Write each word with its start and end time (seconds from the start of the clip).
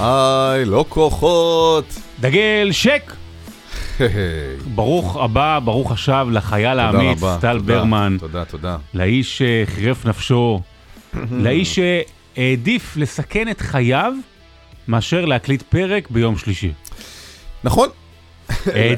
היי, 0.00 0.64
לא 0.64 0.84
כוחות. 0.88 1.84
דגל 2.20 2.68
שק! 2.72 3.12
ברוך 4.74 5.16
הבא, 5.16 5.58
ברוך 5.64 5.92
השב 5.92 6.26
לחייל 6.30 6.78
האמיץ, 6.78 7.20
טל 7.40 7.58
ברמן, 7.58 8.16
תודה, 8.20 8.44
תודה. 8.44 8.76
לאיש 8.94 9.42
שחירף 9.42 10.06
נפשו, 10.06 10.60
לאיש 11.44 11.80
שהעדיף 12.36 12.96
לסכן 12.96 13.48
את 13.48 13.60
חייו 13.60 14.12
מאשר 14.88 15.24
להקליט 15.24 15.62
פרק 15.62 16.10
ביום 16.10 16.38
שלישי. 16.38 16.72
נכון. 17.64 17.88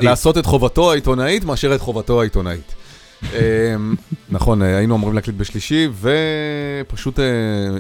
לעשות 0.02 0.38
את 0.38 0.46
חובתו 0.46 0.92
העיתונאית 0.92 1.45
מאשר 1.45 1.74
את 1.74 1.80
חובתו 1.80 2.20
העיתונאית. 2.20 2.74
אמ, 3.23 3.95
נכון, 4.30 4.62
אה, 4.62 4.77
היינו 4.77 4.96
אמורים 4.96 5.15
להקליט 5.15 5.37
בשלישי, 5.37 5.88
ופשוט 6.01 7.19
אה, 7.20 7.24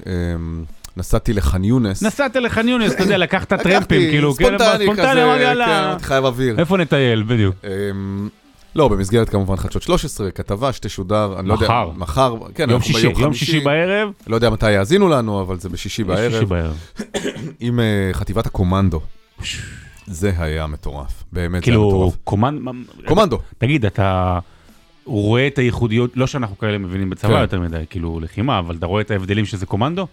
אמ, 0.06 0.64
נסעתי 0.98 1.32
לח'אן 1.32 1.64
יונס. 1.64 2.02
נסעת 2.02 2.36
לח'אן 2.36 2.68
יונס, 2.68 2.92
אתה 2.92 3.02
יודע, 3.02 3.18
לקחת 3.18 3.52
טרמפים, 3.52 4.10
כאילו, 4.10 4.34
כן, 4.34 4.44
ספונטני 4.44 4.84
ספונטני, 4.84 4.92
כזה, 4.92 5.12
כן, 5.12 5.40
יאללה, 5.40 5.88
אמרתי, 5.88 6.04
חייב 6.04 6.24
אוויר. 6.24 6.58
איפה 6.58 6.76
נטייל, 6.76 7.22
בדיוק. 7.22 7.54
אמ, 7.64 8.28
לא, 8.74 8.88
במסגרת 8.88 9.28
כמובן 9.28 9.56
חדשות 9.56 9.82
13, 9.82 10.30
כתבה 10.30 10.72
שתשודר, 10.72 11.34
אני 11.38 11.48
לא 11.48 11.54
יודע, 11.54 11.66
מחר. 11.66 11.90
מחר, 11.96 12.34
כן, 12.54 12.70
יום 12.70 12.82
שישי, 12.82 13.06
יום 13.18 13.34
שישי 13.34 13.60
בערב, 13.60 14.10
לא 14.26 14.34
יודע 14.34 14.50
מתי 14.50 14.70
יאזינו 14.70 15.08
לנו, 15.08 15.42
אבל 15.42 15.58
זה 15.58 15.68
בשישי 15.68 16.04
בערב. 16.04 16.52
עם 17.60 17.80
אה, 17.80 18.10
חטיבת 18.12 18.46
הקומנדו. 18.46 19.00
זה 20.06 20.32
היה 20.38 20.66
מטורף, 20.66 21.24
באמת 21.32 21.50
זה 21.50 21.56
היה 21.56 21.62
כאילו, 21.62 21.88
מטורף. 21.88 22.16
קומנד... 22.24 22.60
קומנדו. 23.06 23.38
תגיד, 23.58 23.86
אתה 23.86 24.38
רואה 25.04 25.46
את 25.46 25.58
הייחודיות, 25.58 26.10
לא 26.16 26.26
שאנחנו 26.26 26.58
כאלה 26.58 26.78
מבינים 26.78 27.10
בצבא 27.10 27.34
כן. 27.34 27.40
יותר 27.40 27.60
מדי, 27.60 27.84
כאילו 27.90 28.20
לחימה, 28.20 28.58
אבל 28.58 28.76
אתה 28.76 28.86
רואה 28.86 29.02
את 29.02 29.10
ההבדלים 29.10 29.44
שזה 29.44 29.66
קומנדו? 29.66 30.06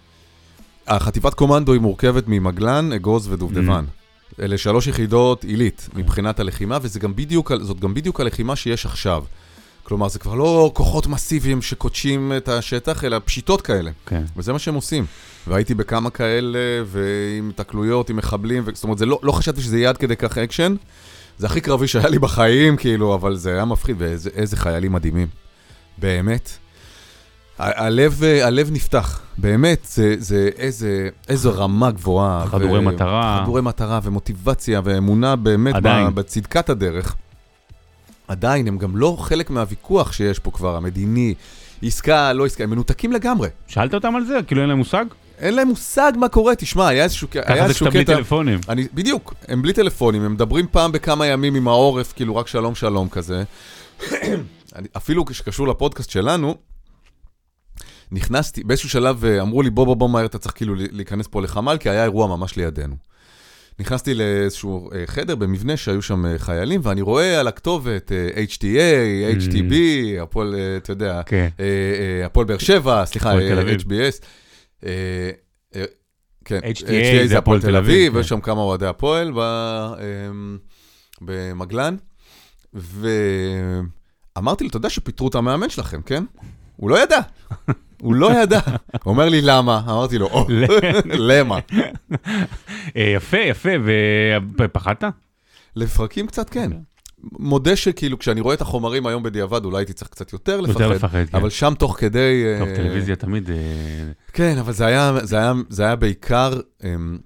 החטיבת 0.88 1.34
קומנדו 1.34 1.72
היא 1.72 1.80
מורכבת 1.80 2.24
ממגלן, 2.26 2.92
אגוז 2.92 3.28
ודובדבן. 3.32 3.84
Mm. 3.84 4.42
אלה 4.42 4.58
שלוש 4.58 4.86
יחידות 4.86 5.44
עילית 5.44 5.88
מבחינת 5.94 6.40
הלחימה, 6.40 6.78
וזאת 6.82 7.02
גם 7.02 7.16
בדיוק, 7.16 7.52
גם 7.80 7.94
בדיוק 7.94 8.20
הלחימה 8.20 8.56
שיש 8.56 8.86
עכשיו. 8.86 9.24
כלומר, 9.82 10.08
זה 10.08 10.18
כבר 10.18 10.34
לא 10.34 10.70
כוחות 10.74 11.06
מסיביים 11.06 11.62
שכובשים 11.62 12.32
את 12.36 12.48
השטח, 12.48 13.04
אלא 13.04 13.18
פשיטות 13.24 13.62
כאלה. 13.62 13.90
כן. 14.06 14.22
וזה 14.36 14.52
מה 14.52 14.58
שהם 14.58 14.74
עושים. 14.74 15.06
והייתי 15.46 15.74
בכמה 15.74 16.10
כאלה, 16.10 16.58
ועם 16.86 17.52
היתקלויות, 17.54 18.10
עם 18.10 18.16
מחבלים, 18.16 18.62
ו... 18.66 18.70
זאת 18.74 18.84
אומרת, 18.84 19.00
לא, 19.00 19.18
לא 19.22 19.32
חשבתי 19.32 19.60
שזה 19.60 19.78
יהיה 19.78 19.88
עד 19.88 19.96
כדי 19.96 20.16
כך 20.16 20.38
אקשן. 20.38 20.74
זה 21.38 21.46
הכי 21.46 21.60
קרבי 21.60 21.88
שהיה 21.88 22.08
לי 22.08 22.18
בחיים, 22.18 22.76
כאילו, 22.76 23.14
אבל 23.14 23.36
זה 23.36 23.54
היה 23.54 23.64
מפחיד, 23.64 23.96
ואיזה 23.98 24.30
איזה 24.34 24.56
חיילים 24.56 24.92
מדהימים. 24.92 25.28
באמת. 25.98 26.50
הלב, 27.58 28.22
אה, 28.24 28.46
הלב 28.46 28.70
נפתח, 28.72 29.20
באמת, 29.38 29.78
זה, 29.84 30.14
זה 30.18 30.50
איזה, 30.58 31.08
איזו 31.28 31.52
רמה 31.56 31.90
גבוהה. 31.90 32.46
חדורי 32.46 32.80
מטרה. 32.80 33.40
חדורי 33.42 33.62
מטרה 33.62 34.00
ומוטיבציה 34.02 34.80
ואמונה 34.84 35.36
באמת 35.36 35.74
עדיין. 35.74 36.14
בצדקת 36.14 36.70
הדרך. 36.70 37.14
עדיין, 38.28 38.68
הם 38.68 38.78
גם 38.78 38.96
לא 38.96 39.16
חלק 39.20 39.50
מהוויכוח 39.50 40.12
שיש 40.12 40.38
פה 40.38 40.50
כבר, 40.50 40.76
המדיני, 40.76 41.34
עסקה, 41.82 42.32
לא 42.32 42.46
עסקה, 42.46 42.64
הם 42.64 42.70
מנותקים 42.70 43.12
לגמרי. 43.12 43.48
שאלת 43.66 43.94
אותם 43.94 44.16
על 44.16 44.24
זה? 44.24 44.38
כאילו 44.46 44.60
אין 44.60 44.68
להם 44.68 44.78
מושג? 44.78 45.04
אין 45.38 45.54
להם 45.54 45.68
מושג 45.68 46.12
מה 46.16 46.28
קורה, 46.28 46.54
תשמע, 46.54 46.88
היה 46.88 47.04
איזשהו, 47.04 47.28
היה 47.34 47.42
ככה 47.42 47.68
זה 47.68 47.74
כשאתה 47.74 47.90
בלי 47.90 48.04
קטע... 48.04 48.14
טלפונים. 48.14 48.60
אני, 48.68 48.86
בדיוק, 48.94 49.34
הם 49.48 49.62
בלי 49.62 49.72
טלפונים, 49.72 50.22
הם 50.22 50.32
מדברים 50.32 50.66
פעם 50.70 50.92
בכמה 50.92 51.26
ימים 51.26 51.54
עם 51.54 51.68
העורף, 51.68 52.12
כאילו 52.12 52.36
רק 52.36 52.48
שלום 52.48 52.74
שלום 52.74 53.08
כזה. 53.08 53.44
אפילו 54.96 55.24
כשקשור 55.24 55.68
לפודקאסט 55.68 56.10
שלנו, 56.10 56.54
נכנסתי, 58.12 58.64
באיזשהו 58.64 58.88
שלב 58.88 59.24
אה, 59.24 59.42
אמרו 59.42 59.62
לי, 59.62 59.70
בוא 59.70 59.84
בוא 59.84 59.94
בוא 59.96 60.10
מהר, 60.10 60.26
אתה 60.26 60.38
צריך 60.38 60.54
כאילו 60.54 60.74
להיכנס 60.90 61.26
פה 61.26 61.42
לחמ"ל, 61.42 61.76
כי 61.80 61.90
היה 61.90 62.04
אירוע 62.04 62.26
ממש 62.26 62.56
לידינו. 62.56 62.96
נכנסתי 63.78 64.14
לאיזשהו 64.14 64.90
אה, 64.92 65.02
חדר 65.06 65.34
במבנה 65.34 65.76
שהיו 65.76 66.02
שם 66.02 66.26
אה, 66.26 66.38
חיילים, 66.38 66.80
ואני 66.84 67.00
רואה 67.00 67.40
על 67.40 67.48
הכתובת 67.48 68.12
HTA, 68.48 69.42
HTB, 69.42 69.74
הפועל, 70.22 70.54
אתה 70.76 70.92
יודע, 70.92 71.20
כן. 71.26 71.48
הפועל 72.24 72.46
באר 72.46 72.58
שבע, 72.58 73.04
סליחה. 73.04 73.32
HBS. 73.78 74.24
כן, 76.44 76.58
HTA 76.58 77.26
זה 77.26 77.38
הפועל 77.38 77.60
תל 77.60 77.76
אביב, 77.76 78.16
ויש. 78.16 78.28
שם 78.28 78.40
כמה 78.40 78.60
אוהדי 78.60 78.86
הפועל 78.86 79.32
במגלן, 81.20 81.96
ואמרתי 82.74 84.64
לו, 84.64 84.70
אתה 84.70 84.76
יודע 84.76 84.90
שפיטרו 84.90 85.28
את 85.28 85.34
המאמן 85.34 85.70
שלכם, 85.70 86.02
כן? 86.02 86.24
הוא 86.76 86.90
לא 86.90 87.02
ידע, 87.02 87.20
הוא 88.02 88.14
לא 88.14 88.42
ידע. 88.42 88.60
הוא 89.04 89.12
אומר 89.12 89.28
לי, 89.28 89.40
למה? 89.42 89.82
אמרתי 89.84 90.18
לו, 90.18 90.46
למה? 91.04 91.58
אה, 92.96 93.12
יפה, 93.16 93.38
יפה, 93.38 93.70
ופחדת? 94.58 95.04
לפרקים 95.76 96.26
קצת 96.26 96.50
כן. 96.50 96.70
מודה 97.32 97.76
שכאילו 97.76 98.18
כשאני 98.18 98.40
רואה 98.40 98.54
את 98.54 98.60
החומרים 98.60 99.06
היום 99.06 99.22
בדיעבד, 99.22 99.64
אולי 99.64 99.78
הייתי 99.78 99.92
צריך 99.92 100.10
קצת 100.10 100.32
יותר 100.32 100.52
יותר 100.52 100.88
לפחד, 100.88 100.94
לפחד, 100.94 101.24
כן. 101.30 101.36
אבל 101.36 101.50
שם 101.50 101.74
תוך 101.78 101.96
כדי... 101.98 102.44
טוב, 102.58 102.68
אה, 102.68 102.76
טלוויזיה 102.76 103.16
תמיד... 103.16 103.50
אה, 103.50 103.56
כן, 104.32 104.58
אבל 104.58 104.72
זה 104.72 104.86
היה, 104.86 105.12
זה 105.22 105.36
היה, 105.36 105.52
זה 105.68 105.82
היה 105.82 105.96
בעיקר 105.96 106.60
אמ, 106.84 107.18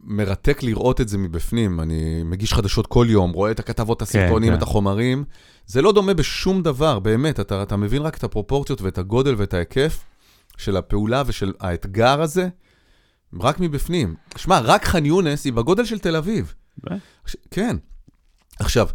מרתק 0.00 0.62
לראות 0.62 1.00
את 1.00 1.08
זה 1.08 1.18
מבפנים. 1.18 1.80
אני 1.80 2.22
מגיש 2.24 2.52
חדשות 2.52 2.86
כל 2.86 3.06
יום, 3.10 3.32
רואה 3.32 3.50
את 3.50 3.58
הכתבות, 3.58 4.02
הסרטונים, 4.02 4.50
כן. 4.50 4.56
את 4.58 4.62
החומרים. 4.62 5.24
זה 5.70 5.82
לא 5.82 5.92
דומה 5.92 6.14
בשום 6.14 6.62
דבר, 6.62 6.98
באמת. 6.98 7.40
אתה, 7.40 7.62
אתה 7.62 7.76
מבין 7.76 8.02
רק 8.02 8.16
את 8.16 8.24
הפרופורציות 8.24 8.82
ואת 8.82 8.98
הגודל 8.98 9.34
ואת 9.38 9.54
ההיקף 9.54 10.04
של 10.56 10.76
הפעולה 10.76 11.22
ושל 11.26 11.52
האתגר 11.60 12.22
הזה, 12.22 12.48
רק 13.40 13.60
מבפנים. 13.60 14.14
שמע, 14.36 14.58
רק 14.58 14.84
ח'אן 14.84 15.06
יונס 15.06 15.44
היא 15.44 15.52
בגודל 15.52 15.84
של 15.84 15.98
תל 15.98 16.16
אביב. 16.16 16.54
ש- 17.26 17.36
כן. 17.50 17.76
עכשיו, 18.58 18.88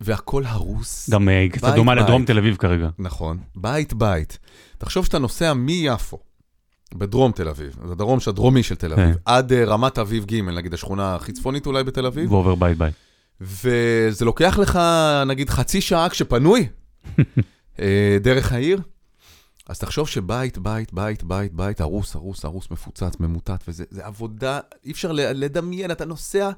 והכל 0.00 0.42
הרוס. 0.46 1.10
גם 1.10 1.28
אה, 1.28 1.46
קצת 1.52 1.74
דומה 1.74 1.94
בית. 1.94 2.04
לדרום 2.04 2.24
תל 2.24 2.38
אביב 2.38 2.56
כרגע. 2.56 2.88
נכון, 2.98 3.38
בית 3.56 3.92
בית. 3.94 4.38
תחשוב 4.78 5.04
שאתה 5.04 5.18
נוסע 5.18 5.54
מיפו, 5.54 6.18
בדרום 6.94 7.32
תל 7.32 7.48
אביב, 7.48 7.76
זה 7.86 7.92
הדרום 7.92 8.18
הדרומי 8.26 8.62
של 8.62 8.74
תל 8.74 8.92
אביב, 8.92 9.14
כן. 9.14 9.20
עד 9.24 9.52
אה, 9.52 9.64
רמת 9.64 9.98
אביב 9.98 10.24
ג', 10.24 10.34
נגיד 10.40 10.74
השכונה 10.74 11.14
הכי 11.14 11.32
צפונית 11.32 11.66
אולי 11.66 11.84
בתל 11.84 12.06
אביב, 12.06 12.32
ועובר 12.32 12.54
בית 12.54 12.78
בית. 12.78 12.94
וזה 13.40 14.24
לוקח 14.24 14.58
לך 14.58 14.78
נגיד 15.26 15.50
חצי 15.50 15.80
שעה 15.80 16.08
כשפנוי, 16.08 16.68
אה, 17.80 18.16
דרך 18.20 18.52
העיר. 18.52 18.80
אז 19.68 19.78
תחשוב 19.78 20.08
שבית, 20.08 20.58
בית, 20.58 20.92
בית, 20.92 21.24
בית, 21.24 21.52
בית, 21.52 21.80
הרוס, 21.80 22.14
הרוס, 22.14 22.44
הרוס, 22.44 22.70
מפוצץ, 22.70 23.20
ממוטט, 23.20 23.64
וזה 23.68 23.84
זה 23.90 24.06
עבודה, 24.06 24.60
אי 24.84 24.90
אפשר 24.90 25.12
לדמיין, 25.12 25.90
אתה 25.90 26.04
נוסע 26.04 26.50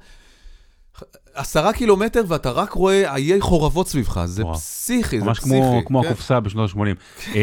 עשרה 1.34 1.72
קילומטר 1.72 2.24
ואתה 2.28 2.50
רק 2.50 2.72
רואה 2.72 3.14
עיי 3.14 3.40
חורבות 3.40 3.88
סביבך, 3.88 4.24
זה 4.24 4.42
וואו. 4.44 4.54
פסיכי, 4.54 5.20
זה 5.20 5.24
ממש 5.24 5.38
פסיכי. 5.38 5.54
כמו, 5.56 5.82
כמו 5.86 6.02
כן. 6.02 6.08
הקופסה 6.08 6.40
בשנות 6.40 6.70
ה-80. 6.70 7.38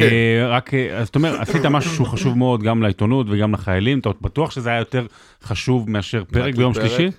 רק, 0.49 0.73
אה, 0.73 0.97
אז 0.97 1.05
זאת 1.05 1.15
אומרת, 1.15 1.39
עשית 1.39 1.65
משהו 1.65 1.95
שהוא 1.95 2.07
חשוב 2.07 2.37
מאוד 2.37 2.63
גם 2.63 2.81
לעיתונות 2.81 3.27
וגם 3.29 3.53
לחיילים, 3.53 3.99
אתה 3.99 4.09
בטוח 4.21 4.51
שזה 4.51 4.69
היה 4.69 4.79
יותר 4.79 5.05
חשוב 5.43 5.89
מאשר 5.89 6.23
פרק 6.31 6.55
ביום 6.55 6.73
פרק? 6.73 6.87
שלישי? 6.87 7.17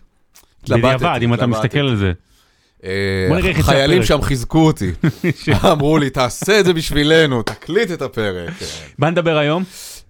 בדיעבד, 0.64 1.18
אם 1.22 1.34
אתה. 1.34 1.46
מסתכל 1.46 1.78
על 1.78 1.96
זה. 1.96 2.12
אה, 2.84 3.52
חיילים. 3.62 4.04
שם 4.04 4.22
חיזקו 4.22 4.66
אותי. 4.66 4.90
אמרו 5.72 5.98
לי, 5.98 6.10
תעשה 6.10 6.60
את 6.60 6.64
זה 6.64 6.72
בשבילנו, 6.72 7.42
תקליט 7.42 7.90
את 7.90 8.02
הפרק. 8.02 8.50
מה 8.98 9.10
נדבר 9.10 9.36
היום? 9.36 9.64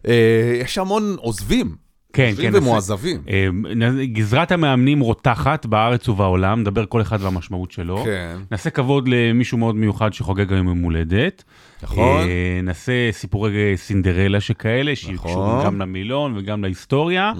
אה, 0.09 0.61
יש 0.61 0.79
המון 0.79 1.17
עוזבים. 1.19 1.88
כן, 2.19 2.33
כן. 2.43 2.51
ומועזבים. 2.55 3.23
אה, 3.29 4.05
גזרת 4.05 4.53
המאמנים 4.53 5.01
רותחת 5.01 5.67
בארץ 5.67 6.09
ובעולם, 6.09 6.61
נדבר 6.61 6.87
כל 6.87 7.03
אחד 7.03 7.19
והמשמעות 7.23 7.71
שלו. 7.71 8.03
כן, 8.05 8.39
נעשה 8.51 8.71
כבוד 8.71 9.09
למישהו 9.09 9.59
מאוד 9.59 9.77
מיוחד 9.77 10.13
שחוגג 10.13 10.53
היום 10.53 10.69
יום 10.69 10.83
הולדת. 10.83 11.45
נכון. 11.83 12.21
אה, 12.29 12.61
נעשה 12.63 13.13
סיפורי 13.13 13.77
סינדרלה 13.77 14.41
שכאלה, 14.41 14.97
שקשורים 14.97 15.65
גם 15.65 15.81
למילון 15.81 16.37
וגם 16.37 16.65
להיסטוריה. 16.65 17.33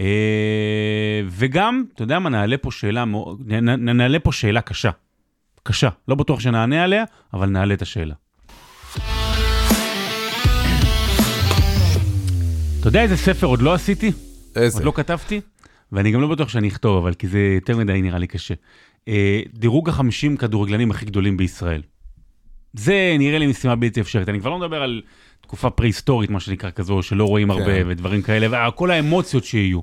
אה, 0.00 1.22
וגם, 1.28 1.84
אתה 1.94 2.02
יודע 2.02 2.18
מה, 2.18 2.30
נעלה 2.30 2.56
פה 2.56 2.70
שאלה, 2.70 3.04
נעלה 3.78 4.18
פה 4.18 4.32
שאלה 4.32 4.60
קשה. 4.60 4.90
קשה. 5.62 5.88
לא 6.08 6.14
בטוח 6.14 6.40
שנענה 6.40 6.84
עליה, 6.84 7.04
אבל 7.34 7.48
נעלה 7.48 7.74
את 7.74 7.82
השאלה. 7.82 8.14
אתה 12.80 12.88
יודע 12.88 13.02
איזה 13.02 13.16
ספר 13.16 13.46
עוד 13.46 13.62
לא 13.62 13.74
עשיתי? 13.74 14.12
איזה? 14.56 14.78
עוד 14.78 14.84
לא 14.84 14.92
כתבתי? 14.94 15.40
ואני 15.92 16.10
גם 16.10 16.20
לא 16.20 16.28
בטוח 16.28 16.48
שאני 16.48 16.68
אכתוב, 16.68 16.96
אבל 16.96 17.14
כי 17.14 17.28
זה 17.28 17.38
יותר 17.38 17.76
מדי 17.76 18.02
נראה 18.02 18.18
לי 18.18 18.26
קשה. 18.26 18.54
אה, 19.08 19.40
דירוג 19.54 19.88
החמישים 19.88 20.36
כדורגלנים 20.36 20.90
הכי 20.90 21.04
גדולים 21.06 21.36
בישראל. 21.36 21.82
זה 22.72 23.16
נראה 23.18 23.38
לי 23.38 23.46
משימה 23.46 23.76
בלתי 23.76 24.00
אפשרית. 24.00 24.28
אני 24.28 24.40
כבר 24.40 24.50
לא 24.50 24.58
מדבר 24.58 24.82
על 24.82 25.02
תקופה 25.40 25.70
פרה-היסטורית, 25.70 26.30
מה 26.30 26.40
שנקרא 26.40 26.70
כזו, 26.70 27.02
שלא 27.02 27.24
רואים 27.24 27.50
הרבה 27.50 27.82
כן. 27.82 27.86
ודברים 27.88 28.22
כאלה, 28.22 28.68
וכל 28.68 28.90
האמוציות 28.90 29.44
שיהיו. 29.44 29.80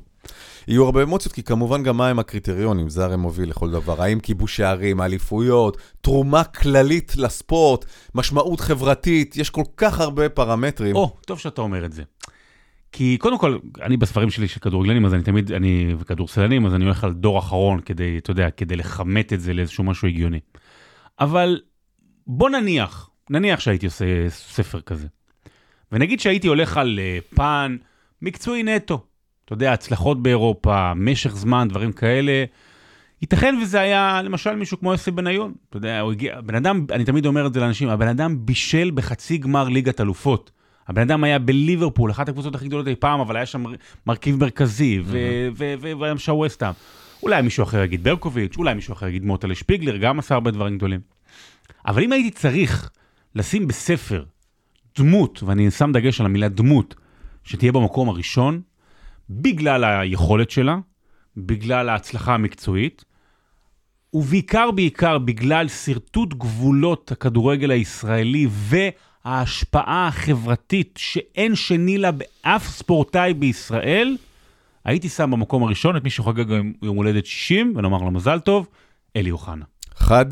יהיו 0.68 0.86
הרבה 0.86 1.04
אמוציות, 1.04 1.34
כי 1.34 1.44
כמובן 1.44 1.84
גם 1.84 1.98
מה 1.98 2.08
הם 2.08 2.20
הקריטריונים, 2.20 2.90
זה 2.90 3.06
הרי 3.06 3.16
מוביל 3.16 3.50
לכל 3.50 3.72
דבר. 3.72 4.02
האם 4.02 4.20
כיבוש 4.20 4.58
שערים, 4.58 5.02
אליפויות, 5.02 5.78
תרומה 6.02 6.44
כללית 6.44 7.16
לספורט, 7.16 7.86
משמעות 8.16 8.60
חברתית, 8.60 9.38
יש 9.38 9.50
כל 9.50 9.64
כך 9.78 10.00
הרבה 10.00 10.30
פרמטרים. 10.30 10.96
או, 10.96 11.18
טוב 11.26 11.40
שאתה 11.40 11.62
אומר 11.62 11.86
את 11.86 11.94
זה. 11.94 12.04
כי 12.92 13.18
קודם 13.18 13.38
כל, 13.38 13.58
אני 13.82 13.98
בספרים 13.98 14.30
שלי 14.30 14.48
של 14.48 14.60
כדורגלנים, 14.60 15.06
אז 15.06 15.14
אני 15.14 15.24
תמיד, 15.24 15.52
אני, 15.52 15.96
וכדורסלנים, 16.00 16.66
אז 16.66 16.76
אני 16.76 16.86
הולך 16.86 17.04
על 17.04 17.14
דור 17.14 17.40
אחרון 17.40 17.80
כדי, 17.82 18.18
אתה 18.18 18.32
יודע, 18.32 18.50
כדי 18.50 18.76
לכמת 18.76 19.34
את 19.34 19.42
זה 19.42 19.54
לאיזשהו 19.54 19.84
משהו 19.84 20.08
הגיוני. 20.08 20.40
אבל 21.20 21.60
בוא 22.28 22.50
נניח, 22.50 23.10
נניח 23.30 23.60
שהייתי 23.60 23.86
עושה 23.86 24.30
ספר 24.30 24.82
כזה. 24.82 25.08
ונגיד 25.92 26.20
שהייתי 26.20 26.48
הולך 26.48 26.78
על 26.78 27.00
אה, 27.00 27.18
פן 27.36 27.78
מקצועי 28.22 28.64
נטו. 28.64 29.04
אתה 29.46 29.54
יודע, 29.54 29.74
הצלחות 29.74 30.24
באירופה, 30.24 30.94
משך 30.94 31.36
זמן, 31.36 31.68
דברים 31.68 31.92
כאלה. 31.92 32.46
ייתכן 33.22 33.56
וזה 33.62 33.80
היה 33.80 34.22
למשל 34.24 34.56
מישהו 34.56 34.80
כמו 34.80 34.92
יוסי 34.92 35.12
בניון. 35.12 35.54
אתה 35.70 35.78
יודע, 35.78 36.00
הוא 36.00 36.12
הגיע, 36.12 36.42
בן 36.42 36.56
אדם, 36.56 36.86
אני 36.92 37.06
תמיד 37.06 37.26
אומר 37.26 37.48
את 37.48 37.54
זה 37.54 37.60
לאנשים, 37.60 37.90
הבן 37.90 38.08
אדם 38.08 38.46
בישל 38.46 38.92
בחצי 38.94 39.38
גמר 39.38 39.70
ליגת 39.70 40.02
אלופות. 40.02 40.52
הבן 40.88 41.02
אדם 41.02 41.24
היה 41.24 41.40
בליברפול, 41.40 42.12
אחת 42.12 42.30
הקבוצות 42.30 42.56
הכי 42.56 42.68
גדולות 42.68 42.88
אי 42.88 42.96
פעם, 42.96 43.20
אבל 43.20 43.36
היה 43.36 43.46
שם 43.46 43.64
מרכיב 44.08 44.40
מרכזי, 44.40 45.02
והיה 45.54 46.12
שם 46.12 46.18
שווסטהאם. 46.18 46.74
אולי 47.24 47.42
מישהו 47.42 47.64
אחר 47.64 47.84
יגיד 47.84 48.04
ברקוביץ', 48.04 48.58
אולי 48.58 48.74
מישהו 48.74 48.94
אחר 48.94 49.08
יגיד 49.08 49.26
מוטלה 49.26 49.56
שפיגלר, 49.56 49.98
גם 49.98 50.20
עשה 50.20 50.34
הרבה 50.36 50.52
דברים 50.52 50.78
גדולים. 50.78 51.00
אבל 51.86 52.04
אם 52.04 52.12
הייתי 52.12 52.30
צריך 52.30 52.90
לשים 53.36 53.68
בספר 53.68 54.24
דמות, 54.98 55.44
ואני 55.44 55.72
שם 55.72 55.92
דגש 55.92 56.20
על 56.20 56.26
המילה 56.26 56.50
דמות, 56.50 56.96
שתהיה 57.44 57.72
במקום 57.72 58.10
הראשון, 58.10 58.62
בגלל 59.30 59.84
היכולת 59.84 60.52
שלה, 60.52 60.78
בגלל 61.38 61.90
ההצלחה 61.90 62.34
המקצועית, 62.34 63.06
ובעיקר 64.14 64.72
בעיקר 64.72 65.18
בגלל 65.18 65.68
שרטוט 65.68 66.34
גבולות 66.34 67.12
הכדורגל 67.12 67.72
הישראלי 67.72 68.48
וההשפעה 69.28 70.08
החברתית 70.08 70.94
שאין 70.98 71.56
שני 71.56 71.98
לה 71.98 72.12
באף 72.12 72.68
ספורטאי 72.68 73.34
בישראל, 73.34 74.18
הייתי 74.86 75.10
שם 75.10 75.32
במקום 75.32 75.64
הראשון 75.64 75.98
את 75.98 76.04
מי 76.04 76.10
שחוגג 76.10 76.50
יום 76.82 76.98
הולדת 76.98 77.26
60, 77.26 77.74
ונאמר 77.76 77.98
לו 77.98 78.12
מזל 78.12 78.40
טוב, 78.40 78.68
אלי 79.16 79.32
אוחנה. 79.32 79.66
חד 79.96 80.26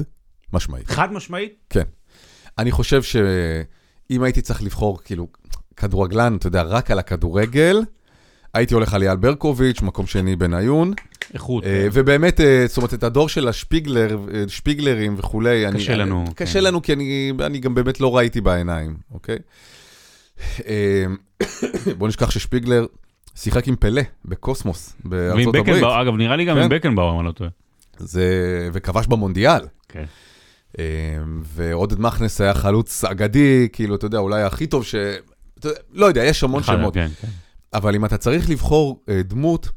משמעית. 0.54 0.88
חד 0.88 1.14
משמעית? 1.14 1.54
כן. 1.70 1.84
אני 2.58 2.72
חושב 2.72 3.04
שאם 3.04 4.24
הייתי 4.24 4.42
צריך 4.42 4.64
לבחור, 4.64 5.00
כאילו, 5.04 5.28
כדורגלן, 5.78 6.36
אתה 6.36 6.48
יודע, 6.48 6.62
רק 6.62 6.92
על 6.92 7.00
הכדורגל, 7.00 7.82
הייתי 8.56 8.74
הולך 8.74 8.94
על 8.94 9.04
אייל 9.04 9.16
ברקוביץ', 9.16 9.82
מקום 9.82 10.08
שני 10.08 10.36
בניון. 10.36 10.94
איכות. 11.34 11.64
אה, 11.64 11.70
כן. 11.70 11.90
ובאמת, 11.94 12.42
אה, 12.42 12.66
זאת 12.68 12.78
אומרת, 12.78 12.94
את 12.94 13.04
הדור 13.04 13.30
של 13.30 13.48
השפיגלר, 13.48 14.18
אה, 14.34 14.44
שפיגלרים 14.48 15.16
וכולי, 15.18 15.66
קשה 15.74 15.94
אני- 15.94 16.00
לנו, 16.02 16.26
קשה 16.36 16.54
כן. 16.60 16.64
לנו, 16.64 16.82
כי 16.82 16.94
אני 16.94 17.32
אני 17.40 17.60
גם 17.60 17.76
באמת 17.76 18.00
לא 18.00 18.18
ראיתי 18.18 18.42
בעיניים, 18.42 18.96
אוקיי? 19.14 19.38
אה, 20.68 21.06
בוא 21.98 22.08
נשכח 22.08 22.30
ששפיגלר 22.32 22.86
שיחק 23.36 23.68
עם 23.68 23.76
פלא 23.76 24.02
בקוסמוס 24.26 24.96
בארצות 25.06 25.56
הברית. 25.56 25.84
אגב, 25.84 26.16
נראה 26.16 26.36
לי 26.36 26.46
גם 26.46 26.56
כן. 26.56 26.62
עם 26.62 26.70
בקנבאואר, 26.70 27.14
אם 27.14 27.20
אני 27.20 27.28
לא 27.28 27.32
טועה. 27.32 27.50
זה... 27.98 28.24
וכבש 28.74 29.08
במונדיאל. 29.08 29.62
כן. 29.90 30.04
אה, 30.80 30.84
ועודד 31.44 32.00
מכנס 32.00 32.42
היה 32.42 32.54
חלוץ 32.54 33.04
אגדי, 33.04 33.68
כאילו, 33.74 33.96
אתה 33.96 34.06
יודע, 34.06 34.18
אולי 34.18 34.42
הכי 34.44 34.68
טוב 34.68 34.86
ש... 34.86 34.96
לא 35.94 36.06
יודע, 36.06 36.24
יש 36.24 36.44
המון 36.44 36.64
שמות. 36.64 36.94
כן, 36.94 37.08
כן. 37.22 37.28
אבל 37.76 37.96
אם 37.96 38.06
אתה 38.06 38.18
צריך 38.18 38.50
לבחור 38.50 39.04
אה, 39.10 39.22
דמות 39.24 39.70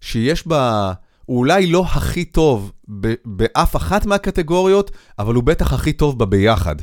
שיש 0.00 0.46
בה, 0.46 0.92
הוא 1.26 1.38
אולי 1.38 1.66
לא 1.66 1.84
הכי 1.84 2.24
טוב 2.24 2.72
ב- 3.00 3.14
באף 3.24 3.76
אחת 3.76 4.06
מהקטגוריות, 4.06 4.90
אבל 5.18 5.34
הוא 5.34 5.44
בטח 5.44 5.72
הכי 5.72 5.92
טוב 5.92 6.18
בה 6.18 6.26
ביחד. 6.26 6.76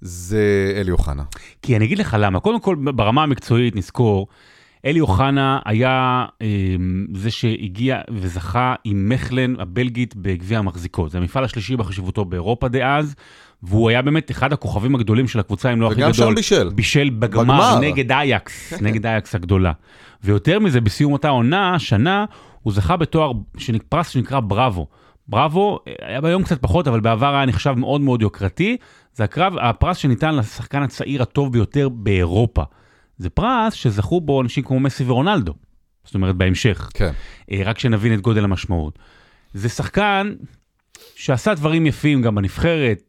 זה 0.00 0.72
אלי 0.76 0.90
אוחנה. 0.90 1.22
כי 1.62 1.76
אני 1.76 1.84
אגיד 1.84 1.98
לך 1.98 2.16
למה, 2.20 2.40
קודם 2.40 2.60
כל 2.60 2.76
ברמה 2.94 3.22
המקצועית 3.22 3.76
נזכור, 3.76 4.26
אלי 4.84 5.00
אוחנה 5.00 5.58
היה 5.64 6.26
אה, 6.42 6.46
זה 7.14 7.30
שהגיע 7.30 8.00
וזכה 8.10 8.74
עם 8.84 9.08
מכלן 9.08 9.60
הבלגית 9.60 10.16
בגביע 10.16 10.58
המחזיקות. 10.58 11.10
זה 11.10 11.18
המפעל 11.18 11.44
השלישי 11.44 11.76
בחשיבותו 11.76 12.24
באירופה 12.24 12.68
דאז, 12.68 13.14
והוא 13.62 13.90
היה 13.90 14.02
באמת 14.02 14.30
אחד 14.30 14.52
הכוכבים 14.52 14.94
הגדולים 14.94 15.28
של 15.28 15.40
הקבוצה, 15.40 15.72
אם 15.72 15.80
לא 15.80 15.86
הכי 15.86 15.94
וגם 16.00 16.10
גדול. 16.12 16.28
שם 16.28 16.34
בישל. 16.34 16.68
בישל 16.68 17.10
בגמר, 17.10 17.42
בגמר. 17.42 17.78
נגד 17.80 18.12
אייקס, 18.12 18.72
נגד 18.80 19.06
אייקס 19.06 19.34
הגדולה. 19.34 19.72
ויותר 20.24 20.58
מזה, 20.58 20.80
בסיום 20.80 21.12
אותה 21.12 21.28
עונה, 21.28 21.78
שנה, 21.78 22.24
הוא 22.62 22.72
זכה 22.72 22.96
בתואר, 22.96 23.32
פרס 23.88 24.08
שנקרא 24.08 24.40
בראבו. 24.40 24.86
בראבו, 25.28 25.78
אה, 25.88 25.92
היה 26.00 26.20
ביום 26.20 26.42
קצת 26.42 26.62
פחות, 26.62 26.88
אבל 26.88 27.00
בעבר 27.00 27.34
היה 27.34 27.46
נחשב 27.46 27.72
מאוד 27.72 28.00
מאוד 28.00 28.22
יוקרתי. 28.22 28.76
זה 29.14 29.24
הקרב, 29.24 29.54
הפרס 29.60 29.96
שניתן 29.96 30.34
לשחקן 30.34 30.82
הצעיר 30.82 31.22
הטוב 31.22 31.52
ביותר 31.52 31.88
באירופה. 31.88 32.62
זה 33.18 33.30
פרס 33.30 33.72
שזכו 33.74 34.20
בו 34.20 34.42
אנשים 34.42 34.64
כמו 34.64 34.80
מסי 34.80 35.04
ורונלדו. 35.06 35.54
זאת 36.04 36.14
אומרת, 36.14 36.36
בהמשך. 36.36 36.90
כן. 36.94 37.12
אה, 37.52 37.62
רק 37.64 37.78
שנבין 37.78 38.14
את 38.14 38.20
גודל 38.20 38.44
המשמעות. 38.44 38.98
זה 39.54 39.68
שחקן 39.68 40.34
שעשה 41.14 41.54
דברים 41.54 41.86
יפים 41.86 42.22
גם 42.22 42.34
בנבחרת, 42.34 43.07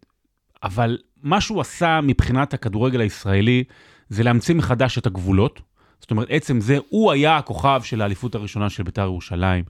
אבל 0.64 0.98
מה 1.24 1.42
שהוא 1.42 1.62
עשה 1.62 2.00
מבחינת 2.04 2.54
הכדורגל 2.54 3.02
הישראלי 3.02 3.64
זה 4.10 4.24
להמציא 4.24 4.56
מחדש 4.56 4.98
את 4.98 5.06
הגבולות. 5.06 5.62
זאת 6.02 6.12
אומרת, 6.12 6.28
עצם 6.30 6.62
זה, 6.62 6.78
הוא 6.90 7.12
היה 7.12 7.38
הכוכב 7.38 7.82
של 7.84 8.02
האליפות 8.02 8.36
הראשונה 8.36 8.70
של 8.70 8.84
בית"ר 8.84 9.02
ירושלים. 9.02 9.64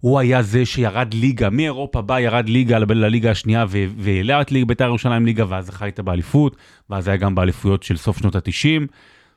הוא 0.00 0.18
היה 0.18 0.42
זה 0.42 0.66
שירד 0.66 1.14
ליגה, 1.14 1.50
מאירופה 1.50 2.02
בא, 2.02 2.20
ירד 2.20 2.48
ליגה 2.48 2.78
לליגה 2.78 3.30
השנייה 3.30 3.64
והעלה 3.96 4.40
את 4.40 4.52
ליגה 4.52 4.66
בית"ר 4.66 4.84
ירושלים 4.84 5.26
ליגה, 5.26 5.44
ואז 5.48 5.66
זכה 5.66 5.86
איתה 5.86 6.02
באליפות, 6.02 6.56
ואז 6.90 7.08
היה 7.08 7.16
גם 7.16 7.34
באליפויות 7.34 7.82
של 7.82 7.96
סוף 7.96 8.18
שנות 8.18 8.36
ה-90. 8.36 8.86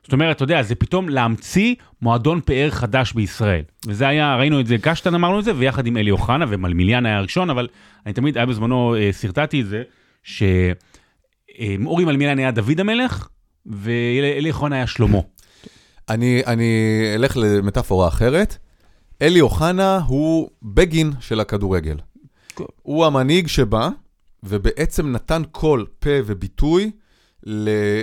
זאת 0.02 0.12
אומרת, 0.12 0.36
אתה 0.36 0.44
יודע, 0.44 0.62
זה 0.62 0.74
פתאום 0.74 1.08
להמציא 1.08 1.74
מועדון 2.02 2.40
פאר 2.44 2.70
חדש 2.70 3.12
בישראל. 3.12 3.62
וזה 3.86 4.08
היה, 4.08 4.36
ראינו 4.36 4.60
את 4.60 4.66
זה, 4.66 4.76
קשטן 4.78 5.14
אמרנו 5.14 5.38
את 5.38 5.44
זה, 5.44 5.52
ויחד 5.56 5.86
עם 5.86 5.96
אלי 5.96 6.10
אוחנה, 6.10 6.44
ומלמיליאן 6.48 7.06
היה 7.06 7.18
הראשון, 7.18 7.50
אבל 7.50 7.68
אני 8.06 8.14
תמיד, 8.14 8.36
היה 8.36 8.46
בזמנו, 8.46 8.94
אה, 8.96 9.08
סרטטתי 9.12 9.60
את 9.60 9.66
זה, 9.66 9.82
שאורי 11.58 12.04
מלמיליאן 12.04 12.38
היה 12.38 12.50
דוד 12.50 12.80
המלך, 12.80 13.28
ואלי 13.66 14.50
אוחנה 14.50 14.76
היה 14.76 14.86
שלמה. 14.86 15.18
אני, 16.08 16.42
אני 16.46 16.72
אלך 17.14 17.36
למטאפורה 17.36 18.08
אחרת. 18.08 18.56
אלי 19.22 19.40
אוחנה 19.40 19.98
הוא 20.06 20.50
בגין 20.62 21.12
של 21.20 21.40
הכדורגל. 21.40 21.96
הוא 22.82 23.06
המנהיג 23.06 23.46
שבא, 23.46 23.88
ובעצם 24.42 25.12
נתן 25.12 25.42
קול, 25.52 25.86
פה 25.98 26.10
וביטוי 26.26 26.90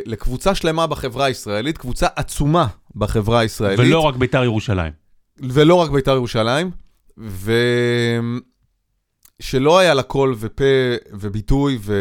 לקבוצה 0.05 0.55
שלמה 0.55 0.87
בחברה 0.87 1.25
הישראלית, 1.25 1.77
קבוצה 1.77 2.07
עצומה 2.15 2.67
בחברה 2.95 3.39
הישראלית. 3.39 3.79
ולא 3.79 3.99
רק 3.99 4.15
בית"ר 4.15 4.43
ירושלים. 4.43 4.93
ולא 5.39 5.75
רק 5.75 5.89
בית"ר 5.89 6.11
ירושלים, 6.11 6.71
ושלא 9.39 9.79
היה 9.79 9.93
לה 9.93 10.03
קול 10.03 10.35
ופה 10.39 10.63
וביטוי, 11.11 11.77
ו... 11.81 11.93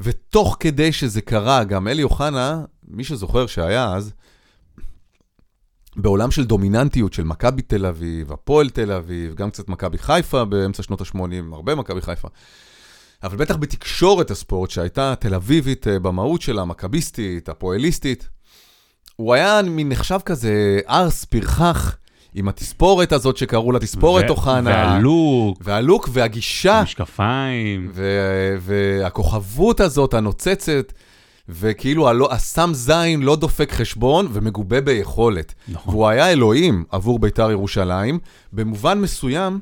ותוך 0.00 0.56
כדי 0.60 0.92
שזה 0.92 1.20
קרה, 1.20 1.64
גם 1.64 1.88
אלי 1.88 2.02
אוחנה, 2.02 2.64
מי 2.88 3.04
שזוכר 3.04 3.46
שהיה 3.46 3.94
אז, 3.94 4.12
בעולם 5.96 6.30
של 6.30 6.44
דומיננטיות 6.44 7.12
של 7.12 7.24
מכבי 7.24 7.62
תל 7.62 7.86
אביב, 7.86 8.32
הפועל 8.32 8.70
תל 8.70 8.92
אביב, 8.92 9.34
גם 9.34 9.50
קצת 9.50 9.68
מכבי 9.68 9.98
חיפה 9.98 10.44
באמצע 10.44 10.82
שנות 10.82 11.00
ה-80, 11.00 11.18
הרבה 11.52 11.74
מכבי 11.74 12.00
חיפה. 12.00 12.28
אבל 13.22 13.36
בטח 13.36 13.56
בתקשורת 13.56 14.30
הספורט 14.30 14.70
שהייתה 14.70 15.14
תל 15.20 15.34
אביבית 15.34 15.88
אה, 15.88 15.98
במהות 15.98 16.42
שלה, 16.42 16.64
מכביסטית, 16.64 17.48
הפועליסטית, 17.48 18.28
הוא 19.16 19.34
היה 19.34 19.62
מין 19.62 19.88
נחשב 19.88 20.18
כזה 20.24 20.80
ארס, 20.88 21.24
פרחח, 21.24 21.96
עם 22.34 22.48
התספורת 22.48 23.12
הזאת 23.12 23.36
שקראו 23.36 23.72
לה 23.72 23.78
תספורת 23.78 24.30
אוחנה. 24.30 24.70
והלוק, 24.70 25.58
והלוק 25.60 26.08
והגישה, 26.12 26.82
משקפיים. 26.82 27.90
ו- 27.94 28.56
והכוכבות 28.60 29.80
הזאת 29.80 30.14
הנוצצת, 30.14 30.92
וכאילו 31.48 32.08
הלא, 32.08 32.32
הסם 32.32 32.70
זין 32.74 33.22
לא 33.22 33.36
דופק 33.36 33.72
חשבון 33.72 34.28
ומגובה 34.32 34.80
ביכולת. 34.80 35.54
נכון. 35.68 35.94
והוא 35.94 36.08
היה 36.08 36.32
אלוהים 36.32 36.84
עבור 36.90 37.18
בית"ר 37.18 37.50
ירושלים. 37.50 38.18
במובן 38.52 39.00
מסוים, 39.00 39.60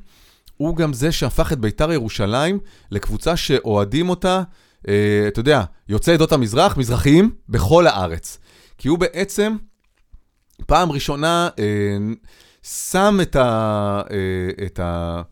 הוא 0.56 0.76
גם 0.76 0.92
זה 0.92 1.12
שהפך 1.12 1.52
את 1.52 1.58
בית"ר 1.58 1.92
ירושלים 1.92 2.58
לקבוצה 2.90 3.36
שאוהדים 3.36 4.08
אותה, 4.08 4.42
אה, 4.88 5.24
אתה 5.28 5.40
יודע, 5.40 5.62
יוצאי 5.88 6.14
עדות 6.14 6.32
המזרח, 6.32 6.76
מזרחיים, 6.76 7.30
בכל 7.48 7.86
הארץ. 7.86 8.38
כי 8.78 8.88
הוא 8.88 8.98
בעצם, 8.98 9.56
פעם 10.66 10.92
ראשונה, 10.92 11.48
אה, 11.58 11.64
שם 12.62 13.18
את, 13.22 13.36
ה, 13.36 14.02
אה, 14.10 14.66
את, 14.66 14.80
ה, 14.80 15.22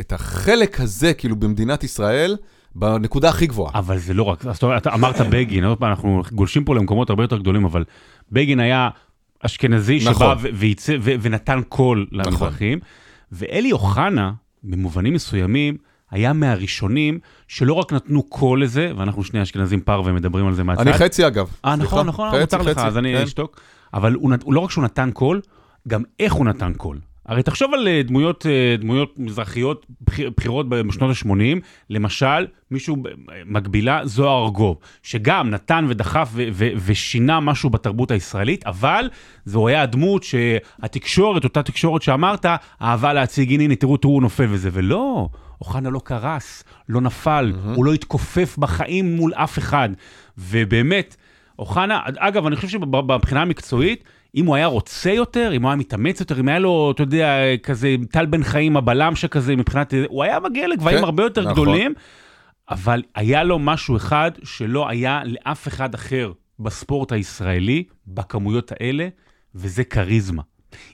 את 0.00 0.12
החלק 0.12 0.80
הזה, 0.80 1.14
כאילו, 1.14 1.36
במדינת 1.36 1.84
ישראל, 1.84 2.36
בנקודה 2.74 3.28
הכי 3.28 3.46
גבוהה. 3.46 3.78
אבל 3.78 3.98
זה 3.98 4.14
לא 4.14 4.22
רק, 4.22 4.46
אז 4.46 4.56
אתה, 4.56 4.76
אתה 4.76 4.94
אמרת 4.94 5.20
בגין, 5.20 5.64
עוד 5.64 5.78
פעם, 5.78 5.90
אנחנו 5.90 6.22
גולשים 6.32 6.64
פה 6.64 6.74
למקומות 6.74 7.10
הרבה 7.10 7.24
יותר 7.24 7.38
גדולים, 7.38 7.64
אבל 7.64 7.84
בגין 8.32 8.60
היה 8.60 8.88
אשכנזי 9.40 9.98
נכון. 10.04 10.14
שבא 10.14 10.34
ו- 10.40 10.48
וייצא, 10.54 10.96
ו- 11.00 11.14
ונתן 11.20 11.60
קול 11.68 12.06
למזרחים, 12.12 12.78
ואלי 13.32 13.72
אוחנה, 13.72 14.32
במובנים 14.64 15.14
מסוימים, 15.14 15.76
היה 16.10 16.32
מהראשונים 16.32 17.18
שלא 17.48 17.72
רק 17.72 17.92
נתנו 17.92 18.22
קול 18.22 18.62
לזה, 18.62 18.92
ואנחנו 18.96 19.24
שני 19.24 19.42
אשכנזים 19.42 19.80
פה 19.80 20.02
ומדברים 20.04 20.46
על 20.46 20.54
זה 20.54 20.64
מהצד. 20.64 20.80
אני 20.80 20.92
חצי 20.92 21.26
אגב. 21.26 21.50
אה. 21.64 21.76
נכון, 21.76 22.06
נכון, 22.06 22.28
חצי, 22.28 22.40
מותר 22.40 22.62
לך, 22.62 22.78
חצי, 22.78 22.86
אז 22.86 22.98
אני 22.98 23.14
כן. 23.16 23.22
אשתוק. 23.22 23.60
אבל 23.94 24.12
הוא 24.14 24.54
לא 24.54 24.60
רק 24.60 24.70
שהוא 24.70 24.84
נתן 24.84 25.10
קול, 25.10 25.40
גם 25.88 26.02
איך 26.20 26.32
הוא 26.32 26.46
נתן 26.46 26.72
קול. 26.76 26.98
הרי 27.26 27.42
תחשוב 27.42 27.74
על 27.74 27.88
אה, 27.88 28.02
דמויות, 28.02 28.46
אה, 28.46 28.76
דמויות 28.78 29.14
מזרחיות 29.18 29.86
בחיר- 30.00 30.30
בחירות 30.36 30.68
בשנות 30.68 31.10
ה-80, 31.10 31.60
למשל, 31.90 32.46
מישהו 32.70 32.96
ב- 32.96 33.08
מקבילה, 33.46 34.00
זוהר 34.06 34.44
ארגוב, 34.44 34.76
שגם 35.02 35.50
נתן 35.50 35.84
ודחף 35.88 36.30
ו- 36.32 36.48
ו- 36.52 36.68
ושינה 36.84 37.40
משהו 37.40 37.70
בתרבות 37.70 38.10
הישראלית, 38.10 38.66
אבל 38.66 39.08
זו 39.44 39.68
היה 39.68 39.82
הדמות 39.82 40.22
שהתקשורת, 40.22 41.44
אותה 41.44 41.62
תקשורת 41.62 42.02
שאמרת, 42.02 42.46
אהבה 42.82 43.12
להציג, 43.12 43.52
הנה, 43.52 43.62
הנה, 43.64 43.76
תראו, 43.76 43.96
תראו, 43.96 44.12
הוא 44.12 44.22
נופל 44.22 44.46
וזה, 44.48 44.70
ולא, 44.72 45.28
אוחנה 45.60 45.90
לא 45.90 46.00
קרס, 46.04 46.64
לא 46.88 47.00
נפל, 47.00 47.52
mm-hmm. 47.54 47.76
הוא 47.76 47.84
לא 47.84 47.92
התכופף 47.92 48.58
בחיים 48.58 49.16
מול 49.16 49.32
אף 49.34 49.58
אחד. 49.58 49.88
ובאמת, 50.38 51.16
אוחנה, 51.58 52.00
אגב, 52.18 52.46
אני 52.46 52.56
חושב 52.56 52.68
שבבחינה 52.68 53.42
המקצועית, 53.42 54.04
אם 54.34 54.46
הוא 54.46 54.56
היה 54.56 54.66
רוצה 54.66 55.10
יותר, 55.10 55.50
אם 55.54 55.62
הוא 55.62 55.68
היה 55.68 55.76
מתאמץ 55.76 56.20
יותר, 56.20 56.40
אם 56.40 56.48
היה 56.48 56.58
לו, 56.58 56.90
אתה 56.94 57.02
יודע, 57.02 57.38
כזה 57.62 57.94
טל 58.10 58.26
בן 58.26 58.42
חיים, 58.42 58.76
הבלם 58.76 59.16
שכזה, 59.16 59.56
מבחינת, 59.56 59.94
הוא 60.08 60.24
היה 60.24 60.40
מגיע 60.40 60.68
לגבהים 60.68 60.98
כן, 60.98 61.04
הרבה 61.04 61.22
יותר 61.22 61.40
נכון. 61.40 61.52
גדולים, 61.52 61.94
אבל 62.70 63.02
היה 63.14 63.44
לו 63.44 63.58
משהו 63.58 63.96
אחד 63.96 64.30
שלא 64.44 64.88
היה 64.88 65.22
לאף 65.24 65.68
אחד 65.68 65.94
אחר 65.94 66.32
בספורט 66.58 67.12
הישראלי, 67.12 67.84
בכמויות 68.06 68.72
האלה, 68.72 69.08
וזה 69.54 69.84
כריזמה. 69.84 70.42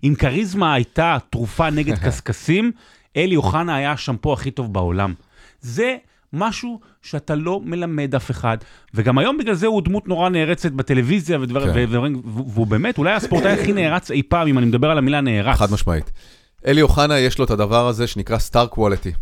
אם 0.05 0.15
כריזמה 0.19 0.75
הייתה 0.75 1.19
תרופה 1.31 1.71
נגד 1.71 1.99
קשקשים, 2.09 2.73
אלי 3.17 3.37
אוחנה 3.37 3.77
היה 3.77 3.93
השמפו 3.93 4.33
הכי 4.33 4.51
טוב 4.51 4.73
בעולם. 4.73 5.15
זה 5.61 5.97
משהו 6.33 6.81
שאתה 7.03 7.35
לא 7.35 7.61
מלמד 7.65 8.15
אף 8.15 8.31
אחד, 8.31 8.59
וגם 8.95 9.19
היום 9.19 9.39
בגלל 9.39 9.55
זה 9.55 9.67
הוא 9.67 9.83
דמות 9.83 10.09
נורא 10.09 10.29
נערצת 10.29 10.73
בטלוויזיה 10.73 11.41
ודברים, 11.41 11.73
כן. 11.73 11.85
ודברים, 11.85 12.23
והוא 12.25 12.67
באמת 12.67 12.99
אולי 12.99 13.13
הספורטאי 13.13 13.53
הכי 13.53 13.73
נערץ 13.73 14.11
אי 14.11 14.23
פעם, 14.23 14.49
אם 14.49 14.59
אני 14.59 14.67
מדבר 14.67 14.91
על 14.91 14.99
המילה 14.99 15.21
נערץ. 15.21 15.59
חד 15.59 15.73
משמעית. 15.73 16.11
אלי 16.67 16.83
אוחנה 16.83 17.19
יש 17.19 17.39
לו 17.39 17.45
את 17.45 17.51
הדבר 17.51 17.89
הזה 17.89 18.07
שנקרא 18.07 18.39
סטאר 18.39 18.67
קוואליטי. 18.67 19.13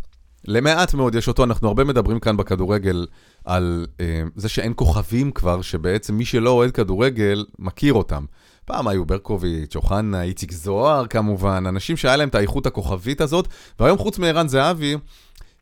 למעט 0.46 0.94
מאוד 0.94 1.14
יש 1.14 1.28
אותו, 1.28 1.44
אנחנו 1.44 1.68
הרבה 1.68 1.84
מדברים 1.84 2.20
כאן 2.20 2.36
בכדורגל 2.36 3.06
על 3.44 3.86
אה, 4.00 4.22
זה 4.36 4.48
שאין 4.48 4.72
כוכבים 4.76 5.30
כבר, 5.30 5.62
שבעצם 5.62 6.14
מי 6.14 6.24
שלא 6.24 6.50
אוהד 6.50 6.70
כדורגל 6.70 7.44
מכיר 7.58 7.94
אותם. 7.94 8.24
פעם 8.64 8.88
היו 8.88 9.04
ברקוביץ', 9.04 9.76
אוחנה, 9.76 10.22
איציק 10.22 10.52
זוהר 10.52 11.06
כמובן, 11.06 11.64
אנשים 11.68 11.96
שהיה 11.96 12.16
להם 12.16 12.28
את 12.28 12.34
האיכות 12.34 12.66
הכוכבית 12.66 13.20
הזאת, 13.20 13.48
והיום 13.80 13.98
חוץ 13.98 14.18
מערן 14.18 14.48
זהבי, 14.48 14.96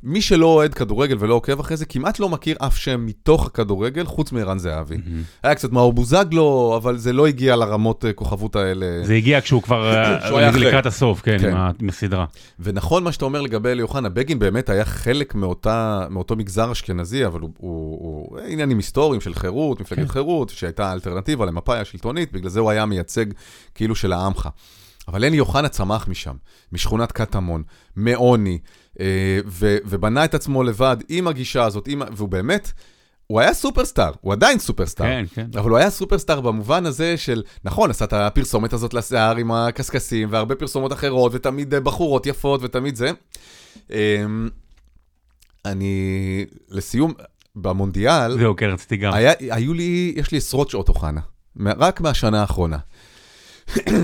מי 0.05 0.23
שלא 0.23 0.47
אוהד 0.47 0.75
כדורגל 0.75 1.17
ולא 1.19 1.35
עוקב 1.35 1.61
אחרי 1.61 1.77
זה, 1.77 1.87
כמעט 1.87 2.19
לא 2.19 2.29
מכיר 2.29 2.57
אף 2.61 2.77
שם 2.77 3.07
מתוך 3.07 3.47
הכדורגל 3.47 4.05
חוץ 4.07 4.33
מערן 4.33 4.59
זהבי. 4.59 4.97
היה 5.43 5.55
קצת 5.55 5.73
מאור 5.73 5.93
בוזגלו, 5.93 6.75
אבל 6.77 6.97
זה 6.97 7.13
לא 7.13 7.27
הגיע 7.27 7.57
לרמות 7.57 8.05
אה, 8.05 8.13
כוכבות 8.13 8.57
האלה. 8.57 8.87
זה 9.05 9.15
הגיע 9.15 9.41
כשהוא 9.41 9.63
כבר 9.63 9.95
אה, 9.95 10.21
שהוא 10.27 10.39
היה 10.39 10.51
אחרי. 10.51 10.67
לקראת 10.67 10.87
הסוף, 10.87 11.21
כן, 11.21 11.39
כן. 11.39 11.57
עם 11.81 11.89
הסדרה. 11.89 12.25
ונכון 12.61 13.05
מה 13.05 13.13
שאתה 13.13 13.25
אומר 13.25 13.41
לגבי 13.41 13.69
אלי 13.69 13.83
אוחנה, 13.83 14.09
בגין 14.09 14.39
באמת 14.39 14.69
היה 14.69 14.85
חלק 14.85 15.35
מאותה, 15.35 16.07
מאותו 16.11 16.37
מגזר 16.37 16.73
אשכנזי, 16.73 17.27
אבל 17.27 17.41
הוא, 17.41 17.51
הוא, 17.59 17.99
הוא 18.01 18.39
עניינים 18.47 18.77
היסטוריים 18.77 19.21
של 19.21 19.35
חירות, 19.35 19.81
מפלגת 19.81 20.03
כן. 20.03 20.09
חירות, 20.09 20.49
שהייתה 20.49 20.93
אלטרנטיבה 20.93 21.47
למפאי 21.47 21.79
השלטונית, 21.79 22.33
בגלל 22.33 22.51
זה 22.51 22.61
הוא 22.61 22.71
היה 22.71 22.87
מייצג 22.87 23.27
כאילו 23.75 23.95
של 23.95 24.13
העמך. 24.13 24.49
אבל 25.09 25.25
אלי 25.25 25.41
אוחנה 25.41 25.69
צמח 25.69 26.09
משם, 26.09 26.35
משכונת 26.73 27.13
קטמון, 27.13 27.63
מעוני, 27.97 28.59
אה, 28.63 28.84
ובנה 29.85 30.25
את 30.25 30.35
עצמו 30.35 30.63
לבד 30.63 30.97
עם 31.09 31.29
הגישה 31.29 31.65
הזאת, 31.65 31.89
עם, 31.89 32.03
והוא 32.13 32.29
באמת, 32.29 32.73
הוא 33.27 33.41
היה 33.41 33.55
סופרסטאר, 33.55 34.13
הוא 34.21 34.33
עדיין 34.33 34.59
סופרסטאר. 34.59 35.07
כן, 35.07 35.25
כן. 35.35 35.47
אבל 35.59 35.71
הוא 35.71 35.79
היה 35.79 35.91
סופרסטאר 35.91 36.41
במובן 36.41 36.87
הזה 36.87 37.17
של, 37.17 37.43
נכון, 37.65 37.91
עשה 37.91 38.05
את 38.05 38.13
הפרסומת 38.13 38.73
הזאת 38.73 38.95
לשיער 38.95 39.37
עם 39.37 39.53
הקשקשים, 39.53 40.29
והרבה 40.31 40.55
פרסומות 40.55 40.93
אחרות, 40.93 41.33
ותמיד 41.35 41.75
אה, 41.75 41.81
בחורות 41.81 42.27
יפות, 42.27 42.61
ותמיד 42.63 42.97
זה. 42.97 43.11
אמ, 43.91 44.49
אני, 45.65 46.47
לסיום, 46.71 47.13
במונדיאל, 47.57 48.39
זהו, 48.39 48.57
כן, 48.57 48.67
רציתי 48.67 48.97
גם. 48.97 49.13
היה, 49.15 49.33
היו 49.41 49.75
לי, 49.75 50.13
יש 50.17 50.33
לי 50.33 50.39
עשרות 50.39 50.71
שעות 50.71 50.89
אוחנה, 50.89 51.21
רק 51.67 52.01
מהשנה 52.01 52.41
האחרונה. 52.41 52.79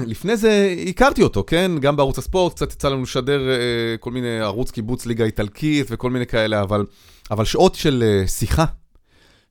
לפני 0.07 0.37
זה 0.37 0.75
הכרתי 0.89 1.23
אותו, 1.23 1.45
כן? 1.47 1.71
גם 1.81 1.97
בערוץ 1.97 2.19
הספורט, 2.19 2.55
קצת 2.55 2.73
יצא 2.73 2.89
לנו 2.89 3.03
לשדר 3.03 3.51
אה, 3.51 3.97
כל 4.01 4.11
מיני 4.11 4.41
ערוץ 4.41 4.71
קיבוץ 4.71 5.07
ליגה 5.07 5.25
איטלקית 5.25 5.87
וכל 5.91 6.11
מיני 6.11 6.27
כאלה, 6.27 6.63
אבל, 6.63 6.87
אבל 7.31 7.45
שעות 7.45 7.75
של 7.75 8.05
אה, 8.07 8.27
שיחה 8.27 8.65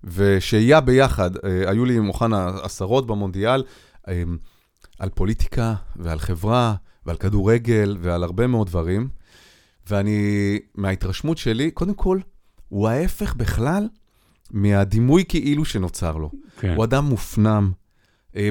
ושהייה 0.03 0.81
ביחד, 0.81 1.37
אה, 1.37 1.69
היו 1.69 1.85
לי 1.85 1.97
עם 1.97 2.07
אוחנה 2.07 2.51
עשרות 2.63 3.07
במונדיאל, 3.07 3.63
אה, 4.07 4.23
על 4.99 5.09
פוליטיקה 5.09 5.75
ועל 5.95 6.19
חברה 6.19 6.75
ועל 7.05 7.17
כדורגל 7.17 7.97
ועל 8.01 8.23
הרבה 8.23 8.47
מאוד 8.47 8.67
דברים. 8.67 9.09
ואני, 9.89 10.59
מההתרשמות 10.75 11.37
שלי, 11.37 11.71
קודם 11.71 11.93
כל, 11.93 12.19
הוא 12.69 12.87
ההפך 12.87 13.35
בכלל 13.35 13.87
מהדימוי 14.51 15.23
כאילו 15.27 15.65
שנוצר 15.65 16.17
לו. 16.17 16.31
כן. 16.59 16.75
הוא 16.75 16.83
אדם 16.83 17.05
מופנם, 17.05 17.71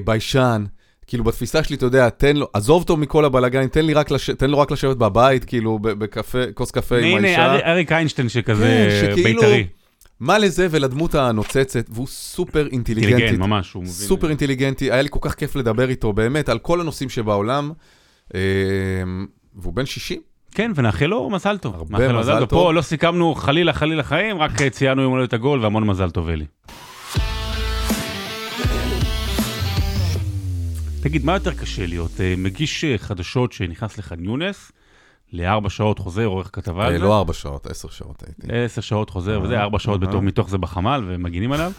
ביישן, 0.04 0.64
כאילו 1.08 1.24
בתפיסה 1.24 1.64
שלי, 1.64 1.76
אתה 1.76 1.86
יודע, 1.86 2.08
תן 2.08 2.36
לו, 2.36 2.48
עזוב 2.52 2.82
אותו 2.82 2.96
מכל 2.96 3.24
הבלאגן, 3.24 3.66
תן, 3.66 3.80
לש... 4.10 4.30
תן 4.30 4.50
לו 4.50 4.58
רק 4.58 4.70
לשבת 4.70 4.96
בבית, 4.96 5.44
כאילו, 5.44 5.78
בקפה, 5.82 6.38
כוס 6.54 6.70
קפה 6.70 6.96
עם 6.98 7.04
הנה, 7.04 7.28
האישה. 7.28 7.46
ארי- 7.54 7.64
אריק 7.64 7.92
איינשטיין 7.92 8.28
שכזה 8.28 8.88
כן, 9.02 9.10
שכאילו- 9.12 9.40
בית"רי. 9.40 9.66
מה 10.20 10.38
לזה 10.38 10.66
ולדמות 10.70 11.14
הנוצצת, 11.14 11.84
והוא 11.90 12.06
סופר 12.06 12.66
אינטליגנטי. 12.72 13.12
אינטליגנט, 13.12 13.38
ממש, 13.38 13.72
הוא 13.72 13.82
מבין. 13.82 13.92
סופר 13.94 14.28
אינטליגנטי, 14.28 14.92
היה 14.92 15.02
לי 15.02 15.08
כל 15.12 15.18
כך 15.22 15.34
כיף 15.34 15.56
לדבר 15.56 15.88
איתו, 15.88 16.12
באמת, 16.12 16.48
על 16.48 16.58
כל 16.58 16.80
הנושאים 16.80 17.08
שבעולם. 17.08 17.70
אה, 18.34 18.40
והוא 19.56 19.72
בן 19.72 19.86
60. 19.86 20.20
כן, 20.54 20.72
ונאחל 20.74 21.06
לו 21.06 21.30
מזל 21.30 21.58
טוב. 21.58 21.74
הרבה 21.74 22.08
לו 22.08 22.18
מזל 22.20 22.38
טוב. 22.40 22.48
פה 22.48 22.72
לא 22.72 22.82
סיכמנו 22.82 23.34
חלילה 23.34 23.72
חלילה 23.72 24.02
חיים, 24.02 24.38
רק 24.38 24.62
ציינו 24.62 25.02
יום 25.02 25.12
הולדת 25.12 25.32
הגול 25.32 25.60
והמון 25.62 25.86
מזל 25.86 26.10
טוב, 26.10 26.28
אלי. 26.28 26.44
תגיד, 31.02 31.24
מה 31.24 31.34
יותר 31.34 31.54
קשה 31.54 31.86
להיות? 31.86 32.20
אה, 32.20 32.34
מגיש 32.38 32.84
אה, 32.84 32.98
חדשות 32.98 33.52
שנכנס 33.52 33.98
לח'אן 33.98 34.18
לארבע 35.32 35.70
שעות 35.70 35.98
חוזר, 35.98 36.24
עורך 36.24 36.50
כתבה 36.52 36.86
על 36.86 36.92
אה, 36.92 36.98
זה. 36.98 37.04
לא 37.04 37.18
ארבע 37.18 37.32
שעות, 37.32 37.66
עשר 37.66 37.88
שעות 37.88 38.22
הייתי. 38.26 38.64
עשר 38.64 38.80
שעות 38.80 39.10
חוזר 39.10 39.40
וזה, 39.44 39.60
ארבע 39.60 39.78
שעות. 39.78 40.00
בתוך, 40.00 40.22
מתוך 40.22 40.50
זה 40.50 40.58
בחמ"ל 40.58 41.04
ומגינים 41.06 41.52
עליו, 41.52 41.72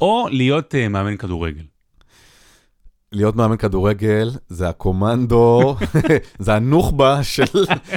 או 0.00 0.26
להיות 0.30 0.74
מאמן 0.74 1.16
כדורגל. 1.16 1.62
להיות 3.12 3.36
מאמן 3.36 3.56
כדורגל 3.56 4.30
זה 4.48 4.68
הקומנדו, 4.68 5.76
זה 6.38 6.54
הנוח'בה 6.54 7.22
של, 7.22 7.44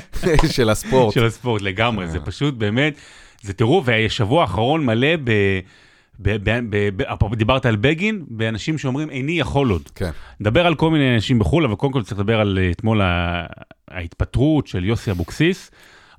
של 0.56 0.70
הספורט. 0.70 1.14
של 1.14 1.26
הספורט 1.26 1.62
לגמרי. 1.62 2.08
זה 2.08 2.20
פשוט 2.20 2.54
באמת, 2.54 2.94
זה 3.42 3.54
טירוף, 3.54 3.84
והשבוע 3.88 4.42
האחרון 4.42 4.86
מלא 4.86 5.16
ב... 5.24 5.32
ב- 6.20 6.50
ב- 6.50 6.60
ב- 6.70 6.90
ב- 6.96 7.02
אפרופו 7.02 7.36
דיברת 7.36 7.66
על 7.66 7.76
בגין, 7.76 8.24
באנשים 8.28 8.78
שאומרים 8.78 9.10
איני 9.10 9.40
יכול 9.40 9.70
עוד. 9.70 9.90
כן. 9.96 10.10
נדבר 10.40 10.66
על 10.68 10.76
כל 10.76 10.92
מיני 10.92 11.16
אנשים 11.16 11.40
בחו"ל, 11.40 11.66
אבל 11.66 11.76
קודם 11.76 11.94
כל 11.94 12.04
צריך 12.04 12.20
לדבר 12.20 12.40
על 12.40 12.60
אה, 12.62 12.72
אתמול 12.72 13.02
ההתפטרות 13.88 14.68
של 14.68 14.86
יוסי 14.86 15.12
אבוקסיס. 15.12 15.72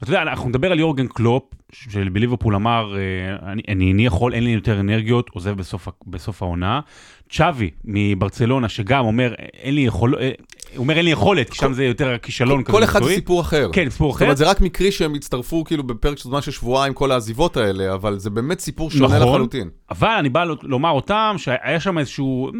אתה 0.04 0.12
יודע, 0.12 0.23
אנחנו 0.23 0.49
נדבר 0.49 0.73
על 0.73 0.80
יורגן 0.80 1.06
קלופ, 1.06 1.42
של 1.73 2.08
בליברפול 2.08 2.54
אמר, 2.54 2.96
אה, 2.96 3.52
אני 3.52 3.62
אני 3.68 3.88
איני 3.88 4.06
יכול, 4.06 4.34
אין 4.34 4.44
לי 4.44 4.50
יותר 4.50 4.80
אנרגיות, 4.80 5.30
עוזב 5.32 5.50
בסוף, 5.50 5.88
בסוף 6.06 6.42
העונה. 6.42 6.80
צ'אבי 7.30 7.70
מברצלונה, 7.84 8.68
שגם 8.68 9.04
אומר, 9.04 9.34
אין 9.54 9.75
לי 9.75 9.80
יכול, 9.80 10.14
אה, 10.20 10.30
הוא 10.76 10.82
אומר 10.82 10.96
אין 10.96 11.04
לי 11.04 11.11
יכולת, 11.11 11.50
כי 11.50 11.58
שם 11.58 11.73
זה 11.73 11.84
יותר 11.84 12.18
כישלון 12.18 12.62
כזה 12.64 12.73
כל 12.73 12.84
אחד 12.84 13.02
זה. 13.02 13.14
סיפור 13.14 13.40
אחר. 13.40 13.70
כן, 13.73 13.90
סיפור 13.90 14.12
זאת 14.12 14.16
אחר. 14.16 14.25
אומרת, 14.25 14.37
זה 14.37 14.50
רק 14.50 14.61
מקרי 14.61 14.92
שהם 14.92 15.14
הצטרפו 15.14 15.64
כאילו 15.64 15.82
בפרק 15.82 16.18
של 16.18 16.28
זמן 16.28 16.42
של 16.42 16.50
שבועיים, 16.50 16.94
כל 16.94 17.12
העזיבות 17.12 17.56
האלה, 17.56 17.94
אבל 17.94 18.18
זה 18.18 18.30
באמת 18.30 18.61
סיפור 18.61 18.90
שונה 18.90 19.18
נכון. 19.18 19.28
לחלוטין. 19.28 19.70
אבל 19.90 20.08
אני 20.08 20.28
בא 20.28 20.44
לומר 20.62 20.90
אותם 20.90 21.34
שהיה 21.38 21.80
שם 21.80 21.99
איזשהו, 21.99 22.50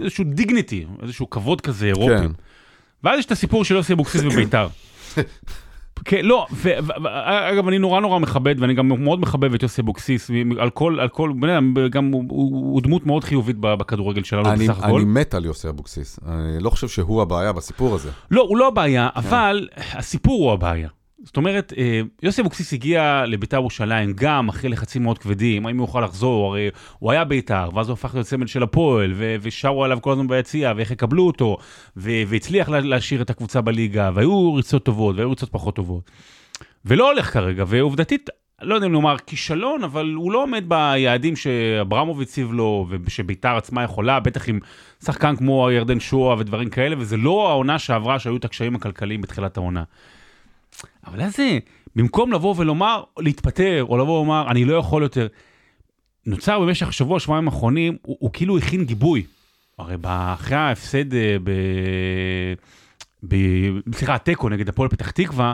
איזשהו 0.00 0.24
דיגניטי, 0.24 0.86
איזשהו 1.02 1.30
כבוד 1.30 1.60
כזה 1.60 1.86
אירופי. 1.86 2.18
כן. 2.18 2.32
ואז 3.04 3.18
יש 3.18 3.24
את 3.24 3.32
הסיפור 3.32 3.64
של 3.64 3.74
יוסי 3.74 3.92
אבוקסיס 3.92 4.22
בביתר. 4.22 4.68
כן, 6.04 6.24
לא, 6.24 6.46
ואגב, 6.52 7.68
אני 7.68 7.78
נורא 7.78 8.00
נורא 8.00 8.18
מכבד, 8.18 8.54
ואני 8.58 8.74
גם 8.74 8.88
מאוד 8.88 9.20
מחבב 9.20 9.54
את 9.54 9.62
יוסי 9.62 9.80
אבוקסיס, 9.80 10.30
על 10.58 10.70
כל, 10.70 11.00
על 11.00 11.08
כל, 11.08 11.32
אדם, 11.44 11.74
גם 11.90 12.12
הוא, 12.12 12.82
דמות 12.82 13.06
מאוד 13.06 13.24
חיובית 13.24 13.56
בכדורגל 13.58 14.22
שלנו 14.22 14.50
בסך 14.50 14.78
הכל. 14.78 14.96
אני 14.96 15.04
מת 15.04 15.34
על 15.34 15.44
יוסי 15.44 15.68
אבוקסיס, 15.68 16.20
אני 16.28 16.62
לא 16.62 16.70
חושב 16.70 16.88
שהוא 16.88 17.22
הבעיה 17.22 17.52
בסיפור 17.52 17.94
הזה. 17.94 18.10
לא, 18.30 18.42
הוא 18.48 18.58
לא 18.58 18.68
הבעיה, 18.68 19.08
אבל 19.16 19.68
הסיפור 19.76 20.44
הוא 20.44 20.52
הבעיה. 20.52 20.88
זאת 21.24 21.36
אומרת, 21.36 21.72
אה, 21.78 22.00
יוסי 22.22 22.40
אבוקסיס 22.40 22.72
הגיע 22.72 23.24
לביתר 23.26 23.56
ירושלים 23.56 24.12
גם 24.14 24.48
אחרי 24.48 24.70
לחצים 24.70 25.02
מאוד 25.02 25.18
כבדים, 25.18 25.66
האם 25.66 25.78
הוא 25.78 25.84
יוכל 25.84 26.00
לחזור, 26.00 26.46
הרי 26.46 26.68
הוא 26.98 27.12
היה 27.12 27.24
ביתר, 27.24 27.68
ואז 27.74 27.88
הוא 27.88 27.92
הפך 27.94 28.14
להיות 28.14 28.26
סמל 28.26 28.46
של 28.46 28.62
הפועל, 28.62 29.12
ו- 29.14 29.36
ושרו 29.42 29.84
עליו 29.84 29.98
כל 30.02 30.12
הזמן 30.12 30.28
ביציע, 30.28 30.72
ואיך 30.76 30.90
יקבלו 30.90 31.26
אותו, 31.26 31.56
ו- 31.96 32.22
והצליח 32.26 32.68
לה- 32.68 32.80
להשאיר 32.80 33.22
את 33.22 33.30
הקבוצה 33.30 33.60
בליגה, 33.60 34.10
והיו 34.14 34.54
ריצות 34.54 34.84
טובות, 34.84 35.16
והיו 35.16 35.30
ריצות 35.30 35.48
פחות 35.52 35.76
טובות. 35.76 36.10
ולא 36.84 37.10
הולך 37.10 37.32
כרגע, 37.32 37.64
ועובדתית, 37.66 38.30
לא 38.62 38.74
יודע 38.74 38.86
אם 38.86 38.92
לומר 38.92 39.16
כישלון, 39.26 39.84
אבל 39.84 40.12
הוא 40.14 40.32
לא 40.32 40.42
עומד 40.42 40.64
ביעדים 40.68 41.36
שאברמוב 41.36 42.20
הציב 42.20 42.52
לו, 42.52 42.86
ושביתר 43.04 43.56
עצמה 43.56 43.82
יכולה, 43.82 44.20
בטח 44.20 44.48
עם 44.48 44.58
שחקן 45.04 45.36
כמו 45.36 45.70
ירדן 45.70 46.00
שואה 46.00 46.36
ודברים 46.38 46.70
כאלה, 46.70 46.96
וזה 46.98 47.16
לא 47.16 47.50
העונה 47.50 47.78
שעברה 47.78 48.18
שהיו 48.18 48.36
את 48.36 48.44
הקשיים 48.44 48.74
הכלכליים 48.74 49.20
בתחילת 49.20 49.56
העונה. 49.56 49.82
אבל 51.06 51.22
אז 51.22 51.36
זה, 51.36 51.58
במקום 51.96 52.32
לבוא 52.32 52.54
ולומר, 52.58 53.02
להתפטר, 53.18 53.84
או 53.88 53.98
לבוא 53.98 54.20
ולומר, 54.20 54.50
אני 54.50 54.64
לא 54.64 54.74
יכול 54.74 55.02
יותר, 55.02 55.26
נוצר 56.26 56.60
במשך 56.60 56.92
שבוע, 56.92 57.20
שבועיים 57.20 57.48
האחרונים, 57.48 57.96
הוא, 58.02 58.16
הוא 58.20 58.30
כאילו 58.32 58.58
הכין 58.58 58.84
גיבוי. 58.84 59.22
הרי 59.78 59.96
אחרי 60.04 60.56
ההפסד 60.56 61.14
אה. 61.14 61.36
ב... 63.28 63.36
סליחה, 63.94 64.14
התיקו 64.14 64.48
נגד 64.48 64.68
הפועל 64.68 64.88
פתח 64.88 65.10
תקווה, 65.10 65.52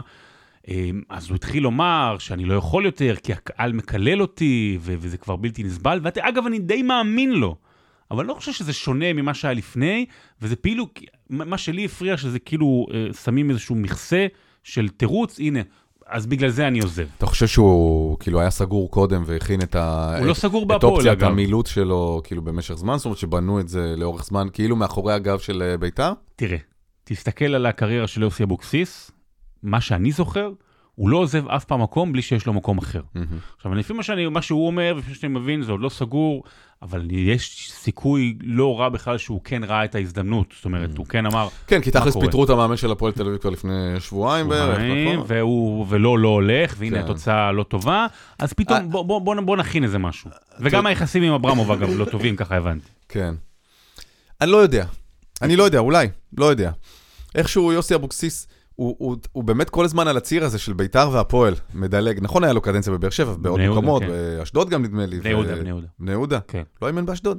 אה, 0.69 0.89
אז 1.09 1.29
הוא 1.29 1.35
התחיל 1.35 1.63
לומר 1.63 2.15
שאני 2.19 2.45
לא 2.45 2.53
יכול 2.53 2.85
יותר, 2.85 3.15
כי 3.23 3.33
הקהל 3.33 3.73
מקלל 3.73 4.21
אותי, 4.21 4.77
ו- 4.81 4.95
וזה 4.99 5.17
כבר 5.17 5.35
בלתי 5.35 5.63
נסבל, 5.63 5.99
ואגב, 6.03 6.45
אני 6.45 6.59
די 6.59 6.81
מאמין 6.81 7.31
לו. 7.31 7.55
אבל 8.11 8.19
אני 8.19 8.27
לא 8.27 8.33
חושב 8.33 8.51
שזה 8.51 8.73
שונה 8.73 9.13
ממה 9.13 9.33
שהיה 9.33 9.53
לפני, 9.53 10.05
וזה 10.41 10.55
כאילו, 10.55 10.89
מה 11.29 11.57
שלי 11.57 11.85
הפריע, 11.85 12.17
שזה 12.17 12.39
כאילו 12.39 12.85
אה, 12.93 13.13
שמים 13.13 13.49
איזשהו 13.49 13.75
מכסה 13.75 14.27
של 14.67 14.89
תירוץ, 14.89 15.39
הנה, 15.39 15.59
אז 16.07 16.25
בגלל 16.25 16.49
זה 16.49 16.67
אני 16.67 16.79
עוזב. 16.79 17.07
אתה 17.17 17.25
חושב 17.25 17.47
שהוא 17.47 18.17
כאילו 18.19 18.39
היה 18.39 18.49
סגור 18.49 18.91
קודם 18.91 19.23
והכין 19.25 19.61
את, 19.61 19.75
ה... 19.75 20.13
הוא 20.15 20.23
את, 20.23 20.27
לא 20.27 20.33
סגור 20.33 20.63
את 20.63 20.67
בהפועל, 20.67 20.93
אופציית 20.93 21.17
אגב. 21.17 21.27
המילוט 21.31 21.65
שלו 21.65 22.21
כאילו 22.23 22.41
במשך 22.41 22.73
זמן? 22.73 22.97
זאת 22.97 23.05
אומרת 23.05 23.17
שבנו 23.17 23.59
את 23.59 23.67
זה 23.67 23.95
לאורך 23.97 24.25
זמן 24.25 24.47
כאילו 24.53 24.75
מאחורי 24.75 25.13
הגב 25.13 25.39
של 25.39 25.61
אה, 25.61 25.77
ביתר? 25.77 26.13
תראה, 26.35 26.57
תסתכל 27.03 27.45
על 27.45 27.65
הקריירה 27.65 28.07
של 28.07 28.21
יוסי 28.21 28.43
אבוקסיס, 28.43 29.11
מה 29.63 29.81
שאני 29.81 30.11
זוכר, 30.11 30.51
הוא 30.95 31.09
לא 31.09 31.17
עוזב 31.17 31.47
אף 31.47 31.65
פעם 31.65 31.81
מקום 31.81 32.11
בלי 32.11 32.21
שיש 32.21 32.45
לו 32.45 32.53
מקום 32.53 32.77
אחר. 32.77 33.01
מהמם. 33.15 33.27
עכשיו, 33.57 33.73
לפי 33.73 33.93
מה, 33.93 34.03
שאני, 34.03 34.27
מה 34.27 34.41
שהוא 34.41 34.67
אומר, 34.67 34.93
ולפי 34.95 35.09
מה 35.09 35.15
שאני 35.15 35.33
מבין, 35.33 35.61
זה 35.61 35.71
עוד 35.71 35.81
לא 35.81 35.89
סגור, 35.89 36.43
אבל 36.81 37.07
יש 37.11 37.71
סיכוי 37.73 38.37
לא 38.41 38.79
רע 38.79 38.89
בכלל 38.89 39.17
שהוא 39.17 39.41
כן 39.43 39.63
ראה 39.63 39.85
את 39.85 39.95
ההזדמנות. 39.95 40.53
זאת 40.55 40.65
אומרת, 40.65 40.97
הוא 40.97 41.05
כן 41.05 41.25
אמר, 41.25 41.47
כן, 41.67 41.81
כי 41.81 41.91
תכלס? 41.91 42.17
פיטרו 42.17 42.43
את 42.43 42.49
המאמן 42.49 42.77
של 42.77 42.91
הפועל 42.91 43.11
תל 43.11 43.27
אביב 43.27 43.37
כבר 43.37 43.49
לפני 43.49 43.95
שבועיים 43.99 44.49
בערך, 44.49 44.77
נכון? 44.77 45.25
והוא, 45.27 45.85
ולא, 45.89 46.19
לא 46.19 46.27
הולך, 46.27 46.75
והנה 46.77 46.97
כן. 46.97 47.03
התוצאה 47.03 47.51
לא 47.51 47.63
טובה, 47.63 48.07
אז 48.39 48.53
פתאום 48.53 48.91
בוא 49.45 49.57
נכין 49.57 49.83
איזה 49.83 49.97
משהו. 49.97 50.29
וגם 50.59 50.85
היחסים 50.85 51.23
עם 51.23 51.33
אברמוב, 51.33 51.71
אגב, 51.71 51.89
לא 51.89 52.05
טובים, 52.05 52.35
ככה 52.35 52.55
הבנתי. 52.55 52.87
כן. 53.09 53.33
אני 54.41 54.51
לא 54.51 54.57
יודע. 54.57 54.85
אני 55.41 55.55
לא 55.55 55.63
יודע, 55.63 55.79
אולי, 55.79 56.07
לא 56.37 56.45
יודע. 56.45 56.71
איכשהו 57.35 57.71
יוסי 57.71 57.95
אבוקסיס, 57.95 58.47
הוא, 58.77 58.95
הוא, 58.99 59.15
הוא 59.31 59.43
באמת 59.43 59.69
כל 59.69 59.85
הזמן 59.85 60.07
על 60.07 60.17
הציר 60.17 60.43
הזה 60.43 60.59
של 60.59 60.73
ביתר 60.73 61.09
והפועל, 61.11 61.53
מדלג. 61.73 62.19
נכון, 62.21 62.43
היה 62.43 62.53
לו 62.53 62.61
קדנציה 62.61 62.93
בבאר 62.93 63.09
שבע, 63.09 63.33
בעוד 63.33 63.59
מקומות, 63.61 64.03
כן. 64.03 64.09
באשדוד 64.09 64.69
גם 64.69 64.83
נדמה 64.83 65.05
לי. 65.05 65.19
בני 65.19 65.29
יהודה, 65.29 65.55
בני 65.55 65.69
יהודה. 65.69 65.87
בני 65.99 66.11
יהודה? 66.11 66.39
כן. 66.47 66.63
לא 66.81 66.87
אימן 66.87 67.05
באשדוד? 67.05 67.37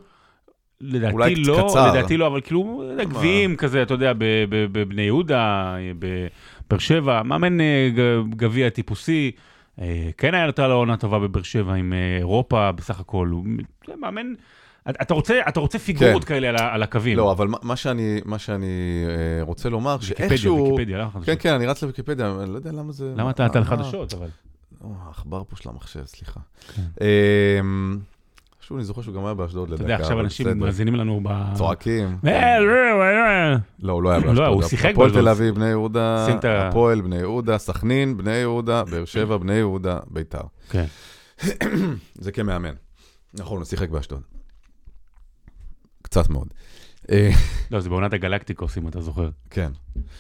לדעתי 0.81 1.13
אולי 1.13 1.35
לא, 1.35 1.67
קצר. 1.69 1.93
לדעתי 1.93 2.17
לא, 2.17 2.27
אבל 2.27 2.41
כאילו, 2.41 2.83
גביעים 2.99 3.57
כזה, 3.57 3.83
אתה 3.83 3.95
יודע, 3.95 4.13
בבני 4.49 5.03
יהודה, 5.03 5.77
בבאר 5.99 6.79
שבע, 6.79 7.23
מאמן 7.23 7.61
אה, 7.61 7.89
גביע 8.31 8.71
טיפוסי. 8.71 9.31
אה, 9.81 10.11
כן 10.17 10.35
הייתה 10.35 10.69
לו 10.69 10.75
עונה 10.75 10.97
טובה 10.97 11.19
בבאר 11.19 11.43
שבע 11.43 11.75
עם 11.75 11.93
אה, 11.93 12.17
אירופה 12.17 12.73
בסך 12.73 13.01
הכל. 13.01 13.29
הוא 13.29 13.45
מאמן, 13.97 14.33
אתה 14.91 15.15
רוצה, 15.15 15.41
אתה 15.49 15.61
רוצה 15.61 15.79
פיגורות 15.79 16.25
כאלה 16.25 16.49
על, 16.49 16.57
על 16.57 16.83
הקווים. 16.83 17.17
לא, 17.17 17.33
אבל 17.33 17.49
מה- 17.49 17.59
מה 17.63 17.77
שאני, 17.77 18.21
מה 18.25 18.39
שאני 18.39 18.67
אה, 19.09 19.43
רוצה 19.45 19.69
לומר, 19.69 19.97
ויקיפדיה, 20.01 20.29
שאיכשהו... 20.29 20.65
ויקיפדיה, 20.73 20.99
למה 20.99 21.11
כן, 21.11 21.21
חדשות? 21.21 21.39
כן, 21.41 21.55
אני 21.55 21.67
רץ 21.67 21.83
לוויקיפדיה, 21.83 22.35
אני 22.43 22.51
לא 22.53 22.57
יודע 22.57 22.73
למה 22.73 22.93
זה... 22.93 23.13
למה 23.17 23.31
אתה 23.31 23.47
אתה 23.47 23.59
על 23.59 23.65
מה- 23.65 23.71
חדשות, 23.71 24.15
אבל? 24.15 24.29
או, 24.85 24.93
העכבר 25.07 25.43
פה 25.49 25.57
של 25.57 25.69
המחשב, 25.69 26.05
סליחה. 26.07 26.41
כן. 26.77 26.83
אמ, 27.61 27.99
שוב, 28.61 28.77
אני 28.77 28.85
זוכר 28.85 29.03
שהוא 29.03 29.15
גם 29.15 29.25
היה 29.25 29.35
באשדוד 29.35 29.65
אתה 29.73 29.75
לדקה, 29.75 29.85
יודע, 29.93 30.03
עכשיו 30.03 30.21
אנשים. 30.21 30.59
מאזינים 30.59 30.95
לנו 30.95 31.21
ב... 31.25 31.55
צועקים. 31.55 32.17
אה, 32.27 32.31
אה, 32.33 32.59
אה, 32.59 33.53
אה. 33.53 33.57
לא, 33.81 33.93
הוא 33.93 34.03
לא 34.03 34.11
היה 34.11 34.19
לא, 34.19 34.27
באשדוד. 34.27 34.47
הוא 34.47 34.63
שיחק 34.63 34.91
הפועל 34.93 35.09
באשדוד. 35.09 35.25
תל 35.25 35.29
אביב, 35.29 35.55
בני 35.55 35.67
יהודה, 35.69 36.27
הפועל, 36.45 37.01
בני 37.01 37.17
יהודה, 37.17 37.59
סכנין, 37.59 38.17
בני 38.17 38.35
יהודה, 38.37 38.85
באר 38.85 39.05
שבע, 39.05 39.37
בני 39.37 39.55
יהודה, 39.55 39.99
ביתר. 40.11 40.41
כן. 40.71 40.85
זה 42.15 42.33
כמאמן. 42.33 42.75
נכון, 43.35 43.57
הוא 43.59 43.65
שיחק 43.65 43.89
באשדוד. 43.89 44.38
קצת 46.09 46.31
מאוד. 46.31 46.49
אה, 47.11 47.31
לא, 47.71 47.81
זה 47.81 47.89
בעונת 47.89 48.13
הגלקטיקוס, 48.13 48.79
אם 48.79 48.89
אתה 48.89 49.01
זוכר. 49.01 49.31
כן. 49.51 49.73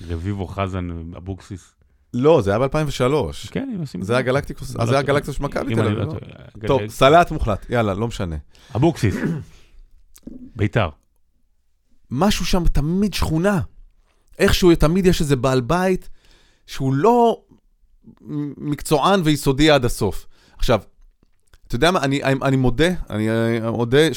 רביבו, 0.09 0.46
חזן, 0.46 0.88
אבוקסיס. 1.16 1.74
לא, 2.14 2.42
זה 2.42 2.51
היה 2.51 2.59
ב-2003. 2.59 3.51
כן, 3.51 3.70
הם 3.74 3.81
עושים... 3.81 4.03
זה 4.03 4.12
היה 4.12 4.22
גלקטיקוס, 4.22 4.77
אז 4.77 4.87
זה 4.87 4.92
לא 4.92 4.96
היה. 4.96 5.03
גלקטיקוס 5.03 5.37
של 5.37 5.42
מכבי 5.42 5.72
אם 5.72 5.74
תל 5.74 5.81
אני 5.81 5.88
אביב. 5.88 5.98
לא 5.98 6.05
לא? 6.05 6.18
טועה. 6.66 6.66
טוב, 6.66 6.88
סלט 6.88 7.31
מוחלט, 7.31 7.66
יאללה, 7.70 7.94
לא 7.94 8.09
משנה. 8.09 8.37
אבוקסיס, 8.77 9.16
ביתר. 10.57 10.88
משהו 12.11 12.46
שם 12.46 12.64
תמיד 12.72 13.14
שכונה. 13.14 13.61
איכשהו 14.38 14.74
תמיד 14.74 15.07
יש 15.07 15.20
איזה 15.20 15.37
בעל 15.37 15.61
בית 15.61 16.09
שהוא 16.66 16.94
לא 16.94 17.42
מקצוען 18.57 19.20
ויסודי 19.24 19.70
עד 19.70 19.85
הסוף. 19.85 20.27
עכשיו, 20.59 20.81
אתה 21.66 21.77
יודע 21.77 21.90
מה, 21.90 22.03
אני, 22.03 22.22
אני 22.22 22.57
מודה, 22.57 22.88
אני 23.11 23.31
אה, 23.31 23.70
מודה 23.70 24.14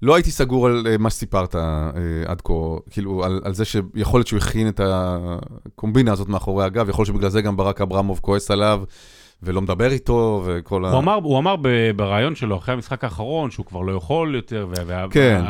שלא 0.00 0.14
הייתי 0.14 0.30
סגור 0.30 0.66
על 0.66 0.86
אה, 0.90 0.98
מה 0.98 1.10
שסיפרת 1.10 1.54
אה, 1.54 1.90
עד 2.26 2.40
כה, 2.40 2.52
כאילו, 2.90 3.24
על, 3.24 3.40
על 3.44 3.54
זה 3.54 3.64
שיכול 3.64 4.18
להיות 4.18 4.26
שהוא 4.26 4.38
הכין 4.38 4.68
את 4.68 4.80
הקומבינה 4.84 6.12
הזאת 6.12 6.28
מאחורי 6.28 6.64
הגב, 6.64 6.88
יכול 6.88 7.02
להיות 7.02 7.14
שבגלל 7.14 7.30
זה 7.30 7.42
גם 7.42 7.56
ברק 7.56 7.80
אברמוב 7.80 8.18
כועס 8.22 8.50
עליו 8.50 8.82
ולא 9.42 9.62
מדבר 9.62 9.92
איתו 9.92 10.42
וכל 10.46 10.84
ה... 10.84 10.90
הוא 10.90 10.98
אמר, 10.98 11.14
הוא 11.14 11.38
אמר 11.38 11.54
בריאיון 11.96 12.34
שלו 12.34 12.56
אחרי 12.58 12.74
המשחק 12.74 13.04
האחרון 13.04 13.50
שהוא 13.50 13.66
כבר 13.66 13.80
לא 13.80 13.92
יכול 13.92 14.34
יותר, 14.34 14.68
כן. 15.10 15.42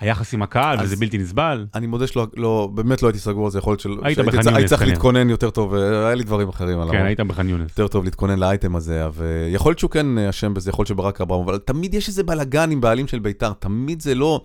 והיחס 0.00 0.34
עם 0.34 0.42
הקהל, 0.42 0.78
וזה 0.82 0.96
בלתי 0.96 1.18
נסבל. 1.18 1.66
אני 1.74 1.86
מודה 1.86 2.06
שלא, 2.06 2.26
לא, 2.36 2.68
באמת 2.74 3.02
לא 3.02 3.08
הייתי 3.08 3.18
סגור 3.18 3.44
על 3.44 3.50
זה, 3.50 3.58
יכול 3.58 3.70
להיות 3.70 3.80
של... 3.80 3.90
היית 3.90 4.16
שהייתי 4.16 4.22
בח'אן 4.22 4.42
צ- 4.42 4.46
הייתי 4.46 4.58
יונס 4.58 4.68
צריך 4.68 4.80
כנראה. 4.80 4.94
להתכונן 4.94 5.30
יותר 5.30 5.50
טוב, 5.50 5.74
אה, 5.74 6.06
היה 6.06 6.14
לי 6.14 6.24
דברים 6.24 6.48
אחרים 6.48 6.80
על 6.80 6.90
כן. 6.90 7.04
היית 7.06 7.20
בח'אן 7.20 7.48
יונס. 7.48 7.70
יותר 7.70 7.88
טוב 7.88 8.04
להתכונן 8.04 8.38
לאייטם 8.38 8.76
הזה, 8.76 9.04
ויכול 9.12 9.70
להיות 9.70 9.78
שהוא 9.78 9.90
כן 9.90 10.18
אשם 10.18 10.54
בזה, 10.54 10.70
יכול 10.70 10.82
להיות 10.82 10.88
שברק 10.88 11.20
אברהם, 11.20 11.40
אבל 11.48 11.58
תמיד 11.58 11.94
יש 11.94 12.08
איזה 12.08 12.22
בלאגן 12.22 12.70
עם 12.70 12.80
בעלים 12.80 13.06
של 13.06 13.18
בית"ר, 13.18 13.52
תמיד 13.52 14.02
זה 14.02 14.14
לא, 14.14 14.40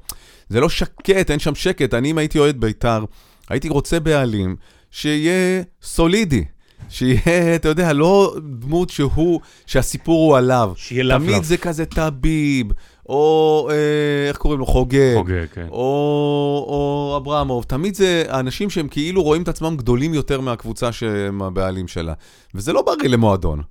זה 0.50 0.60
לא 0.60 0.70
שקט, 0.70 1.32
אין 1.32 1.40
שם 1.40 1.56
שקט. 1.56 1.94
אני, 1.94 2.12
אם 2.12 2.18
הייתי 2.18 2.40
אוהד 2.40 2.60
בית"ר, 2.62 3.06
הייתי 3.50 3.70
רוצה 3.70 4.00
בעלים 4.00 4.56
שיהיה 4.92 5.62
סולידי. 5.82 6.46
שיהיה, 6.90 7.56
אתה 7.56 7.70
יודע, 7.70 7.94
לא 7.94 8.36
דמות 8.60 8.90
שהוא, 8.90 9.40
שהסיפור 9.66 10.30
הוא 10.30 10.38
עליו. 10.38 10.72
שיהיה 10.76 11.04
לאו 11.04 11.18
תמיד 11.18 11.44
זה 11.44 11.58
כזה 11.58 11.86
טביב, 11.86 12.68
או 13.10 13.70
אה, 13.72 14.30
איך 14.30 14.38
קוראים 14.38 14.60
לו? 14.60 14.66
חוגג. 14.66 15.16
חוגג, 15.18 15.46
כן. 15.54 15.68
או, 15.72 16.66
או 16.68 17.20
אברמוב, 17.22 17.64
תמיד 17.64 17.96
זה 17.96 18.24
האנשים 18.30 18.70
שהם 18.70 18.88
כאילו 18.88 19.24
רואים 19.24 19.42
את 19.42 19.48
עצמם 19.48 19.78
גדולים 19.78 20.14
יותר 20.14 20.42
מהקבוצה 20.42 20.92
שהם 20.92 21.42
הבעלים 21.42 21.88
שלה. 21.88 22.14
וזה 22.56 22.74
לא 22.74 22.82
בריא 22.82 23.10
למועדון. 23.10 23.62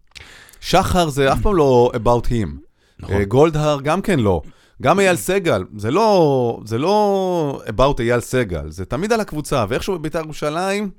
שחר 0.60 1.08
זה 1.08 1.32
אף 1.32 1.42
פעם 1.42 1.54
לא 1.54 1.92
about 1.94 2.26
him. 2.26 2.48
נכון. 2.98 3.14
אה, 3.14 3.24
גולדהר 3.24 3.80
גם 3.80 4.02
כן 4.02 4.20
לא. 4.20 4.42
גם 4.82 5.00
אייל 5.00 5.16
סגל, 5.16 5.64
זה 5.76 5.90
לא, 5.90 6.60
זה 6.64 6.78
לא 6.78 7.62
about 7.66 8.00
אייל 8.00 8.20
סגל, 8.20 8.70
זה 8.70 8.84
תמיד 8.84 9.12
על 9.12 9.20
הקבוצה, 9.20 9.64
ואיכשהו 9.68 9.98
בבית"ר 9.98 10.18
ירושלים, 10.18 10.90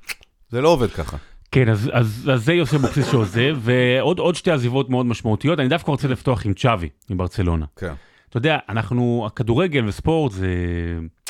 זה 0.51 0.61
לא 0.61 0.69
עובד 0.69 0.89
ככה. 0.89 1.17
כן, 1.51 1.69
אז, 1.69 1.89
אז, 1.93 2.29
אז 2.33 2.45
זה 2.45 2.53
יוסי 2.53 2.75
אבוקסיס 2.75 3.11
שעוזב, 3.11 3.57
ועוד 3.59 4.19
עוד 4.19 4.35
שתי 4.35 4.51
עזיבות 4.51 4.89
מאוד 4.89 5.05
משמעותיות. 5.05 5.59
אני 5.59 5.67
דווקא 5.67 5.91
רוצה 5.91 6.07
לפתוח 6.07 6.45
עם 6.45 6.53
צ'אבי, 6.53 6.89
עם 7.09 7.17
ברצלונה. 7.17 7.65
כן. 7.75 7.93
אתה 8.29 8.37
יודע, 8.37 8.57
אנחנו, 8.69 9.23
הכדורגל 9.27 9.85
וספורט 9.87 10.31
זה, 10.31 10.47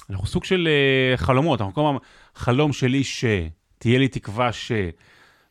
אנחנו 0.09 0.27
סוג 0.27 0.43
של 0.43 0.67
אה, 0.67 1.17
חלומות, 1.17 1.61
אנחנו 1.61 1.73
כל 1.73 1.81
הזמן, 1.81 1.97
חלום 2.35 2.73
שלי 2.73 3.03
ש, 3.03 3.25
תהיה 3.77 3.99
לי 3.99 4.07
תקווה 4.07 4.51
ש, 4.51 4.71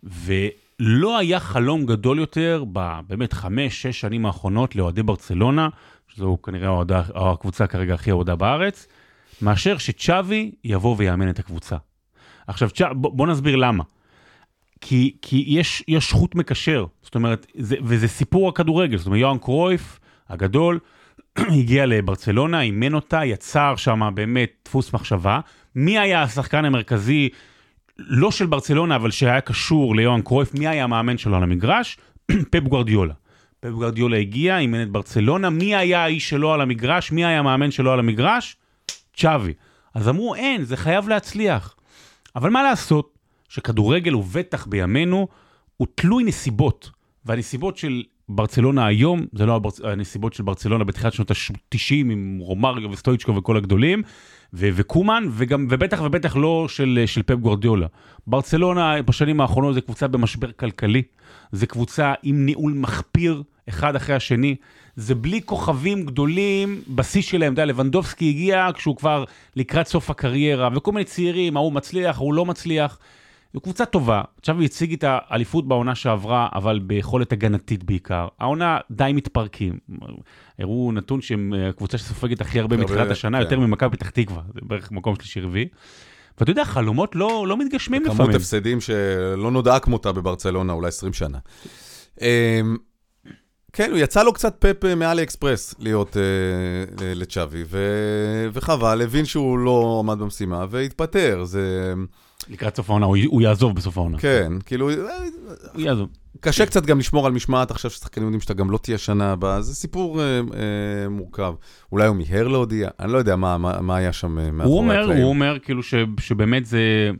ולא 0.02 1.18
היה 1.18 1.40
חלום 1.40 1.86
גדול 1.86 2.18
יותר 2.18 2.64
באמת 3.06 3.32
חמש, 3.32 3.82
שש 3.82 4.00
שנים 4.00 4.26
האחרונות 4.26 4.76
לאוהדי 4.76 5.02
ברצלונה, 5.02 5.68
שזו 6.08 6.38
כנראה 6.42 6.68
האוהדה, 6.68 7.02
הקבוצה 7.14 7.66
כרגע 7.66 7.94
הכי 7.94 8.10
אוהדה 8.10 8.36
בארץ, 8.36 8.86
מאשר 9.42 9.78
שצ'אבי 9.78 10.50
יבוא 10.64 10.94
ויאמן 10.98 11.30
את 11.30 11.38
הקבוצה. 11.38 11.76
עכשיו, 12.46 12.68
בוא, 12.94 13.10
בוא 13.12 13.26
נסביר 13.26 13.56
למה. 13.56 13.84
כי, 14.80 15.16
כי 15.22 15.44
יש, 15.46 15.82
יש 15.88 16.12
חוט 16.12 16.34
מקשר, 16.34 16.84
זאת 17.02 17.14
אומרת, 17.14 17.46
זה, 17.54 17.76
וזה 17.82 18.08
סיפור 18.08 18.48
הכדורגל, 18.48 18.98
זאת 18.98 19.06
אומרת, 19.06 19.20
יוהאן 19.20 19.38
קרויף 19.38 20.00
הגדול, 20.28 20.78
הגיע 21.58 21.86
לברצלונה, 21.86 22.60
אימן 22.60 22.94
אותה, 22.94 23.24
יצר 23.24 23.76
שם 23.76 24.10
באמת 24.14 24.50
דפוס 24.64 24.92
מחשבה. 24.92 25.40
מי 25.74 25.98
היה 25.98 26.22
השחקן 26.22 26.64
המרכזי, 26.64 27.28
לא 27.98 28.30
של 28.30 28.46
ברצלונה, 28.46 28.96
אבל 28.96 29.10
שהיה 29.10 29.40
קשור 29.40 29.96
ליוהאן 29.96 30.22
קרויף, 30.22 30.54
מי 30.54 30.68
היה 30.68 30.84
המאמן 30.84 31.18
שלו 31.18 31.36
על 31.36 31.42
המגרש? 31.42 31.98
פפ 32.50 32.60
גוורדיולה. 32.60 33.14
פפ 33.60 33.70
גוורדיולה 33.70 34.16
הגיע, 34.16 34.58
אימן 34.58 34.82
את 34.82 34.90
ברצלונה, 34.90 35.50
מי 35.50 35.76
היה 35.76 36.04
האיש 36.04 36.28
שלו 36.28 36.52
על 36.52 36.60
המגרש? 36.60 37.12
מי 37.12 37.24
היה 37.24 37.38
המאמן 37.38 37.70
שלו 37.70 37.92
על 37.92 37.98
המגרש? 37.98 38.56
צ'אבי. 39.16 39.52
אז 39.94 40.08
אמרו, 40.08 40.34
אין, 40.34 40.64
זה 40.64 40.76
חייב 40.76 41.08
להצליח. 41.08 41.74
אבל 42.36 42.50
מה 42.50 42.62
לעשות, 42.62 43.18
שכדורגל, 43.50 44.16
ובטח 44.16 44.66
בימינו, 44.66 45.28
הוא 45.76 45.86
תלוי 45.94 46.24
נסיבות. 46.24 46.90
והנסיבות 47.24 47.76
של 47.76 48.02
ברצלונה 48.28 48.86
היום, 48.86 49.26
זה 49.32 49.46
לא 49.46 49.56
הברצ... 49.56 49.80
הנסיבות 49.80 50.34
של 50.34 50.42
ברצלונה 50.42 50.84
בתחילת 50.84 51.12
שנות 51.12 51.30
ה-90 51.30 51.90
עם 51.90 52.38
רומריו 52.40 52.90
וסטויצ'קו 52.90 53.36
וכל 53.36 53.56
הגדולים, 53.56 54.02
ו- 54.54 54.68
וקומן, 54.74 55.24
וגם, 55.30 55.66
ובטח 55.70 56.00
ובטח 56.04 56.36
לא 56.36 56.66
של, 56.68 57.02
של 57.06 57.22
פפ 57.22 57.34
גורדיולה. 57.34 57.86
ברצלונה 58.26 59.02
בשנים 59.02 59.40
האחרונות 59.40 59.74
זה 59.74 59.80
קבוצה 59.80 60.08
במשבר 60.08 60.52
כלכלי, 60.52 61.02
זה 61.52 61.66
קבוצה 61.66 62.12
עם 62.22 62.46
ניהול 62.46 62.72
מחפיר 62.72 63.42
אחד 63.68 63.96
אחרי 63.96 64.14
השני, 64.14 64.56
זה 64.96 65.14
בלי 65.14 65.40
כוכבים 65.44 66.06
גדולים 66.06 66.80
בשיא 66.88 67.22
שלהם, 67.22 67.52
אתה 67.52 67.62
יודע, 67.62 67.72
לבנדובסקי 67.72 68.28
הגיע 68.28 68.68
כשהוא 68.74 68.96
כבר 68.96 69.24
לקראת 69.56 69.86
סוף 69.86 70.10
הקריירה, 70.10 70.68
וכל 70.74 70.92
מיני 70.92 71.04
צעירים, 71.04 71.56
ההוא 71.56 71.72
מצליח, 71.72 72.16
ההוא 72.16 72.34
לא 72.34 72.46
מצליח. 72.46 72.98
זו 73.54 73.60
קבוצה 73.60 73.84
טובה, 73.84 74.22
עכשיו 74.38 74.58
היא 74.58 74.64
הציג 74.64 74.92
את 74.92 75.04
האליפות 75.06 75.68
בעונה 75.68 75.94
שעברה, 75.94 76.48
אבל 76.54 76.78
ביכולת 76.78 77.32
הגנתית 77.32 77.84
בעיקר. 77.84 78.28
העונה 78.38 78.78
די 78.90 79.10
מתפרקים. 79.14 79.78
הראו 80.58 80.92
נתון 80.92 81.20
שהם 81.20 81.54
אה, 81.54 81.68
הקבוצה 81.68 81.98
שסופגת 81.98 82.40
הכי 82.40 82.60
הרבה 82.60 82.76
מתחילת 82.76 83.10
השנה, 83.10 83.38
כן. 83.38 83.42
יותר 83.44 83.58
ממכבי 83.58 83.96
פתח 83.96 84.10
תקווה, 84.10 84.42
זה 84.54 84.60
בערך 84.62 84.92
מקום 84.92 85.14
שלישי 85.14 85.40
רביעי. 85.40 85.68
ואתה 86.38 86.50
יודע, 86.50 86.64
חלומות 86.64 87.16
לא, 87.16 87.44
לא 87.48 87.56
מתגשמים 87.56 88.02
כמות 88.04 88.14
לפעמים. 88.14 88.36
הפסדים 88.36 88.80
שלא 88.80 89.50
נודעה 89.50 89.80
כמותה 89.80 90.12
בברצלונה, 90.12 90.72
אולי 90.72 90.88
20 90.88 91.12
שנה. 91.12 91.38
אמ, 92.20 92.76
כן, 93.72 93.90
הוא 93.90 93.98
יצא 93.98 94.22
לו 94.22 94.32
קצת 94.32 94.56
פאפ 94.58 94.84
אה, 94.84 94.94
מאלי 94.94 95.22
אקספרס 95.22 95.74
להיות 95.78 96.16
אה, 96.16 96.22
אה, 97.06 97.14
לצ'אבי, 97.14 97.64
ו- 97.66 98.48
וחבל, 98.52 99.02
הבין 99.02 99.24
שהוא 99.24 99.58
לא 99.58 99.96
עמד 100.04 100.18
במשימה 100.18 100.66
והתפטר. 100.70 101.44
זה... 101.44 101.94
לקראת 102.50 102.76
סוף 102.76 102.90
העונה, 102.90 103.06
הוא, 103.06 103.42
יעזוב 103.42 103.74
בסוף 103.74 103.98
העונה. 103.98 104.18
כן, 104.18 104.52
כאילו, 104.66 104.90
אה, 104.90 104.94
הוא 105.74 105.82
יעזוב. 105.82 106.08
קשה 106.40 106.66
קצת 106.66 106.86
גם 106.86 106.98
לשמור 106.98 107.26
על 107.26 107.32
משמעת 107.32 107.70
עכשיו 107.70 107.90
ששחקנים 107.90 108.26
יודעים 108.26 108.40
שאתה 108.40 108.54
גם 108.54 108.70
לא 108.70 108.78
תהיה 108.78 108.98
שנה 108.98 109.32
הבאה, 109.32 109.62
זה 109.62 109.74
סיפור 109.74 110.20
אה, 110.20 110.24
אה, 110.24 111.08
מורכב. 111.08 111.54
אולי 111.92 112.06
הוא 112.06 112.16
מיהר 112.16 112.48
להודיע, 112.48 112.88
אני 113.00 113.12
לא 113.12 113.18
יודע 113.18 113.36
מה, 113.36 113.58
מה, 113.58 113.80
מה 113.80 113.96
היה 113.96 114.12
שם 114.12 114.38
הוא 114.64 114.78
אומר, 114.78 115.00
הקלעים. 115.00 115.22
הוא 115.22 115.28
אומר 115.28 115.58
כאילו 115.62 115.82
ש, 115.82 115.94
שבאמת 116.20 116.66
זה, 116.66 117.10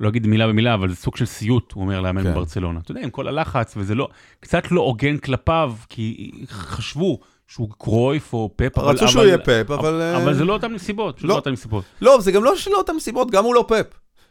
לא 0.00 0.08
אגיד 0.08 0.26
מילה 0.26 0.48
במילה, 0.48 0.74
אבל 0.74 0.88
זה 0.88 0.96
סוג 0.96 1.16
של 1.16 1.26
סיוט, 1.26 1.72
הוא 1.72 1.82
אומר, 1.82 2.00
לאמן 2.00 2.22
כן. 2.22 2.30
בברצלונה. 2.30 2.80
אתה 2.80 2.90
יודע, 2.90 3.02
עם 3.02 3.10
כל 3.10 3.28
הלחץ, 3.28 3.74
וזה 3.76 3.94
לא, 3.94 4.08
קצת 4.40 4.70
לא 4.70 4.80
הוגן 4.80 5.18
כלפיו, 5.18 5.74
כי 5.88 6.30
חשבו 6.48 7.18
שהוא 7.46 7.68
קרויף 7.78 8.32
או 8.32 8.50
אבל... 8.76 8.84
רצו 8.84 9.08
שהוא 9.08 9.20
אבל- 9.20 9.28
יהיה 9.28 9.38
פאפ, 9.38 9.70
אבל... 9.70 10.02
אבל 10.02 10.34
זה 10.34 10.44
לא 10.44 10.52
אותן 10.52 10.72
נסיבות, 10.72 11.16
פשוט 11.16 11.28
לא. 11.28 11.34
לא 11.34 11.38
אותן 11.38 11.50
נסיבות. 11.50 11.84
לא, 12.00 12.20
זה 12.20 12.32
גם 12.32 12.44
לא 12.44 12.56
שלא 12.56 12.78
אותם 12.78 12.98
סיבות, 12.98 13.30
גם 13.30 13.44
הוא 13.44 13.54
לא 13.54 13.64
פאפ. 13.68 13.86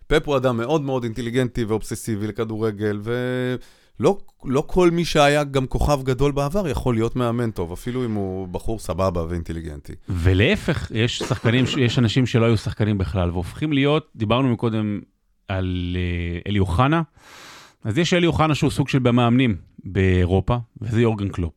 פפ 0.07 0.27
הוא 0.27 0.37
אדם 0.37 0.57
מאוד 0.57 0.81
מאוד 0.81 1.03
אינטליגנטי 1.03 1.63
ואובססיבי 1.63 2.27
לכדורגל, 2.27 2.99
ולא 3.03 4.17
לא 4.45 4.63
כל 4.67 4.91
מי 4.91 5.05
שהיה 5.05 5.43
גם 5.43 5.67
כוכב 5.67 6.03
גדול 6.03 6.31
בעבר 6.31 6.67
יכול 6.67 6.95
להיות 6.95 7.15
מאמן 7.15 7.51
טוב, 7.51 7.71
אפילו 7.71 8.05
אם 8.05 8.13
הוא 8.13 8.47
בחור 8.47 8.79
סבבה 8.79 9.25
ואינטליגנטי. 9.29 9.93
ולהפך, 10.09 10.91
יש 10.95 11.19
שחקנים, 11.19 11.65
יש 11.77 11.99
אנשים 11.99 12.25
שלא 12.25 12.45
היו 12.45 12.57
שחקנים 12.57 12.97
בכלל, 12.97 13.31
והופכים 13.31 13.73
להיות, 13.73 14.09
דיברנו 14.15 14.49
מקודם 14.49 14.99
על 15.47 15.97
אה, 15.99 16.39
אלי 16.47 16.59
אוחנה, 16.59 17.01
אז 17.83 17.97
יש 17.97 18.13
אלי 18.13 18.27
אוחנה 18.27 18.55
שהוא 18.55 18.71
סוג 18.71 18.89
של 18.89 18.99
במאמנים 18.99 19.55
באירופה, 19.83 20.57
וזה 20.81 21.01
יורגן 21.01 21.29
קלופ. 21.29 21.53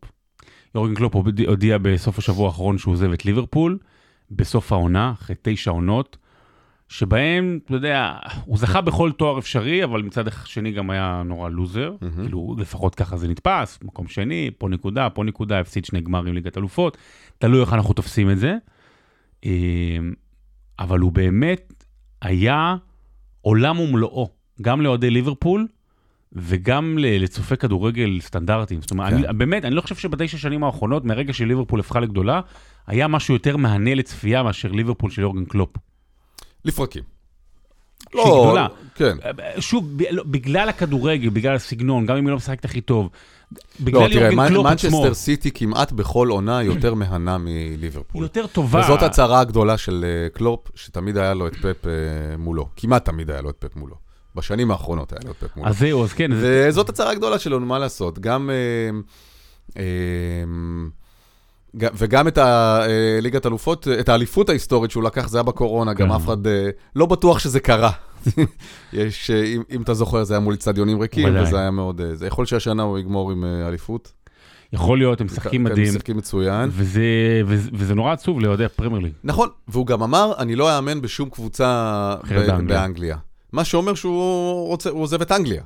יורגן 0.75 0.95
קלופ 0.95 1.15
הודיע 1.47 1.79
בסוף 1.83 2.19
השבוע 2.19 2.47
האחרון 2.47 2.79
שהוא 2.79 2.93
עוזב 2.93 3.13
את 3.13 3.25
ליברפול, 3.25 3.79
בסוף 4.31 4.73
העונה, 4.73 5.13
אחרי 5.13 5.37
תשע 5.43 5.71
עונות, 5.71 6.17
שבהם, 6.89 7.59
אתה 7.65 7.75
יודע, 7.75 8.13
הוא 8.45 8.59
זכה 8.59 8.81
בכל 8.81 9.13
תואר 9.13 9.39
אפשרי, 9.39 9.85
אבל 9.85 10.03
מצד 10.03 10.25
שני 10.45 10.73
גם 10.73 10.91
היה 10.91 11.23
נורא 11.25 11.49
לוזר, 11.49 11.93
מהמם. 12.01 12.15
כאילו, 12.23 12.57
לפחות 12.59 12.95
ככה 12.95 13.17
זה 13.17 13.29
נתפס, 13.29 13.79
מקום 13.83 14.09
שני, 14.09 14.51
פה 14.59 14.69
נקודה, 14.69 15.11
פה 15.11 15.25
נקודה, 15.25 15.61
הפסיד 15.61 15.85
שני 15.85 16.01
גמרים 16.01 16.35
ליגת 16.35 16.59
אלופות, 16.59 16.97
תלוי 17.39 17.61
איך 17.61 17.73
אנחנו 17.73 17.95
תופסים 17.95 18.31
את 18.31 18.39
זה. 18.39 18.57
אה, 19.45 19.51
אבל 20.79 20.99
הוא 20.99 21.13
באמת 21.13 21.85
היה 22.23 22.77
עולם 23.41 23.81
ומלואו, 23.81 24.31
גם 24.63 24.81
לאוהדי 24.81 25.11
ליברפול 25.11 25.67
וגם 26.33 26.99
לצופי 26.99 27.57
כדורגל 27.57 28.19
סטנדרטיים. 28.21 28.81
זאת 28.81 28.91
אומרת, 28.91 29.11
כן. 29.11 29.17
אני, 29.17 29.39
באמת, 29.39 29.65
אני 29.65 29.75
לא 29.75 29.81
חושב 29.81 29.95
שבתשע 29.95 30.39
שנים 30.39 30.65
האחרונות, 30.65 31.05
מרגע 31.05 31.33
שליברפול 31.33 31.81
הפכה 31.81 32.01
לגדולה, 32.01 32.41
היה 32.87 33.09
משהו 33.09 33.35
יותר 33.35 33.57
מהנה 33.57 33.95
לצפייה 33.95 34.43
מאשר 34.43 34.73
ליברפול 34.73 35.11
של 35.11 35.23
יורגן 35.23 35.45
קלופ. 35.45 35.77
לפרקים. 36.65 37.03
שהיא 38.13 38.25
גדולה. 38.25 38.67
כן. 38.95 39.17
שוב, 39.59 39.85
לא, 40.11 40.23
בגלל 40.27 40.69
הכדורגל, 40.69 41.29
בגלל 41.29 41.55
הסגנון, 41.55 42.07
גם 42.07 42.17
אם 42.17 42.27
היא 42.27 42.31
לא 42.31 42.37
משחקת 42.37 42.65
הכי 42.65 42.81
טוב, 42.81 43.11
לא, 43.53 43.59
בגלל 43.81 44.13
תראה, 44.13 44.33
יורגן 44.33 44.49
קלופ 44.49 44.67
עצמו, 44.67 45.01
מנצ'סטר 45.01 45.15
סיטי 45.15 45.51
כמעט 45.51 45.93
בכל 45.93 46.29
עונה 46.29 46.63
יותר 46.63 46.95
מהנה 46.95 47.39
מליברפול. 47.39 48.23
יותר 48.23 48.47
טובה. 48.47 48.81
וזאת 48.81 49.03
הצהרה 49.03 49.41
הגדולה 49.41 49.79
של 49.79 50.05
אה, 50.05 50.29
קלופ, 50.29 50.69
שתמיד 50.75 51.17
היה 51.17 51.35
לו 51.35 51.47
את 51.47 51.55
פפ 51.55 51.87
אה, 51.87 52.37
מולו. 52.39 52.69
כמעט 52.77 53.05
תמיד 53.05 53.31
היה 53.31 53.43
לו 53.43 53.51
את 53.51 53.57
פפ 53.59 53.77
מולו. 53.77 53.97
בשנים 54.35 54.71
האחרונות 54.71 55.13
היה 55.13 55.21
לו 55.25 55.31
את 55.31 55.37
פפ 55.37 55.57
מולו. 55.57 55.69
אז 55.69 55.79
זהו, 55.79 56.05
אז 56.05 56.13
כן, 56.13 56.31
וזאת 56.35 56.89
הצהרה 56.89 57.11
הגדולה 57.11 57.39
שלנו, 57.39 57.67
מה 57.67 57.79
לעשות? 57.79 58.19
גם... 58.19 58.51
אה, 61.83 61.87
אה, 61.87 61.89
וגם 61.95 62.29
את 62.29 62.39
הליגת 62.39 63.47
אלופות, 63.47 63.89
את 64.01 64.09
האליפות 64.09 64.49
ההיסטורית 64.49 64.91
שהוא 64.91 65.03
לקח, 65.03 65.29
זה 65.29 65.39
היה 65.39 65.43
בקורונה, 65.43 65.93
גם 65.95 66.09
כן. 66.09 66.15
אף 66.15 66.25
אחד 66.25 66.47
אה, 66.47 66.71
לא 66.97 67.07
בטוח 67.07 67.39
שזה 67.39 67.61
קרה. 67.61 67.91
יש, 68.93 69.31
אה, 69.31 69.45
אם, 69.45 69.63
אם 69.71 69.83
אתה 69.83 69.95
זוכר, 69.95 70.25
זה 70.25 70.35
היה 70.35 70.41
מול 70.41 70.55
אצטדיונים 70.55 71.01
ריקים. 71.01 71.29
וזה 71.43 71.59
היה 71.59 71.71
מאוד... 71.71 72.01
אה, 72.01 72.15
זה 72.15 72.27
יכול 72.27 72.47
שהשנה 72.47 72.83
הוא 72.83 72.99
יגמור 72.99 73.33
עם 73.33 73.45
אה, 73.45 73.69
אליפות. 73.69 74.13
יכול 74.73 74.99
להיות, 74.99 75.21
הם 75.21 75.27
משחקים 75.27 75.65
מדהים, 75.65 75.89
משחקים 75.89 76.17
מצוין. 76.17 76.71
וזה, 76.73 77.03
וזה, 77.47 77.71
וזה 77.73 77.95
נורא 77.95 78.13
עצוב 78.13 78.41
לאוהדי 78.41 78.65
הפרמייר 78.65 79.01
ליג. 79.03 79.13
נכון, 79.25 79.49
והוא 79.69 79.87
גם 79.87 80.03
אמר, 80.03 80.33
אני 80.39 80.57
לא 80.57 80.77
אאמן 80.77 81.01
בשום 81.01 81.31
קבוצה 81.31 82.15
ב- 82.25 82.35
באנגליה. 82.35 82.81
באנגליה. 82.81 83.17
מה 83.53 83.65
שאומר 83.65 83.95
שהוא 83.95 84.67
רוצה, 84.69 84.91
עוזב 84.91 85.21
את 85.21 85.33
אנגליה. 85.33 85.63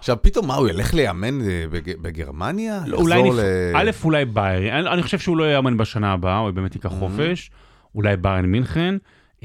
עכשיו, 0.00 0.16
פתאום 0.22 0.46
מה, 0.46 0.54
הוא 0.54 0.68
ילך 0.68 0.94
לאמן 0.94 1.40
אה, 1.40 1.64
בג- 1.70 1.96
בגרמניה? 2.02 2.80
לא, 2.86 2.96
אולי, 2.96 3.22
נפ... 3.22 3.34
ל- 3.34 3.72
א', 3.76 3.90
אולי 4.04 4.24
ביירן, 4.24 4.74
אני, 4.86 4.88
אני 4.94 5.02
חושב 5.02 5.18
שהוא 5.18 5.36
לא 5.36 5.52
יאמן 5.54 5.76
בשנה 5.76 6.12
הבאה, 6.12 6.38
הוא 6.38 6.50
באמת 6.50 6.74
ייקח 6.74 6.90
Mhm. 6.92 6.94
חופש, 6.94 7.50
אולי 7.94 8.16
ביירן 8.16 8.44
מינכן, 8.46 8.94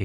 אה, 0.00 0.04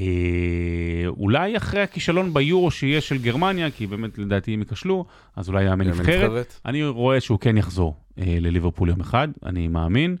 אולי 1.06 1.56
אחרי 1.56 1.80
הכישלון 1.82 2.34
ביורו 2.34 2.70
שיהיה 2.70 3.00
של 3.00 3.18
גרמניה, 3.18 3.70
כי 3.70 3.86
באמת 3.86 4.18
לדעתי 4.18 4.54
הם 4.54 4.60
ייכשלו, 4.60 5.04
אז 5.36 5.48
אולי 5.48 5.64
יאמן 5.64 5.86
נבחרת. 5.88 6.06
נבחרת. 6.08 6.60
אני 6.66 6.84
רואה 6.84 7.20
שהוא 7.20 7.38
כן 7.38 7.56
יחזור 7.56 7.96
אה, 8.18 8.36
לליברפול 8.40 8.88
יום 8.88 9.00
אחד, 9.00 9.28
אני 9.46 9.68
מאמין, 9.68 10.16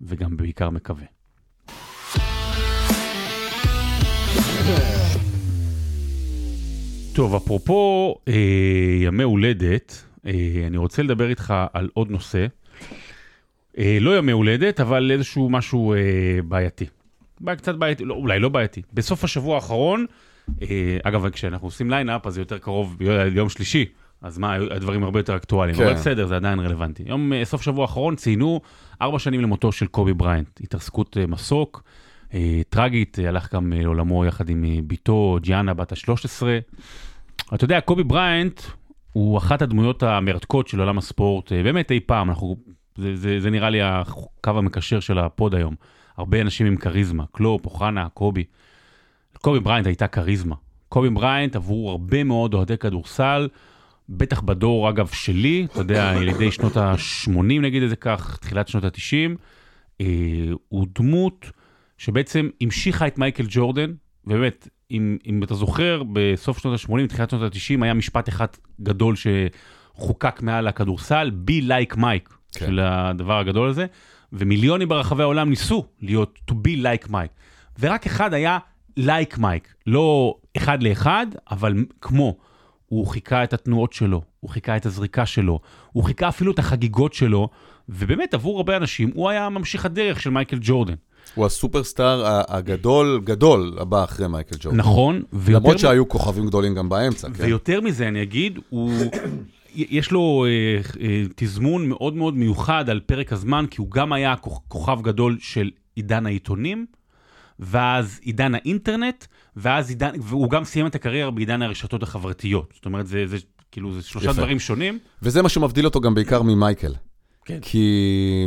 וגם 0.00 0.36
בעיקר 0.36 0.70
מקווה. 0.70 1.04
טוב, 7.16 7.34
אפרופו 7.34 8.14
אה, 8.28 8.34
ימי 9.00 9.22
הולדת, 9.22 10.04
אה, 10.26 10.32
אני 10.66 10.76
רוצה 10.76 11.02
לדבר 11.02 11.28
איתך 11.28 11.54
על 11.72 11.88
עוד 11.94 12.10
נושא. 12.10 12.46
אה, 13.78 13.98
לא 14.00 14.18
ימי 14.18 14.32
הולדת, 14.32 14.80
אבל 14.80 15.10
איזשהו 15.10 15.50
משהו 15.50 15.94
אה, 15.94 15.98
בעייתי. 16.48 16.86
בעיה 17.40 17.56
קצת 17.56 17.74
בעייתי, 17.74 18.04
לא, 18.04 18.14
אולי 18.14 18.38
לא 18.38 18.48
בעייתי. 18.48 18.82
בסוף 18.92 19.24
השבוע 19.24 19.54
האחרון, 19.54 20.06
אה, 20.62 20.66
אגב, 21.02 21.28
כשאנחנו 21.28 21.66
עושים 21.66 21.90
lineup, 21.90 22.26
אז 22.26 22.34
זה 22.34 22.40
יותר 22.40 22.58
קרוב 22.58 22.96
ליום 23.00 23.48
שלישי, 23.48 23.84
אז 24.22 24.38
מה, 24.38 24.54
הדברים 24.54 25.04
הרבה 25.04 25.20
יותר 25.20 25.36
אקטואליים, 25.36 25.76
כן. 25.78 25.84
אבל 25.84 25.94
בסדר, 25.94 26.26
זה 26.26 26.36
עדיין 26.36 26.60
רלוונטי. 26.60 27.02
יום, 27.06 27.32
אה, 27.32 27.44
סוף 27.44 27.62
שבוע 27.62 27.82
האחרון 27.82 28.16
ציינו 28.16 28.60
ארבע 29.02 29.18
שנים 29.18 29.40
למותו 29.40 29.72
של 29.72 29.86
קובי 29.86 30.14
בריינט, 30.14 30.60
התרסקות 30.62 31.16
אה, 31.16 31.26
מסוק, 31.26 31.82
אה, 31.86 32.05
טרגית, 32.68 33.18
אה, 33.18 33.28
הלך 33.28 33.54
גם 33.54 33.72
אה, 33.72 33.82
לעולמו 33.82 34.24
יחד 34.24 34.48
עם 34.48 34.64
אה, 34.64 34.78
בתו 34.86 35.38
ג'יאנה 35.42 35.74
בת 35.74 35.92
ה-13. 35.92 36.42
אתה 37.54 37.64
יודע, 37.64 37.80
קובי 37.80 38.04
בריינט 38.04 38.60
הוא 39.12 39.38
אחת 39.38 39.62
הדמויות 39.62 40.02
המרתקות 40.02 40.68
של 40.68 40.80
עולם 40.80 40.98
הספורט, 40.98 41.52
אה, 41.52 41.62
באמת 41.62 41.90
אי 41.90 42.00
פעם, 42.00 42.28
אנחנו, 42.28 42.56
זה, 42.98 43.16
זה, 43.16 43.40
זה 43.40 43.50
נראה 43.50 43.70
לי 43.70 43.78
הקו 43.82 44.50
המקשר 44.50 45.00
של 45.00 45.18
ה 45.18 45.27
pod 45.27 45.54
היום. 45.54 45.74
הרבה 46.16 46.40
אנשים 46.40 46.66
עם 46.66 46.76
כריזמה, 46.76 47.24
קלופ, 47.32 47.66
אוחנה, 47.66 48.08
קובי. 48.08 48.44
קובי 49.40 49.60
בריינט 49.60 49.86
הייתה 49.86 50.06
כריזמה. 50.06 50.54
קובי 50.88 51.10
בריינט 51.10 51.56
עבור 51.56 51.90
הרבה 51.90 52.24
מאוד 52.24 52.54
אוהדי 52.54 52.78
כדורסל, 52.78 53.48
בטח 54.08 54.40
בדור, 54.40 54.90
אגב, 54.90 55.06
שלי, 55.06 55.66
אתה 55.72 55.80
יודע, 55.80 56.12
ילידי 56.20 56.50
שנות 56.50 56.76
ה-80 56.76 57.60
נגיד 57.60 57.82
את 57.82 57.88
זה 57.88 57.96
כך, 57.96 58.36
תחילת 58.36 58.68
שנות 58.68 58.84
ה-90, 58.84 59.36
אה, 60.00 60.06
הוא 60.68 60.86
דמות 60.98 61.50
שבעצם 61.98 62.48
המשיכה 62.60 63.06
את 63.06 63.18
מייקל 63.18 63.44
ג'ורדן, 63.48 63.92
ובאמת, 64.24 64.68
אם, 64.90 65.18
אם 65.26 65.42
אתה 65.42 65.54
זוכר, 65.54 66.02
בסוף 66.12 66.58
שנות 66.58 66.80
ה-80, 66.80 67.06
תחילת 67.08 67.30
שנות 67.30 67.42
ה-90, 67.42 67.84
היה 67.84 67.94
משפט 67.94 68.28
אחד 68.28 68.46
גדול 68.80 69.14
שחוקק 69.16 70.42
מעל 70.42 70.68
הכדורסל, 70.68 71.30
be 71.48 71.62
like 71.62 71.96
Mike, 71.96 71.98
כן. 71.98 72.60
כן. 72.60 72.66
של 72.66 72.80
הדבר 72.80 73.38
הגדול 73.38 73.68
הזה, 73.68 73.86
ומיליונים 74.32 74.88
ברחבי 74.88 75.22
העולם 75.22 75.50
ניסו 75.50 75.86
להיות 76.00 76.38
to 76.50 76.54
be 76.54 76.82
like 76.82 77.08
Mike, 77.08 77.40
ורק 77.80 78.06
אחד 78.06 78.34
היה 78.34 78.58
like 78.98 79.38
Mike, 79.38 79.74
לא 79.86 80.36
אחד 80.56 80.82
לאחד, 80.82 81.26
אבל 81.50 81.74
כמו. 82.00 82.36
הוא 82.86 83.06
חיכה 83.06 83.44
את 83.44 83.52
התנועות 83.52 83.92
שלו, 83.92 84.22
הוא 84.40 84.50
חיכה 84.50 84.76
את 84.76 84.86
הזריקה 84.86 85.26
שלו, 85.26 85.60
הוא 85.92 86.04
חיכה 86.04 86.28
אפילו 86.28 86.52
את 86.52 86.58
החגיגות 86.58 87.14
שלו, 87.14 87.48
ובאמת 87.88 88.34
עבור 88.34 88.56
הרבה 88.56 88.76
אנשים 88.76 89.10
הוא 89.14 89.30
היה 89.30 89.48
ממשיך 89.48 89.86
הדרך 89.86 90.20
של 90.20 90.30
מייקל 90.30 90.58
ג'ורדן. 90.60 90.94
הוא 91.34 91.46
הסופרסטאר 91.46 92.22
הגדול, 92.48 93.20
גדול 93.24 93.76
הבא 93.80 94.04
אחרי 94.04 94.28
מייקל 94.28 94.56
ג'ורדן. 94.60 94.78
נכון. 94.78 95.22
למרות 95.48 95.78
שהיו 95.78 96.08
כוכבים 96.08 96.46
גדולים 96.46 96.74
גם 96.74 96.88
באמצע, 96.88 97.28
כן? 97.28 97.44
ויותר 97.44 97.80
מזה 97.80 98.08
אני 98.08 98.22
אגיד, 98.22 98.58
הוא, 98.68 98.92
יש 99.74 100.10
לו 100.10 100.46
אה, 100.48 100.80
אה, 101.02 101.22
תזמון 101.34 101.88
מאוד 101.88 102.14
מאוד 102.16 102.36
מיוחד 102.36 102.90
על 102.90 103.00
פרק 103.00 103.32
הזמן, 103.32 103.64
כי 103.70 103.80
הוא 103.80 103.90
גם 103.90 104.12
היה 104.12 104.34
כוכ- 104.40 104.60
כוכב 104.68 104.98
גדול 105.02 105.36
של 105.40 105.70
עידן 105.96 106.26
העיתונים, 106.26 106.86
ואז 107.60 108.18
עידן 108.22 108.54
האינטרנט, 108.54 109.24
ואז 109.56 109.88
עידן, 109.90 110.10
והוא 110.22 110.50
גם 110.50 110.64
סיים 110.64 110.86
את 110.86 110.94
הקריירה 110.94 111.30
בעידן 111.30 111.62
הרשתות 111.62 112.02
החברתיות. 112.02 112.72
זאת 112.74 112.86
אומרת, 112.86 113.06
זה, 113.06 113.24
זה 113.26 113.36
כאילו, 113.72 113.92
זה 113.94 114.02
שלושה 114.02 114.26
יפה. 114.30 114.36
דברים 114.36 114.58
שונים. 114.58 114.98
וזה 115.22 115.42
מה 115.42 115.48
שמבדיל 115.48 115.84
אותו 115.84 116.00
גם 116.00 116.14
בעיקר 116.14 116.42
ממייקל. 116.42 116.92
כן. 117.44 117.58
כי 117.62 118.46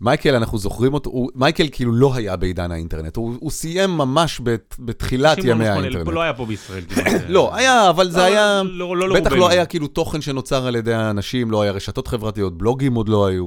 מייקל, 0.00 0.34
אנחנו 0.34 0.58
זוכרים 0.58 0.94
אותו, 0.94 1.10
הוא, 1.10 1.30
מייקל 1.34 1.68
כאילו 1.72 1.92
לא 1.92 2.14
היה 2.14 2.36
בעידן 2.36 2.70
האינטרנט, 2.70 3.16
הוא, 3.16 3.34
הוא 3.40 3.50
סיים 3.50 3.90
ממש 3.90 4.40
בת, 4.44 4.76
בתחילת 4.78 5.42
שמעון 5.42 5.60
ימי 5.60 5.68
האינטרנט. 5.68 6.08
לא 6.08 6.20
היה 6.22 6.32
פה 6.32 6.46
בישראל. 6.46 6.82
כמעט. 6.88 7.22
לא, 7.28 7.54
היה, 7.56 7.90
אבל 7.90 8.10
זה 8.10 8.18
לא, 8.18 8.22
היה, 8.22 8.62
לא, 8.64 8.96
לא 8.96 9.14
בטח 9.14 9.26
לרובנו. 9.26 9.36
לא 9.40 9.48
היה 9.48 9.66
כאילו 9.66 9.86
תוכן 9.86 10.20
שנוצר 10.20 10.66
על 10.66 10.76
ידי 10.76 10.94
האנשים, 10.94 11.50
לא 11.50 11.62
היה 11.62 11.72
רשתות 11.72 12.08
חברתיות, 12.08 12.58
בלוגים 12.58 12.94
עוד 12.94 13.08
לא 13.08 13.26
היו. 13.26 13.46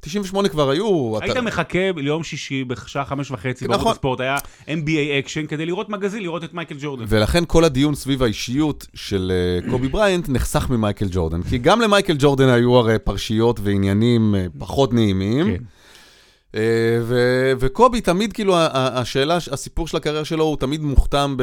98 0.00 0.48
כבר 0.48 0.70
היו. 0.70 1.18
היית 1.20 1.32
אתה- 1.32 1.40
מחכה 1.40 1.78
ליום 1.96 2.24
שישי 2.24 2.64
בשעה 2.64 3.04
חמש 3.04 3.30
וחצי 3.30 3.64
נכון. 3.64 3.76
בערוץ 3.78 3.92
הספורט, 3.92 4.20
היה 4.20 4.36
NBA 4.66 5.18
Action 5.18 5.46
כדי 5.46 5.66
לראות 5.66 5.88
מגזין, 5.88 6.22
לראות 6.22 6.44
את 6.44 6.54
מייקל 6.54 6.76
ג'ורדן. 6.80 7.04
ולכן 7.08 7.44
כל 7.46 7.64
הדיון 7.64 7.94
סביב 7.94 8.22
האישיות 8.22 8.86
של 8.94 9.32
אה, 9.34 9.70
קובי 9.70 9.88
בריינט 9.88 10.28
נחסך 10.28 10.70
ממייקל 10.70 11.06
ג'ורדן. 11.10 11.42
כי 11.42 11.58
גם 11.58 11.80
למייקל 11.80 12.16
ג'ורדן 12.18 12.48
היו 12.48 12.76
הרי 12.76 12.98
פרשיות 12.98 13.60
ועניינים 13.62 14.34
אה, 14.34 14.46
פחות 14.58 14.92
נעימים. 14.94 15.46
כן. 15.46 15.62
אה, 16.54 16.60
ו- 17.02 17.52
וקובי 17.60 18.00
תמיד, 18.00 18.32
כאילו, 18.32 18.54
השאלה, 18.72 19.36
הסיפור 19.36 19.88
של 19.88 19.96
הקריירה 19.96 20.24
שלו, 20.24 20.44
הוא 20.44 20.56
תמיד 20.56 20.80
מוכתם 20.82 21.34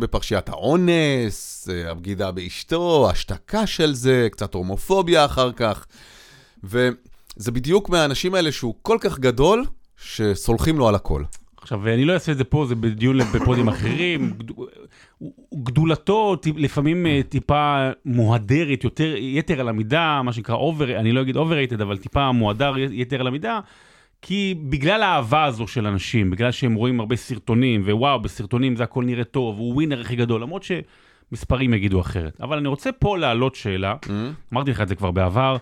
בפרשיית 0.00 0.48
האונס, 0.48 1.68
אה, 1.72 1.90
הבגידה 1.90 2.30
באשתו, 2.30 3.08
השתקה 3.10 3.66
של 3.66 3.94
זה, 3.94 4.28
קצת 4.30 4.54
הומופוביה 4.54 5.24
אחר 5.24 5.52
כך. 5.52 5.86
וזה 6.64 7.52
בדיוק 7.52 7.88
מהאנשים 7.88 8.34
האלה 8.34 8.52
שהוא 8.52 8.74
כל 8.82 8.98
כך 9.00 9.18
גדול, 9.18 9.64
שסולחים 10.04 10.78
לו 10.78 10.88
על 10.88 10.94
הכל. 10.94 11.22
עכשיו, 11.62 11.88
אני 11.88 12.04
לא 12.04 12.12
אעשה 12.12 12.32
את 12.32 12.38
זה 12.38 12.44
פה, 12.44 12.66
זה 12.68 12.74
בדיון 12.74 13.18
ב 13.34 13.40
pod 13.40 13.57
ים 13.57 13.68
אחרים. 13.68 14.32
גד- 14.38 14.52
גדולתו 15.64 16.36
לפעמים 16.56 17.06
אה, 17.06 17.20
טיפה 17.28 17.88
מוהדרת, 18.04 18.84
יותר, 18.84 19.14
יתר 19.16 19.60
על 19.60 19.68
המידה, 19.68 20.20
מה 20.24 20.32
שנקרא 20.32 20.54
over, 20.54 20.96
אני 20.96 21.12
לא 21.12 21.20
אגיד 21.22 21.36
overrated, 21.36 21.82
אבל 21.82 21.98
טיפה 21.98 22.32
מוהדר 22.32 22.74
יתר 22.78 23.20
על 23.20 23.26
המידה, 23.26 23.60
כי 24.26 24.54
בגלל 24.68 25.02
האהבה 25.02 25.44
הזו 25.44 25.66
של 25.66 25.86
אנשים, 25.86 26.30
בגלל 26.30 26.50
שהם 26.50 26.74
רואים 26.74 27.00
הרבה 27.00 27.16
סרטונים, 27.16 27.82
ווואו, 27.82 28.20
בסרטונים 28.20 28.76
זה 28.76 28.82
הכל 28.82 29.04
נראה 29.04 29.24
טוב, 29.24 29.58
הוא 29.58 29.74
ווינר 29.74 30.00
הכי 30.00 30.16
גדול, 30.16 30.42
למרות 30.42 30.62
שמספרים 30.62 31.74
יגידו 31.74 32.00
אחרת. 32.00 32.40
אבל 32.40 32.58
אני 32.58 32.68
רוצה 32.68 32.92
פה 32.92 33.18
להעלות 33.18 33.54
שאלה, 33.54 33.94
אמרתי 34.52 34.70
לך 34.70 34.80
את 34.80 34.88
זה 34.88 34.94
כבר 34.94 35.10
בעבר, 35.10 35.56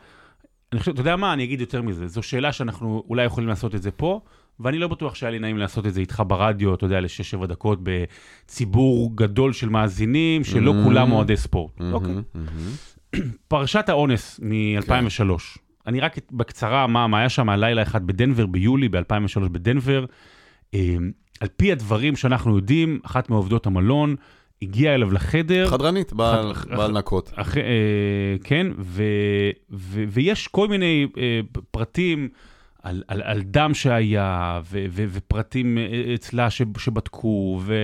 אני 0.73 0.81
חושב, 0.81 0.93
אתה 0.93 1.01
יודע 1.01 1.17
מה, 1.17 1.33
אני 1.33 1.45
אגיד 1.45 1.61
יותר 1.61 1.83
מזה, 1.83 2.09
זו 2.09 2.23
שאלה 2.23 2.53
שאנחנו 2.53 3.03
אולי 3.09 3.25
יכולים 3.25 3.49
לעשות 3.49 3.75
את 3.75 3.83
זה 3.83 3.91
פה, 3.91 4.21
ואני 4.61 4.79
לא 4.79 4.89
בטוח 4.89 5.15
שהיה 5.15 5.31
לי 5.31 5.39
נעים 5.39 5.59
לעשות 5.59 5.87
את 5.87 5.95
זה 5.95 6.01
איתך 6.01 6.23
ברדיו, 6.27 6.75
אתה 6.75 6.85
יודע, 6.85 7.01
לשש-שבע 7.01 7.47
דקות 7.47 7.79
בציבור 7.83 9.17
גדול 9.17 9.53
של 9.53 9.69
מאזינים, 9.69 10.45
שלא 10.45 10.71
Mm-hmm. 10.71 10.85
כולם 10.85 11.13
אוהדי 11.13 11.37
ספורט. 11.37 11.81
אוקיי. 11.93 12.13
מהמם, 12.13 12.23
מהמם. 12.35 13.31
פרשת 13.49 13.89
האונס 13.89 14.41
מ-2003. 14.43 15.59
אני 15.87 16.01
רק 16.01 16.17
בקצרה, 16.33 16.87
מה, 16.87 17.07
מה 17.07 17.19
היה 17.19 17.29
שם 17.29 17.49
הלילה 17.49 17.83
אחד 17.83 18.07
בדנבר, 18.07 18.47
ביולי, 18.47 18.89
ב-2003 18.89 19.49
בדנבר. 19.53 20.05
אה, 20.75 20.97
על 21.41 21.49
פי 21.57 21.73
הדברים 21.73 22.17
שאנחנו 22.17 22.57
יודעים, 22.57 23.01
אחת 23.07 23.31
מעובדות 23.31 23.67
המלון 23.67 24.17
הגיעה 24.63 24.95
אליו 24.95 25.13
לחדר. 25.13 25.67
חדרנית, 25.67 26.13
בעל 26.13 26.55
חד- 26.55 26.71
בעל 26.77 26.93
נקות. 26.93 27.33
אחרי, 27.37 27.63
אה, 27.63 27.69
כן, 28.45 28.67
ו, 28.79 29.03
ו, 29.73 30.05
ויש 30.09 30.49
כל 30.49 30.69
מיני 30.69 31.07
אה, 31.19 31.41
פרטים 31.71 32.29
על, 32.83 33.03
על, 33.09 33.23
על 33.25 33.43
דם 33.43 33.71
שהיה, 33.75 34.61
ו, 34.71 34.85
ו, 34.91 35.05
ופרטים 35.11 35.79
אה, 35.79 35.85
אצלה 36.15 36.51
ש, 36.51 36.63
שבדקו, 36.79 37.61
וכל 37.65 37.75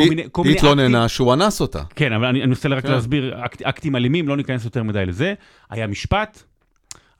היא 0.00 0.08
מיני... 0.08 0.22
כל 0.32 0.42
היא 0.42 0.48
מיני 0.48 0.56
אקטים- 0.58 0.70
התלוננה 0.70 1.08
שהוא 1.08 1.34
אנס 1.34 1.60
אותה. 1.60 1.82
כן, 1.96 2.12
אבל 2.12 2.24
אני, 2.26 2.42
אני 2.42 2.50
רוצה 2.50 2.68
רק 2.68 2.82
כן. 2.86 2.92
להסביר, 2.92 3.44
אקט, 3.44 3.62
אקטים 3.62 3.96
אלימים, 3.96 4.28
לא 4.28 4.36
ניכנס 4.36 4.64
יותר 4.64 4.82
מדי 4.82 5.06
לזה. 5.06 5.34
היה 5.70 5.86
משפט, 5.86 6.42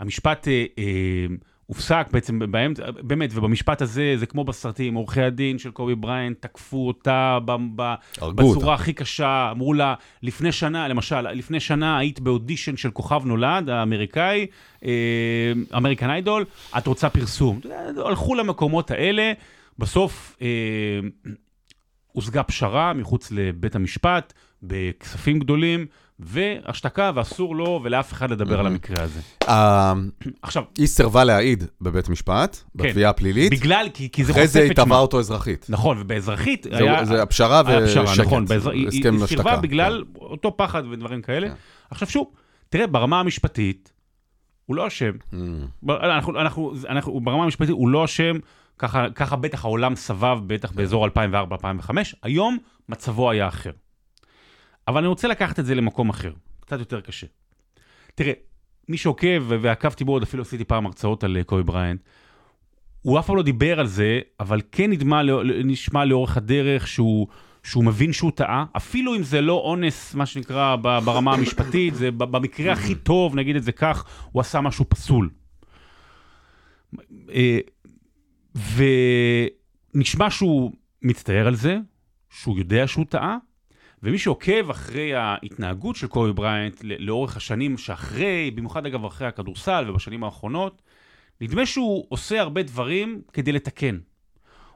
המשפט 0.00 0.48
אה, 0.48 0.64
אה, 0.78 1.26
הופסק 1.66 2.07
בעצם 2.12 2.38
באמצע, 2.50 2.90
באמת, 2.90 3.30
ובמשפט 3.35 3.83
הזה, 3.83 4.14
זה 4.16 4.26
כמו 4.26 4.44
בסרטים, 4.44 4.94
עורכי 4.94 5.22
הדין 5.22 5.59
של 5.59 5.70
קובי 5.70 5.94
בריינט 5.94 6.42
תקפו 6.42 6.87
אותה 6.87 7.38
ב, 7.44 7.52
ב, 7.76 7.94
בצורה 8.20 8.44
אותה. 8.44 8.74
הכי 8.74 8.92
קשה, 8.92 9.48
אמרו 9.50 9.74
לה, 9.74 9.94
לפני 10.22 10.52
שנה, 10.52 10.88
למשל, 10.88 11.20
לפני 11.20 11.61
שנה 11.61 11.98
היית 11.98 12.20
באודישן 12.20 12.76
של 12.76 12.90
כוכב 12.90 13.22
נולד, 13.24 13.68
האמריקאי, 13.68 14.46
אה, 14.85 15.52
American 15.77 16.11
Idol, 16.11 16.44
את 16.78 16.87
רוצה 16.87 17.11
פרסום. 17.11 17.61
הלכו 18.07 18.35
למקומות 18.35 18.90
האלה, 18.90 19.33
בסוף 19.78 20.37
אה, 20.42 20.48
הושגה 22.12 22.42
פשרה 22.42 22.92
מחוץ 22.92 23.30
לבית 23.30 23.74
המשפט, 23.74 24.33
בכספים 24.66 25.38
גדולים, 25.38 25.87
והשתקה, 26.18 27.11
ואסור 27.14 27.57
לו 27.57 27.81
ולאף 27.85 28.12
אחד 28.12 28.31
לדבר 28.31 28.61
על 28.61 28.66
המקרה 28.66 29.03
הזה. 29.03 29.20
אה, 29.48 29.92
עכשיו, 30.42 30.62
היא 30.79 30.87
סירבה 30.87 31.24
להעיד 31.24 31.64
בבית 31.81 32.09
משפט, 32.09 32.59
בתביעה 32.74 33.11
הפלילית. 33.11 33.53
בגלל, 33.53 33.88
כי, 33.94 34.24
זה 34.24 34.33
אחרי 34.33 34.42
חושף 34.42 34.53
זה 34.53 34.59
את 34.59 34.64
היא 34.64 34.72
שמה. 34.77 34.85
תבעה 34.85 34.98
אותו 34.98 35.18
אזרחית. 35.18 35.66
נכון, 35.68 35.98
ובאזרחית 36.00 36.66
היה... 36.66 37.05
זה 37.05 37.22
הפשרה 37.22 37.62
ושקט. 37.66 38.18
נכון. 38.18 38.44
היא, 38.50 38.88
הסכם 38.88 39.14
היא 39.14 39.27
סירבה 39.27 39.50
השתקה. 39.50 39.57
בגלל 39.57 40.05
אותו 40.16 40.57
פחד 40.57 40.83
ודברים 40.90 41.22
כאלה. 41.22 41.48
כן. 41.48 41.55
עכשיו 41.90 42.09
שוב, 42.09 42.31
תראה, 42.68 42.87
ברמה 42.87 43.20
המשפטית, 43.20 43.92
הוא 44.66 44.77
לא 44.77 44.87
אשם. 44.87 45.12
כן. 45.31 45.37
אנחנו, 45.90 46.40
אנחנו, 46.88 47.20
ברמה 47.20 47.44
המשפטית 47.44 47.70
הוא 47.70 47.88
לא 47.88 48.05
אשם, 48.05 48.37
ככה, 48.79 49.07
ככה 49.14 49.37
בטח 49.37 49.64
העולם 49.64 49.96
סבב, 49.96 50.38
בטח 50.46 50.72
באזור 50.72 51.07
2004-2005, 51.07 51.11
היום 52.22 52.59
מצבו 52.88 53.31
היה 53.31 53.48
אחר. 53.48 53.70
אבל 54.88 54.99
אני 54.99 55.07
רוצה 55.07 55.29
לקחת 55.29 55.59
את 55.59 55.66
זה 55.66 55.75
למקום 55.75 56.09
אחר, 56.09 56.33
קצת 56.61 56.79
יותר 56.79 57.01
קשה. 57.01 57.27
תראה, 58.14 58.33
מי 58.88 58.97
שעוקב, 58.97 59.42
ועקבתי 59.49 60.05
בו 60.05 60.12
עוד 60.12 60.23
אפילו 60.23 60.42
עשיתי 60.42 60.64
פעם 60.64 60.87
הרצאות 60.87 61.25
על 61.25 61.37
אה, 61.37 61.44
קובי 61.44 61.62
בריינט, 61.62 62.01
הוא 63.03 63.18
אף 63.18 63.27
פעם 63.27 63.37
לא 63.37 63.42
דיבר 63.42 63.81
על 63.81 63.87
זה, 63.87 64.20
אבל 64.40 64.61
כן 64.73 64.90
נדמה, 64.90 65.23
נשמע 65.64 66.05
לאורך 66.05 66.37
הדרך 66.37 66.87
שהוא, 66.87 67.27
שהוא 67.62 67.85
מבין 67.85 68.12
שהוא 68.12 68.31
טעה, 68.31 68.64
אפילו 68.77 69.14
אם 69.16 69.23
זה 69.23 69.40
לא 69.40 69.53
אונס, 69.53 70.14
מה 70.14 70.27
שנקרא, 70.27 70.77
ברמה 70.77 71.35
המשפטית, 71.35 71.94
זה 71.94 72.11
במקרה 72.11 72.73
הכי 72.73 72.94
טוב, 72.94 73.35
נגיד 73.35 73.57
את 73.57 73.62
זה 73.62 73.73
כך, 73.73 74.05
הוא 74.33 74.40
עשה 74.40 74.61
משהו 74.61 74.85
פסול. 74.88 75.31
אה, 77.33 77.59
ונשמע 79.94 80.31
שהוא 80.31 80.73
מצטער 81.03 81.47
על 81.47 81.55
זה, 81.55 81.79
שהוא 82.31 82.59
יודע 82.59 82.87
שהוא 82.87 83.05
טעה, 83.09 83.37
ומי 84.05 84.19
שעוקב 84.19 84.71
אחרי 84.71 85.14
ההתנהגות 85.14 85.97
של 85.97 86.07
קובי 86.07 86.33
בריינט 86.33 86.85
לאורך 86.85 87.37
השנים 87.37 87.79
שאחרי, 87.79 88.51
במיוחד 88.55 88.87
אגב 88.87 89.05
אחרי 89.05 89.27
הכדורסל 89.29 89.85
ובשנים 89.88 90.25
האחרונות, 90.25 90.83
נדמה 91.40 91.67
שהוא 91.67 92.07
עושה 92.09 92.40
הרבה 92.40 92.62
דברים 92.62 93.23
כדי 93.33 93.53
לתקן. 93.53 93.99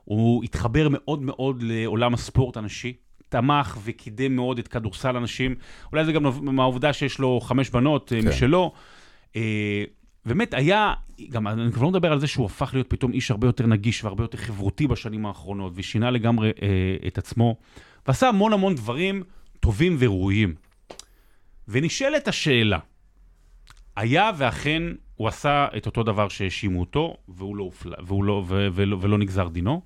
הוא 0.05 0.45
התחבר 0.45 0.89
מאוד 0.91 1.23
מאוד 1.23 1.63
לעולם 1.63 2.15
הספורט 2.15 2.57
הנשי, 2.57 2.93
תמך 3.29 3.79
וקידם 3.85 4.37
מאוד 4.37 4.59
את 4.59 4.69
כדורסל 4.69 5.17
הנשים, 5.17 5.55
אולי 5.93 6.05
זה 6.05 6.13
גם 6.13 6.23
מהעובדה 6.43 6.93
שיש 6.93 7.19
לו 7.19 7.41
חמש 7.41 7.71
בנות 7.71 8.09
כן. 8.09 8.23
כן. 8.23 8.29
משלו. 8.29 8.73
אה, 9.37 9.85
באמת 10.27 10.55
היה, 10.55 10.95
גם 11.31 11.49
אני 11.49 11.73
כבר 11.73 11.83
לא 11.83 11.91
מדבר 11.91 12.13
על 12.13 12.21
זה 12.21 12.27
שהוא 12.27 12.47
הפך 12.47 12.71
להיות 12.75 12.91
פתאום 12.91 13.13
איש 13.13 13.31
הרבה 13.31 13.49
יותר 13.49 13.67
נגיש 13.67 14.05
והרבה 14.05 14.25
יותר 14.25 14.39
חברותי 14.39 14.87
בשנים 14.87 15.27
האחרונות, 15.27 15.73
ושינה 15.77 16.11
לגמרי 16.11 16.51
אה, 16.63 17.07
את 17.07 17.19
עצמו, 17.19 17.57
ועשה 18.09 18.29
המון 18.29 18.53
המון 18.53 18.75
דברים 18.75 19.23
טובים 19.61 19.97
וראויים. 19.99 20.55
ונשאלת 21.69 22.29
השאלה, 22.29 22.79
היה 23.97 24.31
ואכן 24.37 24.83
הוא 25.15 25.29
עשה 25.29 25.67
את 25.77 25.87
אותו 25.87 26.03
דבר 26.03 26.29
שהאשימו 26.29 26.81
אותו, 26.81 27.17
והוא 27.29 27.57
לא 27.57 27.63
הופלה, 27.63 27.97
והוא 28.07 28.25
לא, 28.25 28.45
ו, 28.47 28.69
ולא, 28.73 28.97
ולא 29.01 29.19
נגזר 29.19 29.49
דינו, 29.49 29.83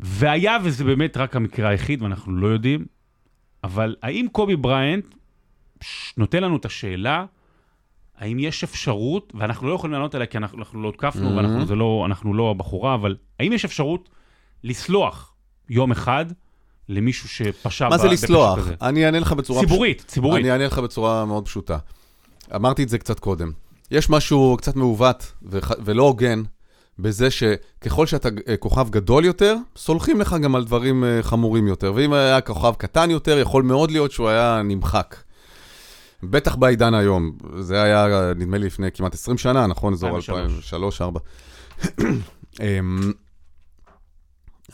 והיה 0.00 0.58
וזה 0.64 0.84
באמת 0.84 1.16
רק 1.16 1.36
המקרה 1.36 1.68
היחיד, 1.68 2.02
ואנחנו 2.02 2.32
לא 2.36 2.46
יודעים, 2.46 2.86
אבל 3.64 3.96
האם 4.02 4.26
קובי 4.32 4.56
בריינט 4.56 5.14
נותן 6.16 6.42
לנו 6.42 6.56
את 6.56 6.64
השאלה, 6.64 7.24
האם 8.16 8.38
יש 8.38 8.64
אפשרות, 8.64 9.32
ואנחנו 9.36 9.68
לא 9.68 9.74
יכולים 9.74 9.92
לענות 9.92 10.14
עליה 10.14 10.26
כי 10.26 10.38
אנחנו, 10.38 10.58
אנחנו 10.58 10.82
לא 10.82 10.86
הותקפנו, 10.86 11.30
Mhm. 11.30 11.32
ואנחנו 11.36 11.76
לא, 11.76 12.02
אנחנו 12.06 12.34
לא 12.34 12.50
הבחורה, 12.50 12.94
אבל 12.94 13.16
האם 13.40 13.52
יש 13.52 13.64
אפשרות 13.64 14.08
לסלוח 14.64 15.34
יום 15.68 15.90
אחד 15.90 16.26
למישהו 16.88 17.28
שפשע 17.28 17.88
מה 17.88 17.98
זה 17.98 18.08
ב- 18.08 18.10
בפשע 18.10 18.24
לסלוח? 18.24 18.58
כזה? 18.58 18.74
אני 18.82 19.06
אענה 19.06 19.20
לך 19.20 19.32
בצורה... 19.32 19.60
ציבורית, 19.60 20.04
ציבורית. 20.06 20.40
אני 20.44 20.52
אענה 20.52 20.66
לך 20.66 20.78
בצורה 20.78 21.24
מאוד 21.24 21.44
פשוטה. 21.44 21.78
אמרתי 22.54 22.82
את 22.82 22.88
זה 22.88 22.98
קצת 22.98 23.18
קודם. 23.20 23.50
יש 23.90 24.10
משהו 24.10 24.56
קצת 24.58 24.76
מעוות 24.76 25.32
וח- 25.42 25.72
ולא 25.84 26.02
הוגן 26.02 26.42
בזה 26.98 27.28
שככל 27.30 28.06
שאתה 28.06 28.28
אה, 28.48 28.56
כוכב 28.56 28.90
גדול 28.90 29.24
יותר, 29.24 29.56
סולחים 29.76 30.20
לך 30.20 30.36
גם 30.42 30.54
על 30.54 30.64
דברים 30.64 31.04
אה, 31.04 31.18
חמורים 31.22 31.66
יותר. 31.66 31.92
ואם 31.94 32.12
היה 32.12 32.40
כוכב 32.40 32.72
קטן 32.78 33.10
יותר, 33.10 33.38
יכול 33.38 33.62
מאוד 33.62 33.90
להיות 33.90 34.12
שהוא 34.12 34.28
היה 34.28 34.60
נמחק. 34.64 35.16
בטח 36.22 36.56
בעידן 36.56 36.94
היום. 36.94 37.32
זה 37.58 37.82
היה, 37.82 38.06
נדמה 38.36 38.58
לי, 38.58 38.66
לפני 38.66 38.92
כמעט 38.92 39.14
20 39.14 39.38
שנה, 39.38 39.66
נכון? 39.66 39.92
אזור 39.92 40.16
2003. 40.16 40.74
2003-2004. 41.02 41.18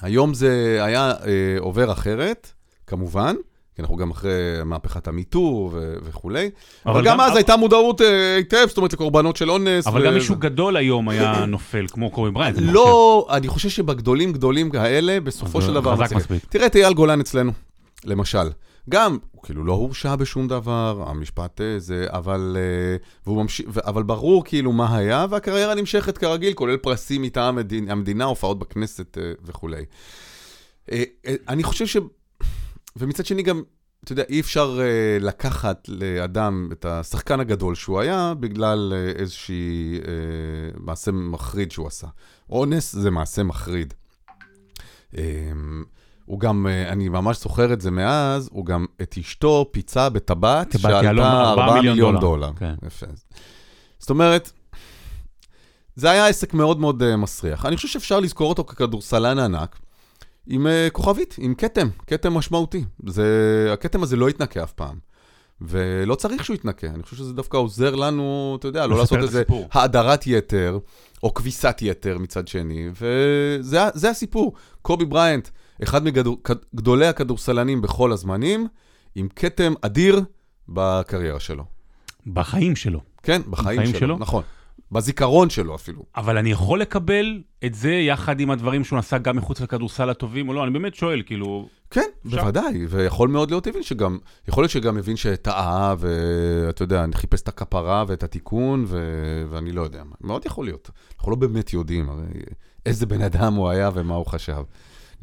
היום 0.03 0.35
זה 0.35 0.79
היה 0.81 1.11
אה, 1.11 1.17
עובר 1.59 1.93
אחרת, 1.93 2.53
כמובן, 2.87 3.35
כי 3.77 3.83
אנחנו 3.83 3.97
גם 3.97 4.11
אחרי 4.11 4.31
מהפכת 4.65 5.09
המיטו 5.09 5.39
ו- 5.73 5.95
וכולי, 6.05 6.41
אבל, 6.41 6.51
אבל 6.87 7.01
אבל 7.01 7.05
גם 7.07 7.19
גם- 7.19 7.21
אז 7.21 7.37
הייתה 7.37 7.57
מודעות 7.57 8.01
אה, 8.01 8.37
היטב, 8.37 8.65
זאת 8.69 8.77
אומרת, 8.77 8.93
לקורבנות 8.93 9.37
של 9.37 9.51
אונס. 9.51 9.87
אבל 9.87 10.03
ו- 10.03 10.05
גם 10.07 10.15
מישהו 10.15 10.37
גדול 10.37 10.77
היום 10.77 11.09
היה 11.09 11.47
נופל, 11.47 11.87
כמו 11.89 12.11
קובי 12.11 12.31
בריינט. 12.31 12.59
לא, 12.61 13.27
אני 13.31 13.49
חושב 13.49 13.69
שבגדולים 13.69 14.33
גדולים 14.33 14.71
כאלה, 14.71 15.21
בסופו 15.21 15.63
של 15.63 15.75
דבר... 15.75 15.97
חזק. 15.97 16.17
מספיק. 16.17 16.45
תראה 16.49 16.67
את 16.67 16.77
אייל 16.77 16.93
גולן 16.95 17.21
אצלנו, 17.21 17.53
למשל. 18.05 18.49
גם, 18.91 19.19
הוא 19.33 19.43
כאילו 19.43 19.65
לא 19.65 19.73
הורשע 19.73 20.17
בשום 20.17 20.49
דבר, 20.49 21.05
המשפט 21.07 21.61
אה, 21.61 21.79
זה, 21.79 22.07
אבל, 22.09 22.57
אה, 22.57 22.97
והוא 23.27 23.43
ממשיך, 23.43 23.67
אבל 23.79 24.03
ברור 24.03 24.45
כאילו 24.45 24.73
מה 24.73 24.97
היה, 24.97 25.27
והקריירה 25.31 25.75
נמשכת 25.75 26.19
כרגיל, 26.19 26.55
כולל 26.55 26.77
פרסים 26.77 27.23
מטעם 27.23 27.59
המדינה, 27.89 28.25
הופעות 28.25 28.59
בכנסת 28.59 29.19
אה, 29.19 29.33
וכולי. 29.45 29.85
אני 31.49 31.63
חושב 31.63 31.87
ש... 31.87 31.97
ומצד 32.97 33.27
שני 33.27 33.43
גם, 33.43 33.63
אתה 34.05 34.13
יודע, 34.13 34.23
אי 34.29 34.41
אפשר 34.41 34.79
לקחת 35.21 35.89
לאדם 35.89 36.69
את 36.73 36.85
השחקן 36.85 37.41
הגדול 37.41 37.75
שהוא 37.75 38.01
היה, 38.01 38.35
בגלל 38.41 38.93
איזושהי 39.17 40.01
אה, 40.09 40.11
מעשה 40.77 41.13
מחריד 41.13 41.73
שהוא 41.73 41.87
עשה. 41.87 42.07
אונס 42.51 42.93
זה 42.93 43.11
מעשה 43.11 43.43
מחריד. 43.43 43.95
הוא 46.25 46.41
גם, 46.41 46.67
אה, 46.67 46.89
אני 46.89 47.09
ממש 47.09 47.43
זוכר 47.43 47.73
את 47.73 47.81
זה 47.81 47.91
מאז, 47.91 48.49
הוא 48.53 48.67
גם 48.67 48.87
את 49.03 49.15
אשתו 49.21 49.69
פיצה 49.73 50.09
בטבעת 50.09 50.71
טבעת 50.71 50.83
שעלתה 50.83 51.05
יהלום, 51.07 51.25
4 51.27 51.65
4 51.65 51.81
מיליון 51.81 52.21
דולר. 52.21 52.51
כן. 52.59 52.75
יפה. 52.87 53.07
זאת 53.99 54.11
אומרת, 54.11 54.53
זה 55.97 56.11
היה 56.11 56.27
עסק 56.27 56.55
מאוד 56.55 56.81
מאוד 56.81 57.03
אה, 57.03 57.17
מסריח. 57.17 57.67
אני 57.67 57.77
חושב 57.77 57.89
שאפשר 57.89 58.21
לזכור 58.21 58.49
אותו 58.49 58.65
ככדורסלן 58.65 59.39
ענק, 59.39 59.79
עם 60.47 60.67
אה, 60.67 60.89
כוכבית, 60.93 61.35
עם 61.39 61.55
כתם, 61.55 61.89
כתם 62.07 62.35
משמעותי. 62.35 62.85
זה, 63.07 63.69
הכתם 63.73 64.03
הזה 64.03 64.17
לא 64.17 64.31
יתנקה 64.31 64.63
אף 64.63 64.73
פעם. 64.73 64.99
ולא 65.61 66.15
צריך 66.15 66.45
שהוא 66.45 66.55
יתנקה, 66.55 66.87
אני 66.87 67.03
חושב 67.03 67.17
שזה 67.17 67.33
דווקא 67.33 67.57
עוזר 67.57 67.95
לנו, 67.95 68.57
אתה 68.59 68.69
יודע, 68.69 68.87
לא 68.87 68.99
לעשות 68.99 69.19
איזה. 69.19 69.43
האדרת 69.73 70.27
יתר, 70.27 70.79
או 71.23 71.35
כביסת 71.35 71.79
יתר 71.83 72.19
מצד 72.19 72.49
שני, 72.49 72.89
וזה 72.93 74.11
הסיפור. 74.11 74.53
קובי 74.83 75.05
בריינט, 75.05 75.49
אחד 75.83 76.05
מגדולי 76.05 77.07
הכדורסלנים 77.07 77.83
בכל 77.83 78.13
הזמנים, 78.13 78.67
עם 79.15 79.29
כתם 79.37 79.75
אדיר 79.81 80.21
בקריירה 80.69 81.41
שלו. 81.41 81.65
בחיים 82.27 82.77
שלו. 82.77 83.01
כן, 83.23 83.43
בחיים, 83.51 83.81
בחיים 83.81 83.91
שלו, 83.91 83.99
שלו? 83.99 84.19
נכון. 84.19 84.43
בזיכרון 84.93 85.51
שלו 85.51 85.75
אפילו. 85.75 86.03
אבל 86.17 86.39
אני 86.39 86.51
יכול 86.51 86.81
לקבל 86.81 87.43
את 87.65 87.75
זה 87.75 87.93
יחד 87.93 88.41
עם 88.41 88.51
הדברים 88.51 88.85
שהוא 88.85 88.99
עשה 88.99 89.19
גם 89.19 89.37
מחוץ 89.37 89.61
לכדורסל 89.61 90.11
הטובים 90.11 90.49
או 90.49 90.55
לא? 90.55 90.65
אני 90.65 90.71
באמת 90.71 90.95
שואל, 90.95 91.23
כאילו... 91.27 91.69
כן, 91.91 92.09
אפשר. 92.27 92.41
בוודאי, 92.41 92.87
ויכול 92.89 93.29
מאוד 93.29 93.51
להיות 93.51 93.67
הבין 93.67 93.83
שגם, 93.83 94.19
יכול 94.49 94.63
להיות 94.63 94.71
שגם 94.71 94.99
הבין 94.99 95.17
שטעה, 95.17 95.95
ואתה 95.99 96.83
יודע, 96.83 97.05
חיפש 97.15 97.43
את 97.43 97.49
הכפרה 97.49 98.05
ואת 98.09 98.23
התיקון, 98.23 98.85
ו... 98.89 98.99
ואני 99.51 99.73
לא 99.73 99.83
יודע 99.83 100.05
מה. 100.05 100.15
מאוד 100.21 100.47
יכול 100.47 100.65
להיות. 100.65 100.91
אנחנו 101.17 101.31
לא 101.31 101.37
באמת 101.37 101.73
יודעים 101.73 102.09
הרי 102.09 102.25
איזה 102.87 103.07
בן 103.07 103.23
אדם 103.23 103.55
הוא 103.55 103.69
היה 103.69 103.91
ומה 103.95 104.15
הוא 104.15 104.27
חשב. 104.27 104.63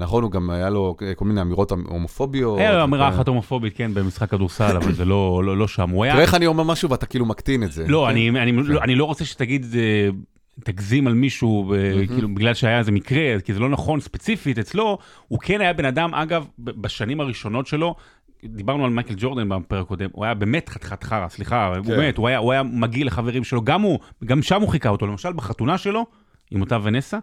נכון, 0.01 0.23
הוא 0.23 0.31
גם 0.31 0.49
היה 0.49 0.69
לו 0.69 0.95
כל 1.15 1.25
מיני 1.25 1.41
אמירות 1.41 1.71
הומופוביות. 1.71 2.59
היה 2.59 2.77
לו 2.77 2.83
אמירה 2.83 3.09
אחת 3.09 3.27
הומופובית, 3.27 3.77
כן, 3.77 3.93
במשחק 3.93 4.29
כדורסל, 4.29 4.77
אבל 4.77 4.93
זה 4.93 5.05
לא 5.05 5.41
לא- 5.45 5.57
לא 5.57 5.67
שם. 5.67 5.89
הוא 5.89 6.03
היה... 6.03 6.13
תראה 6.13 6.23
איך 6.23 6.33
אני 6.33 6.47
אומר 6.47 6.63
משהו 6.63 6.89
ואתה 6.89 7.05
כאילו 7.05 7.25
מקטין 7.25 7.63
את 7.63 7.71
זה. 7.71 7.87
לא, 7.87 8.03
כן? 8.05 8.11
אני, 8.11 8.29
אני, 8.29 8.51
לא, 8.51 8.81
אני 8.81 8.95
לא 8.95 9.05
רוצה 9.05 9.25
שתגיד, 9.25 9.65
אה, 9.75 10.09
תגזים 10.63 11.07
על 11.07 11.13
מישהו, 11.13 11.73
אה, 11.73 12.07
כאילו, 12.07 12.35
בגלל 12.35 12.53
שהיה 12.53 12.79
איזה 12.79 12.91
מקרה, 12.91 13.39
כי 13.39 13.53
זה 13.53 13.59
לא 13.59 13.69
נכון 13.69 13.99
ספציפית 13.99 14.59
אצלו, 14.59 14.97
הוא 15.27 15.39
כן 15.39 15.61
היה 15.61 15.73
בן 15.73 15.85
אדם, 15.85 16.13
אגב, 16.13 16.45
בשנים 16.59 17.21
הראשונות 17.21 17.67
שלו, 17.67 17.95
דיברנו 18.45 18.85
על 18.85 18.91
מייקל 18.91 19.13
ג'ורדן 19.17 19.49
בפרק 19.49 19.81
הקודם, 19.81 20.09
הוא 20.11 20.25
היה 20.25 20.33
באמת 20.33 20.69
חתיכת 20.69 21.03
חרא, 21.03 21.27
סליחה, 21.27 21.71
כן. 21.73 21.79
הוא 21.79 21.97
באמת, 21.97 22.17
הוא 22.17 22.27
היה, 22.27 22.37
הוא 22.37 22.51
היה 22.51 22.63
מגעיל 22.63 23.07
לחברים 23.07 23.43
שלו, 23.43 23.61
גם 23.63 23.81
הוא, 23.81 23.99
גם 24.25 24.41
שם 24.41 24.61
הוא 24.61 24.69
חיכה 24.69 24.89
אותו, 24.89 25.07
למשל 25.07 25.33
בחתונה 25.33 25.77
שלו, 25.77 26.05
עם 26.51 26.61
אותה 26.61 26.77
ונסה, 26.83 27.17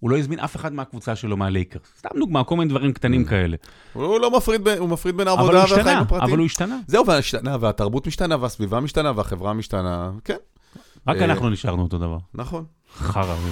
הוא 0.00 0.10
לא 0.10 0.18
הזמין 0.18 0.40
אף 0.40 0.56
אחד 0.56 0.72
מהקבוצה 0.72 1.16
שלו 1.16 1.36
מהלייקרס. 1.36 1.82
סתם 1.98 2.08
דוגמה, 2.18 2.44
כל 2.44 2.56
מיני 2.56 2.70
דברים 2.70 2.92
קטנים 2.92 3.24
כאלה. 3.24 3.56
הוא 3.92 4.20
לא 4.20 4.36
מפריד, 4.36 4.64
בין- 4.64 4.78
הוא 4.78 4.88
מפריד 4.88 5.16
בין 5.16 5.28
אבל 5.28 5.38
העבודה 5.38 5.58
הוא 5.58 5.68
והחיים 5.68 5.78
השתנה, 5.86 5.98
הפרטיים. 6.00 6.30
אבל 6.30 6.38
הוא 6.38 6.46
השתנה. 6.46 6.76
זהו, 6.86 7.06
והשתנה, 7.06 7.56
והתרבות 7.60 8.06
משתנה, 8.06 8.36
והסביבה 8.40 8.80
משתנה, 8.80 9.12
והחברה 9.16 9.52
משתנה. 9.52 10.10
כן, 10.24 10.36
רק 11.08 11.16
אה, 11.16 11.24
אנחנו 11.24 11.50
נשארנו 11.50 11.82
אותו 11.82 11.98
דבר. 11.98 12.18
נכון. 12.34 12.64
חרא. 12.98 13.34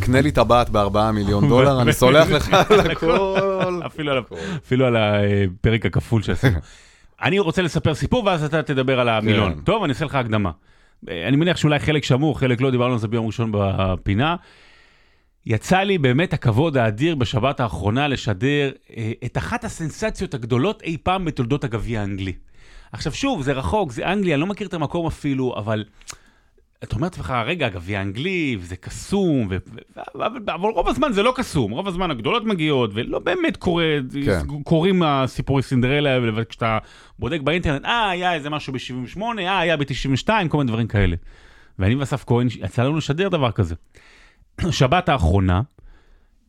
קנה 0.00 0.20
לי 0.20 0.30
טבעת 0.32 0.70
בארבעה 0.70 1.12
מיליון 1.12 1.48
דולר, 1.48 1.82
אני 1.82 1.92
סולח 1.92 2.28
לך 2.28 2.48
על 2.70 2.80
הכל. 2.90 3.80
אפילו 3.86 4.12
על, 4.12 4.18
ה- 4.18 4.22
אפילו 4.64 4.86
על 4.86 4.96
הפרק 4.96 5.86
הכפול 5.86 6.22
שעשינו. 6.22 6.58
אני 7.22 7.38
רוצה 7.38 7.62
לספר 7.62 7.94
סיפור 7.94 8.24
ואז 8.24 8.44
אתה 8.44 8.62
תדבר 8.62 9.00
על 9.00 9.08
המילון. 9.08 9.54
כן. 9.54 9.60
טוב, 9.60 9.82
אני 9.82 9.92
אעשה 9.92 10.04
לך 10.04 10.14
הקדמה. 10.14 10.50
אה, 11.08 11.28
אני 11.28 11.36
מניח 11.36 11.56
שאולי 11.56 11.78
חלק 11.78 12.04
שמעו, 12.04 12.34
חלק 12.34 12.60
לא, 12.60 12.70
דיברנו 12.70 12.92
על 12.92 12.98
זה 12.98 13.08
ביום 13.08 13.26
ראשון 13.26 13.52
בפינה. 13.54 14.36
יצא 15.46 15.78
לי 15.78 15.98
באמת 15.98 16.32
הכבוד 16.32 16.76
האדיר 16.76 17.14
בשבת 17.14 17.60
האחרונה 17.60 18.08
לשדר 18.08 18.70
אה, 18.96 19.12
את 19.24 19.38
אחת 19.38 19.64
הסנסציות 19.64 20.34
הגדולות 20.34 20.82
אי 20.82 20.96
פעם 21.02 21.24
בתולדות 21.24 21.64
הגביע 21.64 22.00
האנגלי. 22.00 22.32
עכשיו 22.92 23.12
שוב, 23.12 23.42
זה 23.42 23.52
רחוק, 23.52 23.92
זה 23.92 24.12
אנגליה, 24.12 24.34
אני 24.34 24.40
לא 24.40 24.46
מכיר 24.46 24.66
את 24.66 24.74
המקום 24.74 25.06
אפילו, 25.06 25.54
אבל 25.56 25.84
אתה 26.84 26.96
אומר 26.96 27.06
לעצמך, 27.06 27.34
רגע, 27.46 27.66
הגביע 27.66 27.98
האנגלי, 27.98 28.56
וזה 28.60 28.76
קסום, 28.76 29.46
ו... 29.50 29.56
אבל, 30.14 30.40
אבל 30.46 30.68
רוב 30.68 30.88
הזמן 30.88 31.12
זה 31.12 31.22
לא 31.22 31.32
קסום, 31.36 31.72
רוב 31.72 31.88
הזמן 31.88 32.10
הגדולות 32.10 32.44
מגיעות, 32.44 32.90
ולא 32.94 33.18
באמת 33.18 33.56
קורה, 33.56 33.84
כן. 34.24 34.40
קורים 34.64 35.02
הסיפורי 35.02 35.62
סינדרלה, 35.62 36.18
וכשאתה 36.36 36.78
בודק 37.18 37.40
באינטרנט, 37.40 37.84
אה, 37.84 38.10
היה 38.10 38.34
איזה 38.34 38.50
משהו 38.50 38.72
ב-78, 38.72 39.22
אה, 39.38 39.58
היה 39.58 39.76
ב-92, 39.76 40.28
כל 40.48 40.58
מיני 40.58 40.68
דברים 40.68 40.86
כאלה. 40.86 41.16
ואני 41.78 41.94
ואסף 41.94 42.24
כהן, 42.26 42.46
יצא 42.60 42.82
לנו 42.82 42.96
לשדר 42.96 43.28
דבר 43.28 43.52
כזה. 43.52 43.74
שבת 44.70 45.08
האחרונה, 45.08 45.60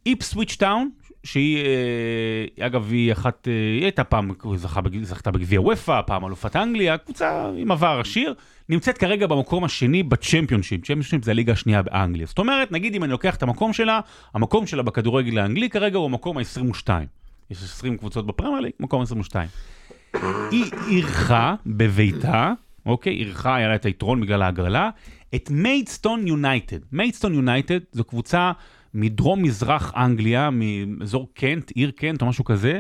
איפסוויץ' 0.06 0.56
טאון, 0.56 0.90
שהיא, 1.24 1.66
אה, 2.60 2.66
אגב, 2.66 2.92
היא 2.92 3.12
אחת, 3.12 3.48
אה, 3.48 3.54
היא 3.54 3.84
הייתה 3.84 4.04
פעם, 4.04 4.32
זכה, 4.56 4.82
זכתה 5.02 5.32
בגביע 5.32 5.62
וופא, 5.62 6.02
פעם 6.02 6.26
אלופת 6.26 6.56
אנגליה, 6.56 6.98
קבוצה 6.98 7.50
עם 7.58 7.72
עבר 7.72 8.00
עשיר, 8.02 8.34
נמצאת 8.70 8.98
כרגע 8.98 9.28
במקום 9.28 9.64
השני 9.64 10.04
ב 10.04 10.09
Championship, 10.09 10.82
Championship 10.82 11.24
זה 11.24 11.32
הליגה 11.32 11.54
השנייה 11.54 11.82
באנגליה. 11.82 12.28
זאת 12.28 12.40
אומרת, 12.40 12.72
נגיד 12.72 12.96
אם 12.96 13.04
אני 13.04 13.12
לוקח 13.12 13.36
את 13.36 13.44
המקום 13.44 13.74
שלה, 13.74 14.00
המקום 14.34 14.68
שלה 14.68 14.84
בכדורגל 14.84 15.40
האנגלי 15.40 15.70
כרגע 15.70 15.98
הוא 15.98 16.06
המקום 16.06 16.38
ה-22. 16.38 16.90
יש 17.52 17.64
20 17.64 17.98
קבוצות 17.98 18.28
בפרמייר 18.28 18.60
ליג, 18.60 18.72
מקום 18.80 19.02
22. 19.02 19.48
היא 20.52 20.66
אירחה 20.90 21.56
בביתה, 21.66 22.54
אוקיי, 22.86 23.14
אירחה, 23.14 23.56
היה 23.56 23.68
לה 23.68 23.76
את 23.76 23.86
היתרון 23.86 24.22
בגלל 24.22 24.42
ההגרלה, 24.42 24.90
את 25.36 25.50
מיידסטון 25.52 26.28
יונייטד. 26.28 26.78
מיידסטון 26.92 27.34
יונייטד 27.34 27.80
זו 27.92 28.04
קבוצה 28.04 28.52
מדרום 28.94 29.44
מזרח 29.44 29.94
אנגליה, 29.96 30.50
מאזור 30.50 31.30
קנט, 31.34 31.72
עיר 31.72 31.92
קנט 31.92 32.22
או 32.22 32.28
משהו 32.28 32.44
כזה, 32.44 32.80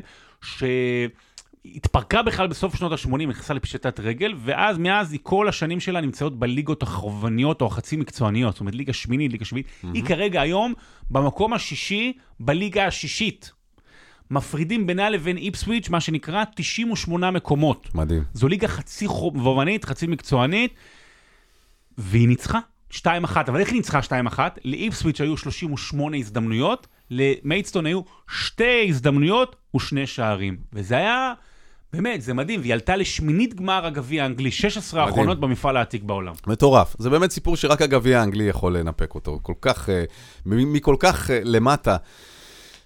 שהתפרקה 1.65 2.21
בכלל 2.21 2.47
בסוף 2.47 2.75
שנות 2.75 2.91
ה-80, 2.91 3.15
נכנסה 3.15 3.53
לפשיטת 3.53 3.99
רגל, 3.99 4.33
ואז, 4.37 4.77
מאז, 4.77 5.11
היא 5.11 5.19
כל 5.23 5.47
השנים 5.47 5.79
שלה 5.79 6.01
נמצאות 6.01 6.39
בליגות 6.39 6.83
החובבניות 6.83 7.61
או 7.61 7.67
החצי 7.67 7.97
מקצועניות, 7.97 8.53
זאת 8.53 8.59
אומרת, 8.59 8.75
ליגה 8.75 8.93
שמינית, 8.93 9.31
ליגה 9.31 9.45
שביעית. 9.45 9.67
היא 9.93 10.03
כרגע 10.05 10.41
היום 10.41 10.73
במקום 11.11 11.53
השישי 11.53 12.13
בליגה 12.39 12.85
השישית. 12.87 13.51
מפרידים 14.31 14.87
בינה 14.87 15.09
לבין 15.09 15.37
איפסוויץ', 15.37 15.89
מה 15.89 16.01
שנקרא 16.01 16.43
98 16.55 17.31
מקומות. 17.31 17.89
מדהים. 17.95 18.23
זו 18.33 18.47
ליגה 18.47 18.67
חצי 18.67 19.07
חובבנית, 19.07 19.85
חצי 19.85 20.07
מקצוענית, 20.07 20.73
והיא 21.97 22.27
ניצחה 22.27 22.59
2-1. 22.91 22.97
אבל 23.47 23.59
איך 23.59 23.69
היא 23.69 23.77
ניצחה 23.77 23.99
2-1? 23.99 24.39
לאיפסוויץ' 24.65 25.21
היו 25.21 25.37
38 25.37 26.17
הזדמנויות, 26.17 26.87
למיידסטון 27.11 27.85
היו 27.85 28.01
שתי 28.29 28.85
הזדמנויות 28.89 29.55
ושני 29.75 30.07
שערים. 30.07 30.57
וזה 30.73 30.97
היה, 30.97 31.33
באמת, 31.93 32.21
זה 32.21 32.33
מדהים, 32.33 32.59
והיא 32.59 32.73
עלתה 32.73 32.95
לשמינית 32.95 33.53
גמר 33.53 33.85
הגביע 33.85 34.23
האנגלי, 34.23 34.51
16 34.51 35.01
מדהים. 35.01 35.13
האחרונות 35.13 35.39
במפעל 35.39 35.77
העתיק 35.77 36.03
בעולם. 36.03 36.33
מטורף. 36.47 36.95
זה 36.99 37.09
באמת 37.09 37.31
סיפור 37.31 37.55
שרק 37.55 37.81
הגביע 37.81 38.19
האנגלי 38.19 38.43
יכול 38.43 38.77
לנפק 38.77 39.15
אותו. 39.15 39.39
כל 39.41 39.53
כך, 39.61 39.89
אה, 39.89 40.03
מכל 40.45 40.95
כך 40.99 41.31
אה, 41.31 41.39
למטה. 41.43 41.97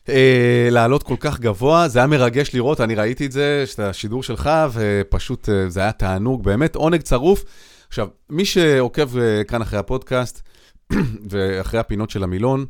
אה, 0.10 0.68
לעלות 0.72 1.04
כל 1.04 1.16
כך 1.20 1.40
גבוה, 1.40 1.88
זה 1.88 2.00
היה 2.00 2.08
מרגש 2.08 2.54
לראות, 2.54 2.82
אני 2.82 2.96
ראיתי 2.96 3.26
את 3.26 3.32
זה, 3.32 3.66
את 3.74 3.80
השידור 3.80 4.24
שלך, 4.24 4.50
ופשוט 4.74 5.50
אה, 5.50 5.70
זה 5.70 5.80
היה 5.80 5.92
תענוג, 5.92 6.44
באמת 6.44 6.76
עונג 6.76 7.02
צרוף. 7.02 7.44
עכשיו, 7.94 8.08
מי 8.30 8.46
שעוקב 8.46 9.18
אה, 9.18 9.44
כאן 9.44 9.62
אחרי 9.62 9.80
הפודקאסט, 9.80 10.42
ואחרי 11.30 11.80
הפינות 11.80 12.10
של 12.10 12.24
המילון, 12.24 12.66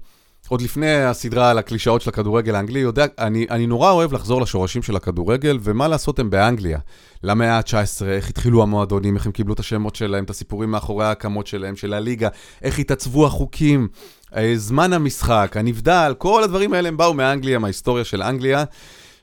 עוד 0.47 0.61
לפני 0.61 1.03
הסדרה 1.03 1.49
על 1.49 1.57
הקלישאות 1.57 2.01
של 2.01 2.09
הכדורגל 2.09 2.55
האנגלי, 2.55 2.79
יודע, 2.79 3.05
אני, 3.19 3.45
אני 3.49 3.67
נורא 3.67 3.91
אוהב 3.91 4.13
לחזור 4.13 4.41
לשורשים 4.41 4.83
של 4.83 4.95
הכדורגל, 4.95 5.57
ומה 5.61 5.87
לעשות 5.87 6.19
הם 6.19 6.29
באנגליה. 6.29 6.79
למאה 7.23 7.57
ה-19, 7.57 8.05
איך 8.05 8.29
התחילו 8.29 8.63
המועדונים, 8.63 9.15
איך 9.15 9.25
הם 9.25 9.31
קיבלו 9.31 9.53
את 9.53 9.59
השמות 9.59 9.95
שלהם, 9.95 10.23
את 10.23 10.29
הסיפורים 10.29 10.71
מאחורי 10.71 11.05
ההקמות 11.05 11.47
שלהם, 11.47 11.75
של 11.75 11.93
הליגה, 11.93 12.29
איך 12.61 12.79
התעצבו 12.79 13.25
החוקים, 13.25 13.87
אה, 14.35 14.53
זמן 14.55 14.93
המשחק, 14.93 15.53
הנבדל, 15.59 16.13
כל 16.17 16.43
הדברים 16.43 16.73
האלה 16.73 16.87
הם 16.87 16.97
באו 16.97 17.13
מאנגליה, 17.13 17.59
מההיסטוריה 17.59 18.03
של 18.03 18.21
אנגליה, 18.21 18.63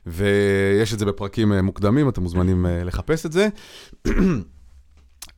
ויש 0.05 0.93
את 0.93 0.99
זה 0.99 1.05
בפרקים 1.05 1.53
אה, 1.53 1.61
מוקדמים, 1.61 2.09
אתם 2.09 2.21
מוזמנים 2.21 2.65
לחפש 2.85 3.25
את 3.25 3.31
זה. 3.31 3.47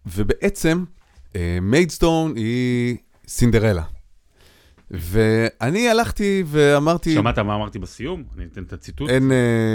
ובעצם, 0.06 0.84
מיידסטון 1.62 2.36
היא 2.36 2.97
סינדרלה. 3.28 3.84
ואני 4.91 5.89
הלכתי 5.89 6.43
ואמרתי... 6.47 7.14
שמעת 7.14 7.39
מה 7.39 7.56
אמרתי 7.56 7.80
בסיום? 7.80 8.24
אני 8.38 8.45
אתן 8.45 8.64
את 8.64 8.74
הציטוט. 8.74 9.10
אין... 9.10 9.32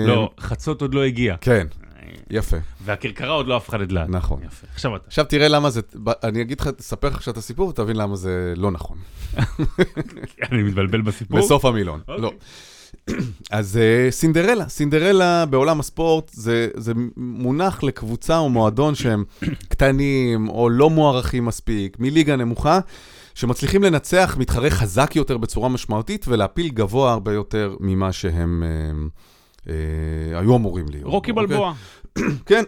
לא, 0.06 0.30
חצות 0.40 0.82
עוד 0.82 0.94
לא 0.94 1.04
הגיע. 1.04 1.36
כן, 1.40 1.66
יפה. 2.30 2.56
והכרכרה 2.84 3.32
עוד 3.32 3.46
לא 3.46 3.56
הפכה 3.56 3.76
לדלת. 3.76 4.08
נכון. 4.08 4.42
יפה. 4.42 4.66
עכשיו 4.74 4.96
אתה. 4.96 5.04
עכשיו 5.06 5.24
תראה 5.24 5.48
למה 5.48 5.70
זה, 5.70 5.80
אני 6.22 6.42
אגיד 6.42 6.60
לך, 6.60 6.70
אספר 6.80 7.08
לך 7.08 7.16
עכשיו 7.16 7.32
את 7.32 7.38
הסיפור 7.38 7.68
ותבין 7.68 7.96
למה 7.96 8.16
זה 8.16 8.54
לא 8.56 8.70
נכון. 8.70 8.98
אני 10.52 10.62
מתבלבל 10.62 11.00
בסיפור. 11.00 11.38
בסוף 11.38 11.64
המילון, 11.64 12.00
אוקיי. 12.08 12.22
לא. 12.22 12.32
אז 13.50 13.76
אה, 13.76 14.10
סינדרלה, 14.10 14.68
סינדרלה 14.68 15.46
בעולם 15.46 15.80
הספורט 15.80 16.30
זה, 16.32 16.68
זה 16.76 16.92
מונח 17.16 17.82
לקבוצה 17.82 18.38
או 18.38 18.48
מועדון 18.48 18.94
שהם 18.94 19.24
קטנים 19.68 20.48
או 20.48 20.68
לא 20.68 20.90
מוערכים 20.90 21.44
מספיק, 21.44 21.96
מליגה 22.00 22.36
נמוכה, 22.36 22.80
שמצליחים 23.34 23.82
לנצח 23.82 24.36
מתחרה 24.38 24.70
חזק 24.70 25.16
יותר 25.16 25.36
בצורה 25.36 25.68
משמעותית 25.68 26.24
ולהפיל 26.28 26.68
גבוה 26.68 27.12
הרבה 27.12 27.32
יותר 27.32 27.76
ממה 27.80 28.12
שהם 28.12 28.62
אה, 28.62 29.72
אה, 29.72 30.38
היו 30.38 30.56
אמורים 30.56 30.86
להיות. 30.88 31.04
רוקי 31.04 31.30
אוקיי? 31.30 31.46
בלבוע. 31.46 31.74
כן. 32.46 32.64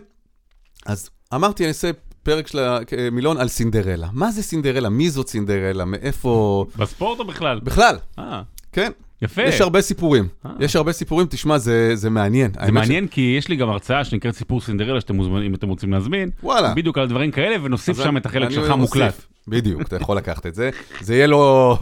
אז 0.87 1.11
אמרתי, 1.35 1.63
אני 1.63 1.69
אעשה 1.69 1.91
פרק 2.23 2.47
של 2.47 2.59
המילון 2.59 3.37
על 3.39 3.49
סינדרלה. 3.49 4.09
מה 4.13 4.31
זה 4.31 4.43
סינדרלה? 4.43 4.89
מי 4.89 5.11
זאת 5.11 5.29
סינדרלה? 5.29 5.85
מאיפה... 5.85 6.67
בספורט 6.77 7.19
או 7.19 7.25
בכלל? 7.25 7.61
בכלל, 7.61 7.97
אה, 8.19 8.43
כן. 8.73 8.93
יפה. 9.23 9.43
יש 9.43 9.61
הרבה 9.61 9.81
סיפורים. 9.81 10.29
אה. 10.47 10.51
יש 10.61 10.77
הרבה 10.77 10.93
סיפורים, 10.93 11.27
תשמע, 11.31 11.59
זה, 11.59 11.97
זה 11.97 12.11
מעניין. 12.11 12.51
זה 12.67 12.73
מעניין 12.73 13.07
כי 13.07 13.35
יש 13.39 13.49
לי 13.49 13.57
גם 13.57 13.69
הרצאה 13.69 14.05
שנקראת 14.05 14.35
סיפור 14.35 14.61
סינדרלה 14.61 15.01
שאתם 15.01 15.17
מוזמנים, 15.17 15.47
אם 15.47 15.55
אתם 15.55 15.69
רוצים 15.69 15.93
להזמין. 15.93 16.31
וואלה. 16.43 16.75
בדיוק 16.75 16.99
על 16.99 17.09
דברים 17.09 17.31
כאלה, 17.31 17.65
ונוסיף 17.65 18.03
שם 18.03 18.17
את 18.17 18.27
החלק 18.27 18.51
שלך. 18.51 18.71
מוקלט. 18.71 19.23
בדיוק, 19.49 19.83
אתה 19.83 19.97
יכול 19.97 20.17
לקחת 20.17 20.47
את 20.47 20.55
זה. 20.55 20.71
זה 21.01 21.15
יהיה 21.15 21.27
לא, 21.27 21.77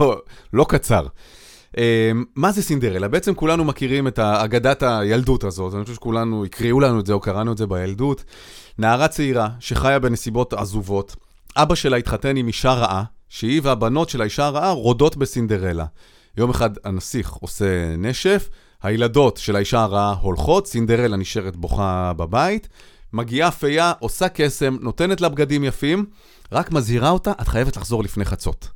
לא 0.53 0.65
קצר. 0.69 1.05
אה, 1.77 2.11
מה 2.35 2.51
זה 2.51 2.61
סינדרלה? 2.61 3.07
בעצם 3.07 3.33
כולנו 3.33 3.63
מכירים 3.63 4.07
את 4.07 4.19
אגדת 4.19 4.83
הילדות 4.83 5.43
הזאת, 5.43 5.73
אני 5.73 5.83
חושב 5.83 5.95
שכולנו 5.95 6.45
הקריאו 6.45 6.79
לנו 6.79 6.99
את 6.99 7.05
זה 7.05 7.13
או 7.13 7.19
קראנו 7.19 7.51
את 7.51 7.57
זה 7.57 7.67
בילדות. 7.67 8.23
נערה 8.77 9.07
צעירה 9.07 9.49
שחיה 9.59 9.99
בנסיבות 9.99 10.53
עזובות, 10.53 11.15
אבא 11.55 11.75
שלה 11.75 11.97
התחתן 11.97 12.37
עם 12.37 12.47
אישה 12.47 12.73
רעה, 12.73 13.03
שהיא 13.29 13.61
והבנות 13.63 14.09
של 14.09 14.21
האישה 14.21 14.45
הרעה 14.45 14.71
רודות 14.71 15.17
בסינדרלה. 15.17 15.85
יום 16.39 16.49
אחד 16.49 16.69
הנסיך 16.83 17.31
עושה 17.31 17.95
נשף, 17.97 18.49
הילדות 18.83 19.37
של 19.37 19.55
האישה 19.55 19.81
הרעה 19.81 20.13
הולכות, 20.21 20.67
סינדרלה 20.67 21.17
נשארת 21.17 21.55
בוכה 21.55 22.13
בבית, 22.17 22.67
מגיעה 23.13 23.51
פייה, 23.51 23.93
עושה 23.99 24.29
קסם, 24.29 24.77
נותנת 24.81 25.21
לה 25.21 25.29
בגדים 25.29 25.63
יפים, 25.63 26.05
רק 26.51 26.71
מזהירה 26.71 27.09
אותה, 27.09 27.31
את 27.41 27.47
חייבת 27.47 27.77
לחזור 27.77 28.03
לפני 28.03 28.25
חצות. 28.25 28.69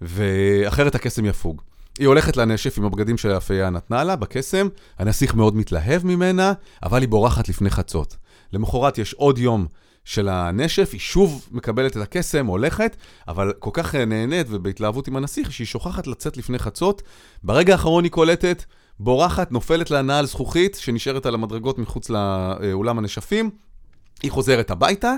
ואחרת 0.00 0.94
הקסם 0.94 1.24
יפוג. 1.24 1.62
היא 1.98 2.06
הולכת 2.06 2.36
לנשף 2.36 2.78
עם 2.78 2.84
הבגדים 2.84 3.18
שהפייה 3.18 3.70
נתנה 3.70 4.04
לה 4.04 4.16
בקסם, 4.16 4.68
הנסיך 4.98 5.34
מאוד 5.34 5.56
מתלהב 5.56 6.06
ממנה, 6.06 6.52
אבל 6.82 7.00
היא 7.00 7.08
בורחת 7.08 7.48
לפני 7.48 7.70
חצות. 7.70 8.16
למחרת 8.52 8.98
יש 8.98 9.14
עוד 9.14 9.38
יום 9.38 9.66
של 10.04 10.28
הנשף, 10.28 10.90
היא 10.92 11.00
שוב 11.00 11.48
מקבלת 11.50 11.96
את 11.96 12.02
הקסם, 12.02 12.46
הולכת, 12.46 12.96
אבל 13.28 13.52
כל 13.58 13.70
כך 13.72 13.94
נהנית 13.94 14.46
ובהתלהבות 14.50 15.08
עם 15.08 15.16
הנסיך, 15.16 15.52
שהיא 15.52 15.66
שוכחת 15.66 16.06
לצאת 16.06 16.36
לפני 16.36 16.58
חצות. 16.58 17.02
ברגע 17.42 17.72
האחרון 17.72 18.04
היא 18.04 18.12
קולטת, 18.12 18.64
בורחת, 19.00 19.52
נופלת 19.52 19.90
לה 19.90 20.02
נעל 20.02 20.26
זכוכית, 20.26 20.74
שנשארת 20.80 21.26
על 21.26 21.34
המדרגות 21.34 21.78
מחוץ 21.78 22.10
לאולם 22.10 22.98
הנשפים. 22.98 23.50
היא 24.22 24.30
חוזרת 24.30 24.70
הביתה, 24.70 25.14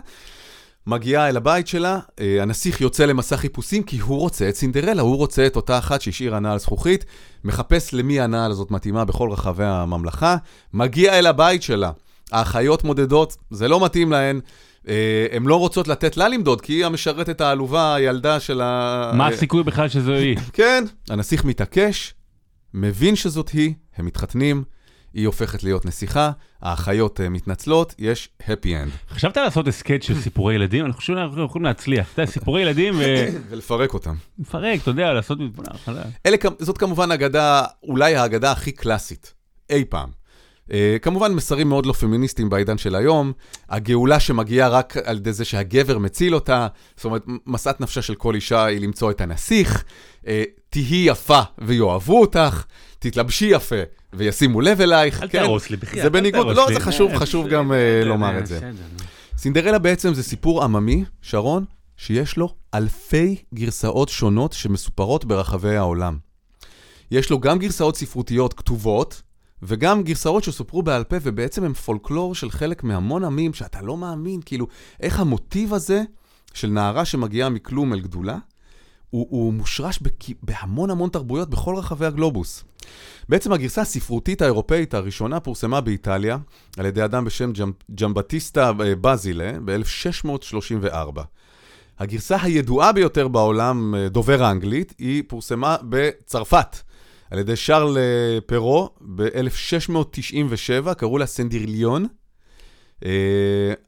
מגיעה 0.86 1.28
אל 1.28 1.36
הבית 1.36 1.66
שלה, 1.66 1.98
אה, 2.20 2.42
הנסיך 2.42 2.80
יוצא 2.80 3.04
למסע 3.04 3.36
חיפושים 3.36 3.82
כי 3.82 3.98
הוא 3.98 4.18
רוצה 4.18 4.48
את 4.48 4.56
סינדרלה, 4.56 5.02
הוא 5.02 5.16
רוצה 5.16 5.46
את 5.46 5.56
אותה 5.56 5.78
אחת 5.78 6.00
שהשאירה 6.00 6.40
נעל 6.40 6.58
זכוכית, 6.58 7.04
מחפש 7.44 7.94
למי 7.94 8.20
הנעל 8.20 8.50
הזאת 8.50 8.70
מתאימה 8.70 9.04
בכל 9.04 9.30
רחבי 9.30 9.64
הממלכה, 9.64 10.36
מגיע 10.72 11.18
אל 11.18 11.26
הבית 11.26 11.62
שלה, 11.62 11.90
האחיות 12.32 12.84
מודדות, 12.84 13.36
זה 13.50 13.68
לא 13.68 13.84
מתאים 13.84 14.12
להן, 14.12 14.36
אה, 14.36 14.40
הן 15.32 15.42
לא 15.44 15.56
רוצות 15.56 15.88
לתת 15.88 16.16
לה 16.16 16.28
למדוד, 16.28 16.60
כי 16.60 16.72
היא 16.72 16.86
המשרתת 16.86 17.40
העלובה, 17.40 17.94
הילדה 17.94 18.40
של 18.40 18.60
ה... 18.60 19.12
מה 19.14 19.26
הסיכוי 19.26 19.62
בכלל 19.62 19.88
שזו 19.88 20.12
היא? 20.12 20.36
כן, 20.52 20.84
הנסיך 21.10 21.44
מתעקש, 21.44 22.14
מבין 22.74 23.16
שזאת 23.16 23.48
היא, 23.48 23.74
הם 23.96 24.06
מתחתנים, 24.06 24.64
היא 25.14 25.26
הופכת 25.26 25.62
להיות 25.62 25.86
נסיכה, 25.86 26.30
האחיות 26.62 27.20
אה, 27.20 27.28
מתנצלות, 27.28 27.94
יש 27.98 28.28
happy 28.42 28.66
end. 28.66 29.14
חשבת 29.14 29.36
לעשות 29.36 29.68
הסכת 29.68 30.02
של 30.02 30.20
סיפורי 30.20 30.54
ילדים? 30.54 30.84
אני 30.84 30.92
חושב 30.92 31.14
שאנחנו 31.14 31.44
יכולים 31.44 31.64
להצליח. 31.64 32.12
אתה 32.12 32.22
יודע, 32.22 32.32
סיפורי 32.32 32.62
ילדים 32.62 32.94
ו- 32.98 33.26
ולפרק 33.50 33.94
אותם. 33.94 34.14
לפרק, 34.38 34.82
אתה 34.82 34.90
יודע, 34.90 35.12
לעשות. 35.12 35.38
אלה, 36.26 36.36
זאת 36.58 36.78
כמובן 36.78 37.10
אגדה, 37.12 37.64
אולי 37.82 38.16
האגדה 38.16 38.52
הכי 38.52 38.72
קלאסית, 38.72 39.34
אי 39.70 39.84
פעם. 39.84 40.23
Uh, 40.68 40.72
כמובן 41.02 41.32
מסרים 41.32 41.68
מאוד 41.68 41.86
לא 41.86 41.92
פמיניסטיים 41.92 42.50
בעידן 42.50 42.78
של 42.78 42.94
היום, 42.94 43.32
הגאולה 43.68 44.20
שמגיעה 44.20 44.68
רק 44.68 44.96
על 45.04 45.16
ידי 45.16 45.32
זה 45.32 45.44
שהגבר 45.44 45.98
מציל 45.98 46.34
אותה, 46.34 46.66
זאת 46.96 47.04
אומרת, 47.04 47.22
משאת 47.46 47.80
נפשה 47.80 48.02
של 48.02 48.14
כל 48.14 48.34
אישה 48.34 48.64
היא 48.64 48.80
למצוא 48.80 49.10
את 49.10 49.20
הנסיך, 49.20 49.84
uh, 50.22 50.26
תהי 50.70 51.04
יפה 51.06 51.40
ויאהבו 51.58 52.20
אותך, 52.20 52.64
תתלבשי 52.98 53.46
יפה 53.46 53.76
וישימו 54.12 54.60
לב 54.60 54.80
אלייך. 54.80 55.22
אל 55.22 55.28
כן? 55.28 55.38
תהרוס 55.38 55.70
לי, 55.70 55.76
בחייאת, 55.76 56.04
זה 56.04 56.10
בניגוד, 56.10 56.56
לא, 56.56 56.66
לי. 56.68 56.74
זה 56.74 56.80
חשוב, 56.80 57.16
חשוב 57.16 57.48
גם 57.48 57.72
uh, 57.72 58.04
לומר 58.04 58.38
את 58.38 58.46
זה. 58.46 58.60
סינדרלה 59.38 59.78
בעצם 59.78 60.14
זה 60.14 60.22
סיפור 60.22 60.64
עממי, 60.64 61.04
שרון, 61.22 61.64
שיש 61.96 62.36
לו 62.36 62.54
אלפי 62.74 63.36
גרסאות 63.54 64.08
שונות 64.08 64.52
שמסופרות 64.52 65.24
ברחבי 65.24 65.76
העולם. 65.76 66.16
יש 67.10 67.30
לו 67.30 67.40
גם 67.40 67.58
גרסאות 67.58 67.96
ספרותיות 67.96 68.54
כתובות, 68.54 69.22
וגם 69.66 70.02
גרסאות 70.02 70.44
שסופרו 70.44 70.82
בעל 70.82 71.04
פה, 71.04 71.16
ובעצם 71.22 71.64
הם 71.64 71.74
פולקלור 71.74 72.34
של 72.34 72.50
חלק 72.50 72.84
מהמון 72.84 73.24
עמים, 73.24 73.54
שאתה 73.54 73.82
לא 73.82 73.96
מאמין, 73.96 74.40
כאילו, 74.44 74.66
איך 75.00 75.20
המוטיב 75.20 75.74
הזה 75.74 76.02
של 76.54 76.68
נערה 76.68 77.04
שמגיעה 77.04 77.48
מכלום 77.48 77.92
אל 77.92 78.00
גדולה, 78.00 78.38
הוא, 79.10 79.26
הוא 79.30 79.52
מושרש 79.52 79.98
בכ... 79.98 80.12
בהמון 80.42 80.90
המון 80.90 81.10
תרבויות 81.10 81.50
בכל 81.50 81.76
רחבי 81.76 82.06
הגלובוס. 82.06 82.64
בעצם 83.28 83.52
הגרסה 83.52 83.80
הספרותית 83.80 84.42
האירופאית 84.42 84.94
הראשונה 84.94 85.40
פורסמה 85.40 85.80
באיטליה 85.80 86.38
על 86.78 86.86
ידי 86.86 87.04
אדם 87.04 87.24
בשם 87.24 87.52
ג'מ... 87.52 87.72
ג'מבטיסטה 87.94 88.72
אה, 88.80 88.94
בזילה 89.00 89.52
ב-1634. 89.64 91.20
הגרסה 91.98 92.36
הידועה 92.42 92.92
ביותר 92.92 93.28
בעולם, 93.28 93.94
אה, 93.94 94.08
דובר 94.08 94.44
האנגלית, 94.44 94.94
היא 94.98 95.22
פורסמה 95.28 95.76
בצרפת 95.82 96.76
על 97.34 97.40
ידי 97.40 97.56
שרל 97.56 97.98
אה, 97.98 98.38
פרו 98.46 98.90
ב-1697, 99.14 100.94
קראו 100.94 101.18
לה 101.18 101.26
סנדירליון, 101.26 102.06
אה, 103.04 103.10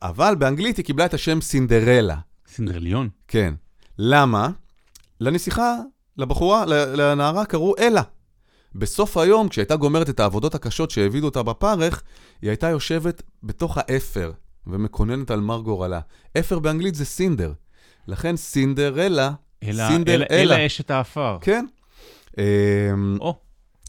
אבל 0.03 0.35
באנגלית 0.35 0.77
היא 0.77 0.85
קיבלה 0.85 1.07
את 1.07 1.15
השם 1.15 1.41
סינדרלה. 1.41 2.17
סינדרליון. 2.49 3.09
כן. 3.29 3.55
למה? 3.99 4.49
לנסיכה, 5.21 5.77
לבחורה, 6.19 6.65
לנערה 6.67 7.45
קראו 7.45 7.75
אלה. 7.79 8.03
בסוף 8.75 9.17
היום, 9.17 9.49
כשהייתה 9.49 9.77
גומרת 9.77 10.09
את 10.11 10.21
העבודות 10.21 10.55
הקשות 10.55 10.91
שהעבידו 10.91 11.27
אותה 11.27 11.43
בפרך, 11.43 12.03
היא 12.43 12.51
הייתה 12.51 12.69
יושבת 12.69 13.23
בתוך 13.43 13.79
האפר 13.81 14.33
ומקוננת 14.67 15.31
על 15.31 15.41
מר 15.41 15.61
גורלה. 15.61 16.01
אפר 16.39 16.59
באנגלית 16.59 16.95
זה 16.95 17.05
סינדר. 17.05 17.53
לכן 18.09 18.37
סינדרלה, 18.37 19.31
אלא- 19.63 19.89
סינדר 19.89 20.23
אלה. 20.31 20.55
אלא 20.57 20.67
אשת 20.67 20.91
האפר. 20.91 21.39
כן. 21.41 21.67
אמ, 22.39 22.43
או, 23.21 23.37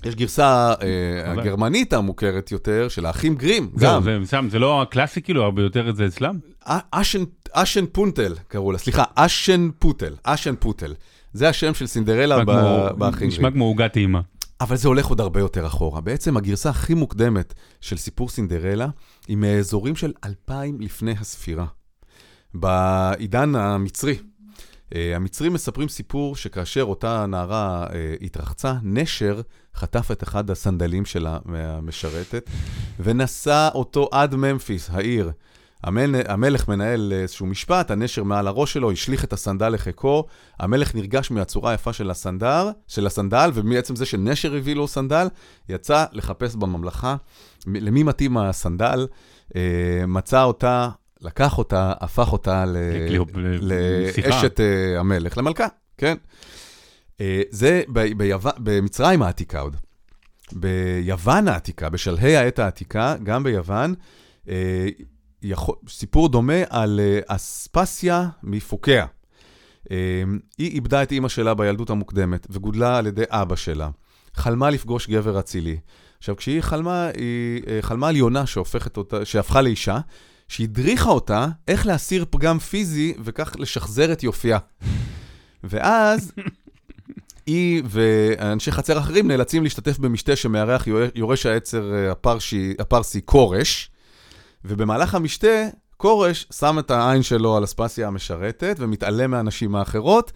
יש 0.05 0.15
גרסה 0.15 0.73
אה. 0.81 1.31
הגרמנית 1.31 1.93
המוכרת 1.93 2.51
יותר, 2.51 2.87
של 2.89 3.05
האחים 3.05 3.35
גרים, 3.35 3.69
גם. 3.77 4.03
זה- 4.49 4.59
לא 4.59 4.81
הקלאסי 4.81 5.21
כאילו, 5.21 5.43
הרבה 5.43 5.61
יותר 5.61 5.89
את 5.89 5.95
זה 5.95 6.05
אצלם? 6.05 6.39
אשן, 7.51 7.85
פונטל 7.91 8.35
קראו 8.47 8.71
לה, 8.71 8.77
סליחה, 8.77 9.03
אשן 9.15 9.69
פוטל, 9.79 10.15
אשן 10.23 10.55
פוטל. 10.59 10.93
זה 11.33 11.49
השם 11.49 11.73
של 11.73 11.87
סינדרלה 11.87 12.41
נשמע 12.41 12.93
באחים 12.93 13.27
נשמע 13.27 13.41
גרים. 13.41 13.53
כמו 13.53 13.65
עוגת 13.65 13.93
טעימה. 13.93 14.21
אבל 14.61 14.75
זה 14.75 14.87
הולך 14.87 15.05
עוד 15.05 15.21
הרבה 15.21 15.39
יותר 15.39 15.65
אחורה. 15.67 16.01
בעצם 16.01 16.37
הגרסה 16.37 16.69
הכי 16.69 16.93
מוקדמת 16.93 17.53
של 17.81 17.97
סיפור 17.97 18.29
סינדרלה 18.29 18.87
היא 19.27 19.37
מאזורים 19.37 19.95
של 19.95 20.13
אלפיים 20.25 20.81
לפני 20.81 21.11
הספירה. 21.19 21.65
בעידן 22.53 23.55
המצרי. 23.55 24.15
אה, 24.95 25.15
המצרים 25.15 25.53
מספרים 25.53 25.89
סיפור 25.89 26.35
שכאשר 26.35 26.83
אותה 26.83 27.25
נערה 27.25 27.87
אה, 27.93 28.15
התרחצה, 28.21 28.73
נשר 28.83 29.41
חטף 29.75 30.11
את 30.11 30.23
אחד 30.23 30.49
הסנדלים 30.49 31.05
שלה 31.05 31.39
מהמשרתת, 31.45 32.49
ונשא 32.99 33.69
אותו 33.73 34.09
עד 34.11 34.35
ממפיס, 34.35 34.89
העיר. 34.89 35.31
המל... 35.83 36.15
המלך 36.27 36.67
מנהל 36.67 37.13
איזשהו 37.13 37.45
משפט, 37.45 37.91
הנשר 37.91 38.23
מעל 38.23 38.47
הראש 38.47 38.73
שלו, 38.73 38.91
השליך 38.91 39.23
את 39.23 39.33
הסנדל 39.33 39.69
לחיקו, 39.69 40.25
המלך 40.59 40.95
נרגש 40.95 41.31
מהצורה 41.31 41.71
היפה 41.71 41.93
של 41.93 42.11
הסנדל, 42.11 42.67
של 42.87 43.07
הסנדל, 43.07 43.51
ומעצם 43.53 43.95
זה 43.95 44.05
שנשר 44.05 44.55
הביא 44.55 44.75
לו 44.75 44.87
סנדל, 44.87 45.27
יצא 45.69 46.05
לחפש 46.11 46.55
בממלכה. 46.55 47.15
למי 47.67 48.03
מתאים 48.03 48.37
הסנדל, 48.37 49.07
אה, 49.55 50.03
מצא 50.07 50.43
אותה, 50.43 50.89
לקח 51.21 51.57
אותה, 51.57 51.93
הפך 51.99 52.33
אותה 52.33 52.65
ל... 52.65 52.77
לאשת 53.61 54.59
uh, 54.59 54.99
המלך, 54.99 55.37
למלכה, 55.37 55.67
כן. 55.97 56.15
Uh, 57.17 57.21
זה. 57.49 57.83
במצרים 58.57 59.21
העתיקה 59.21 59.59
עוד. 59.59 59.75
ביוון 60.51 61.47
העתיקה, 61.47 61.89
בשלהי 61.89 62.37
העת 62.37 62.59
העתיקה, 62.59 63.15
גם 63.23 63.43
ביוון, 63.43 63.95
יכול... 65.41 65.75
סיפור 65.89 66.29
דומה 66.29 66.53
על 66.69 66.99
אספסיה 67.27 68.29
מפוקיה. 68.43 69.05
היא 69.89 70.71
איבדה 70.71 71.03
את 71.03 71.11
אימא 71.11 71.29
שלה 71.29 71.53
בילדות 71.53 71.89
המוקדמת 71.89 72.47
וגודלה 72.49 72.97
על 72.97 73.07
ידי 73.07 73.23
אבא 73.29 73.55
שלה. 73.55 73.89
חלמה 74.33 74.69
לפגוש 74.69 75.09
גבר 75.09 75.39
אצילי. 75.39 75.77
עכשיו, 76.17 76.35
כשהיא 76.35 76.61
חלמה, 76.61 77.07
היא 77.07 77.61
חלמה 77.81 78.07
על 78.07 78.15
יונה 78.15 78.45
שהופכת 78.45 78.97
אותה, 78.97 79.25
שהפכה 79.25 79.61
לאישה, 79.61 79.99
שהדריכה 80.47 81.09
אותה 81.09 81.47
איך 81.67 81.85
להסיר 81.85 82.25
פגם 82.29 82.59
פיזי 82.59 83.13
וכך 83.23 83.55
לשחזר 83.59 84.11
את 84.11 84.23
יופייה. 84.23 84.57
ואז 85.63 86.31
היא 87.45 87.83
ואנשי 87.85 88.71
חצר 88.71 88.99
אחרים 88.99 89.27
נאלצים 89.27 89.63
להשתתף 89.63 89.99
במשתה 89.99 90.35
שמארח 90.35 90.87
יורש 91.15 91.45
העצר 91.45 91.93
אה, 91.93 92.11
הפרשי, 92.11 92.73
הפרסי 92.79 93.21
כורש, 93.25 93.91
ובמהלך 94.65 95.15
המשתה, 95.15 95.67
כורש 95.97 96.47
שם 96.53 96.79
את 96.79 96.91
העין 96.91 97.23
שלו 97.23 97.57
על 97.57 97.63
אספסיה 97.63 98.07
המשרתת 98.07 98.75
ומתעלם 98.79 99.31
מהנשים 99.31 99.75
האחרות. 99.75 100.31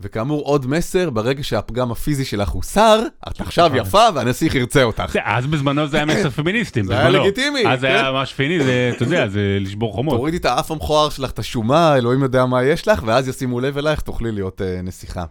וכאמור, 0.00 0.42
עוד 0.44 0.66
מסר, 0.66 1.10
ברגע 1.10 1.42
שהפגם 1.42 1.90
הפיזי 1.90 2.24
שלך 2.24 2.48
הוסר, 2.48 3.02
את 3.28 3.40
עכשיו 3.40 3.70
יפה 3.76 4.04
והנסיך 4.14 4.54
ירצה 4.54 4.82
אותך. 4.82 5.16
אז 5.24 5.46
בזמנו 5.46 5.86
זה 5.86 5.96
היה 5.96 6.06
מסר 6.14 6.30
פמיניסטי, 6.30 6.84
זה 6.84 6.98
היה 6.98 7.10
לגיטימי. 7.10 7.66
אז 7.66 7.80
זה 7.80 7.86
היה 7.86 8.02
כן. 8.02 8.10
ממש 8.10 8.34
פיני, 8.34 8.64
זה, 8.64 8.92
אתה 8.96 9.04
יודע, 9.04 9.28
זה 9.28 9.58
לשבור 9.60 9.92
חומות. 9.92 10.16
תורידי 10.16 10.36
את 10.36 10.44
האף 10.44 10.70
המכוער 10.70 11.10
שלך, 11.10 11.30
את 11.30 11.38
השומה, 11.38 11.96
אלוהים 11.96 12.22
יודע 12.22 12.46
מה 12.46 12.64
יש 12.64 12.88
לך, 12.88 13.02
ואז 13.06 13.28
ישימו 13.28 13.60
לב 13.60 13.78
אלייך, 13.78 14.00
תוכלי 14.00 14.32
להיות 14.32 14.62
אה, 14.62 14.82
נסיכה. 14.82 15.24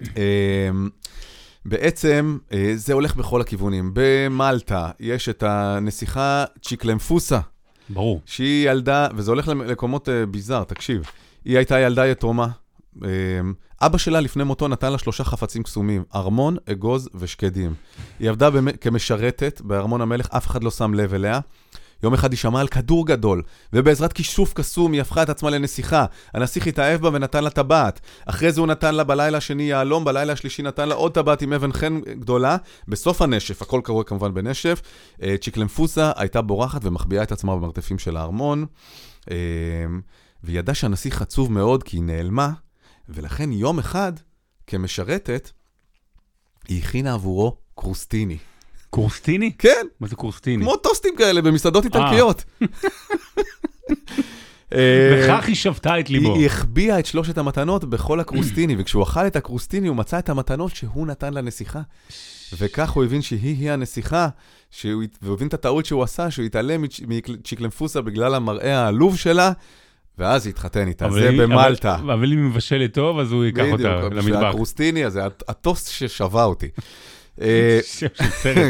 אמ, 0.00 0.88
בעצם 1.64 2.38
אה, 2.52 2.72
זה 2.74 2.92
הולך 2.92 3.16
בכל 3.16 3.40
הכיוונים. 3.40 3.90
במלטה 3.94 4.90
יש 5.00 5.28
את 5.28 5.42
הנסיכה 5.46 6.44
צ'יקלמפוסה. 6.62 7.40
ברור. 7.88 8.20
שהיא 8.26 8.70
ילדה, 8.70 9.08
וזה 9.14 9.30
הולך 9.30 9.48
למקומות 9.48 10.08
אה, 10.08 10.26
ביזאר, 10.26 10.64
תקשיב. 10.64 11.02
היא 11.44 11.56
הייתה 11.56 11.80
ילדה 11.80 12.06
יתומה, 12.06 12.48
אבא 13.82 13.98
שלה 13.98 14.20
לפני 14.20 14.44
מותו 14.44 14.68
נתן 14.68 14.92
לה 14.92 14.98
שלושה 14.98 15.24
חפצים 15.24 15.62
קסומים, 15.62 16.04
ארמון, 16.14 16.56
אגוז 16.70 17.08
ושקדים. 17.14 17.74
היא 18.18 18.30
עבדה 18.30 18.48
כמשרתת 18.80 19.60
בארמון 19.64 20.00
המלך, 20.00 20.28
אף 20.30 20.46
אחד 20.46 20.64
לא 20.64 20.70
שם 20.70 20.94
לב 20.94 21.14
אליה. 21.14 21.40
יום 22.02 22.14
אחד 22.14 22.32
היא 22.32 22.38
שמעה 22.38 22.60
על 22.60 22.68
כדור 22.68 23.06
גדול, 23.06 23.42
ובעזרת 23.72 24.12
כישוף 24.12 24.52
קסום 24.52 24.92
היא 24.92 25.00
הפכה 25.00 25.22
את 25.22 25.28
עצמה 25.28 25.50
לנסיכה. 25.50 26.04
הנסיך 26.34 26.66
התאהב 26.66 27.00
בה 27.00 27.10
ונתן 27.12 27.44
לה 27.44 27.50
טבעת. 27.50 28.00
אחרי 28.26 28.52
זה 28.52 28.60
הוא 28.60 28.68
נתן 28.68 28.94
לה 28.94 29.04
בלילה 29.04 29.38
השני 29.38 29.62
יהלום, 29.62 30.04
בלילה 30.04 30.32
השלישי 30.32 30.62
נתן 30.62 30.88
לה 30.88 30.94
עוד 30.94 31.14
טבעת 31.14 31.42
עם 31.42 31.52
אבן 31.52 31.72
חן 31.72 32.00
גדולה. 32.00 32.56
בסוף 32.88 33.22
הנשף, 33.22 33.62
הכל 33.62 33.80
קורה 33.84 34.04
כמובן 34.04 34.34
בנשף, 34.34 34.82
אה, 35.22 35.36
צ'יקלמפוסה 35.40 36.12
הייתה 36.16 36.42
בורחת 36.42 36.80
ומחביאה 36.84 37.22
את 37.22 37.32
עצמה 37.32 37.56
במרתפים 37.56 37.98
של 37.98 38.16
הארמון. 38.16 38.66
אמ, 39.30 39.36
והיא 40.44 40.58
ידעה 40.58 40.74
שהנסיך 40.74 41.22
עצוב 41.22 41.52
מאוד 41.52 41.82
כי 41.82 41.96
היא 41.96 42.02
נעלמה. 42.02 42.50
ולכן 43.08 43.52
יום 43.52 43.78
אחד, 43.78 44.12
כמשרתת, 44.66 45.50
היא 46.68 46.82
הכינה 46.82 47.14
עבורו 47.14 47.56
קרוסטיני. 47.74 48.38
קרוסטיני? 48.90 49.52
כן. 49.58 49.86
מה 50.00 50.06
זה 50.08 50.16
קרוסטיני? 50.16 50.64
כמו 50.64 50.76
טוסטים 50.76 51.16
כאלה 51.16 51.42
במסעדות 51.42 51.84
איטלקיות. 51.84 52.44
וכך 54.72 55.44
היא 55.46 55.54
שבתה 55.54 56.00
את 56.00 56.10
ליבו. 56.10 56.34
היא 56.34 56.46
החביאה 56.46 56.98
את 56.98 57.06
שלושת 57.06 57.38
המתנות 57.38 57.84
בכל 57.84 58.20
הקרוסטיני, 58.20 58.76
וכשהוא 58.78 59.02
אכל 59.02 59.26
את 59.26 59.36
הקרוסטיני 59.36 59.88
הוא 59.88 59.96
מצא 59.96 60.18
את 60.18 60.28
המתנות 60.28 60.76
שהוא 60.76 61.06
נתן 61.06 61.34
לנסיכה. 61.34 61.80
וכך 62.58 62.90
הוא 62.90 63.04
הבין 63.04 63.22
שהיא-היא 63.22 63.70
הנסיכה, 63.70 64.28
והוא 64.84 65.34
הבין 65.34 65.48
את 65.48 65.54
הטעות 65.54 65.86
שהוא 65.86 66.02
עשה, 66.02 66.30
שהוא 66.30 66.46
התעלם 66.46 66.82
מצ'יקלמפוסה 66.82 68.00
בגלל 68.00 68.34
המראה 68.34 68.84
העלוב 68.84 69.16
שלה, 69.16 69.52
ואז 70.18 70.46
יתחתן 70.46 70.88
איתה, 70.88 71.10
זה 71.10 71.28
היא, 71.28 71.40
במלטה. 71.40 71.94
אבל, 71.94 72.10
אבל 72.10 72.32
אם 72.32 72.38
היא 72.38 72.46
מבשלת 72.46 72.94
טוב, 72.94 73.18
אז 73.18 73.32
הוא 73.32 73.44
ייקח 73.44 73.64
אותה 73.72 74.00
למטבח. 74.00 74.22
בדיוק, 74.22 74.42
הקרוסטיני 74.42 75.04
הזה, 75.04 75.20
הטוסט 75.48 75.90
ששבה 75.90 76.44
אותי. 76.44 76.68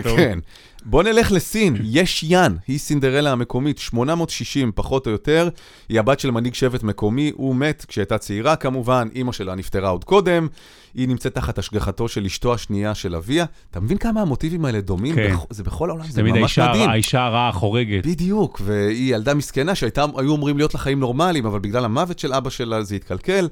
טוב. 0.02 0.16
כן. 0.16 0.38
בוא 0.84 1.02
נלך 1.02 1.32
לסין, 1.32 1.76
יש 1.82 2.22
יאן, 2.22 2.56
היא 2.68 2.78
סינדרלה 2.78 3.32
המקומית, 3.32 3.78
860 3.78 4.72
פחות 4.74 5.06
או 5.06 5.12
יותר, 5.12 5.48
היא 5.88 6.00
הבת 6.00 6.20
של 6.20 6.30
מנהיג 6.30 6.54
שבט 6.54 6.82
מקומי, 6.82 7.32
הוא 7.34 7.56
מת 7.56 7.84
כשהייתה 7.88 8.18
צעירה 8.18 8.56
כמובן, 8.56 9.08
אימא 9.14 9.32
שלה 9.32 9.54
נפטרה 9.54 9.88
עוד 9.88 10.04
קודם, 10.04 10.48
היא 10.94 11.08
נמצאת 11.08 11.34
תחת 11.34 11.58
השגחתו 11.58 12.08
של 12.08 12.24
אשתו 12.24 12.54
השנייה 12.54 12.94
של 12.94 13.14
אביה. 13.14 13.44
אתה 13.70 13.80
מבין 13.80 13.98
כמה 13.98 14.20
המוטיבים 14.20 14.64
האלה 14.64 14.80
דומים? 14.80 15.14
כן. 15.14 15.34
בכ... 15.34 15.46
זה 15.50 15.62
בכל 15.62 15.90
העולם, 15.90 16.04
זה 16.04 16.22
ממש 16.22 16.58
האישה, 16.58 16.68
מדהים. 16.68 16.90
האישה 16.90 17.24
הרעה 17.24 17.52
חורגת. 17.52 18.06
בדיוק, 18.06 18.60
והיא 18.64 19.14
ילדה 19.14 19.34
מסכנה 19.34 19.74
שהיו 19.74 20.34
אמורים 20.34 20.56
להיות 20.56 20.74
לה 20.74 20.80
חיים 20.80 21.00
נורמליים, 21.00 21.46
אבל 21.46 21.58
בגלל 21.58 21.84
המוות 21.84 22.18
של 22.18 22.32
אבא 22.32 22.50
שלה 22.50 22.82
זה 22.82 22.94
התקלקל. 22.94 23.48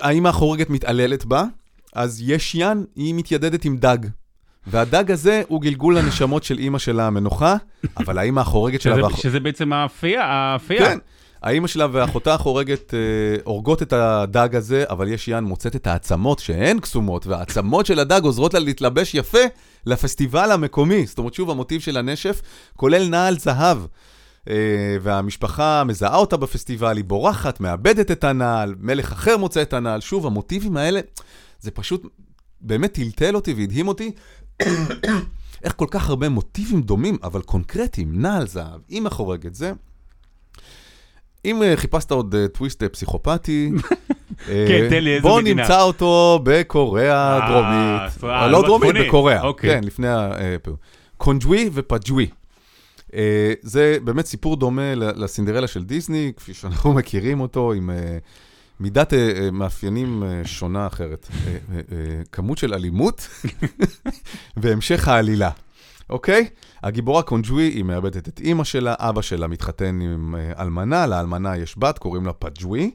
האימא 0.00 0.28
החורגת 0.28 0.70
מתעללת 0.70 1.24
בה, 1.24 1.44
אז 1.96 2.22
יש 2.26 2.54
יאן, 2.54 2.84
היא 2.96 3.14
מתיידדת 3.14 3.64
עם 3.64 3.76
דג. 3.76 3.98
והדג 4.66 5.10
הזה 5.10 5.42
הוא 5.48 5.60
גלגול 5.60 5.98
הנשמות 5.98 6.44
של 6.44 6.58
אימא 6.58 6.78
שלה 6.78 7.06
המנוחה, 7.06 7.56
אבל 7.96 8.18
האימא 8.18 8.40
החורגת 8.40 8.80
שלה... 8.80 9.10
שזה, 9.10 9.22
שזה 9.22 9.40
בעצם 9.40 9.72
האפייה, 9.72 10.24
האפייה. 10.24 10.86
כן, 10.86 10.98
האימא 11.42 11.68
שלה 11.68 11.86
ואחותה 11.92 12.34
החורגת 12.34 12.94
אה, 12.94 12.98
הורגות 13.44 13.82
את 13.82 13.92
הדג 13.92 14.56
הזה, 14.56 14.84
אבל 14.90 15.08
יש 15.08 15.28
יאן 15.28 15.44
מוצאת 15.44 15.76
את 15.76 15.86
העצמות 15.86 16.38
שהן 16.38 16.80
קסומות, 16.80 17.26
והעצמות 17.26 17.86
של 17.86 17.98
הדג 17.98 18.20
עוזרות 18.22 18.54
לה 18.54 18.60
להתלבש 18.60 19.14
יפה 19.14 19.44
לפסטיבל 19.86 20.52
המקומי. 20.52 21.06
זאת 21.06 21.18
אומרת, 21.18 21.34
שוב, 21.34 21.50
המוטיב 21.50 21.80
של 21.80 21.96
הנשף 21.96 22.42
כולל 22.76 23.08
נעל 23.08 23.38
זהב. 23.38 23.78
Uh, 24.44 24.48
והמשפחה 25.02 25.84
מזהה 25.84 26.16
אותה 26.16 26.36
בפסטיבל, 26.36 26.96
היא 26.96 27.04
בורחת, 27.04 27.60
מאבדת 27.60 28.10
את 28.10 28.24
הנעל, 28.24 28.74
מלך 28.80 29.12
אחר 29.12 29.36
מוצא 29.36 29.62
את 29.62 29.72
הנעל. 29.72 30.00
שוב, 30.00 30.26
המוטיבים 30.26 30.76
האלה, 30.76 31.00
זה 31.66 31.70
פשוט 31.70 32.06
באמת 32.60 32.92
טלטל 32.92 33.34
אותי 33.34 33.52
והדהים 33.52 33.88
אותי, 33.88 34.10
איך 35.64 35.74
כל 35.76 35.86
כך 35.90 36.08
הרבה 36.08 36.28
מוטיבים 36.28 36.82
דומים, 36.82 37.16
אבל 37.22 37.42
קונקרטיים, 37.42 38.20
נעל 38.20 38.46
זהב, 38.46 38.80
אימא 38.90 39.10
חורגת, 39.10 39.54
זה. 39.54 39.72
אם 41.44 41.62
uh, 41.62 41.76
חיפשת 41.76 42.10
עוד 42.10 42.34
uh, 42.34 42.48
טוויסט 42.48 42.82
uh, 42.82 42.88
פסיכופתי, 42.88 43.70
כן, 44.46 44.86
תן 44.90 45.04
לי 45.04 45.14
איזה 45.14 45.22
בוא 45.22 45.40
מדינה. 45.40 45.62
נמצא 45.62 45.82
אותו 45.82 46.40
בקוריאה 46.42 47.36
הדרומית. 47.36 48.22
לא, 48.22 48.50
לא 48.50 48.62
דרומית, 48.62 48.94
בקוריאה. 49.06 49.42
אוקיי. 49.42 49.70
כן, 49.70 49.84
לפני 49.84 50.08
ה... 50.08 50.32
קונג'ווי 51.16 51.70
ופג'ווי. 51.72 52.28
זה 53.62 53.98
באמת 54.04 54.26
סיפור 54.26 54.56
דומה 54.56 54.94
לסינדרלה 54.94 55.66
של 55.66 55.84
דיסני, 55.84 56.32
כפי 56.36 56.54
שאנחנו 56.54 56.92
מכירים 56.98 57.40
אותו, 57.40 57.72
עם 57.72 57.90
מידת 58.80 59.12
מאפיינים 59.52 60.22
שונה 60.44 60.86
אחרת. 60.86 61.28
כמות 62.32 62.58
של 62.58 62.74
אלימות 62.74 63.28
והמשך 64.56 65.08
העלילה. 65.08 65.50
אוקיי? 66.10 66.48
הגיבורה 66.82 67.22
קונג'וי, 67.22 67.64
היא 67.64 67.84
מאבדת 67.84 68.28
את 68.28 68.40
אימא 68.40 68.64
שלה, 68.64 68.94
אבא 68.98 69.22
שלה 69.22 69.46
מתחתן 69.46 70.00
עם 70.00 70.34
אלמנה, 70.58 71.06
לאלמנה 71.06 71.56
יש 71.56 71.78
בת, 71.78 71.98
קוראים 71.98 72.26
לה 72.26 72.32
פג'וי. 72.32 72.90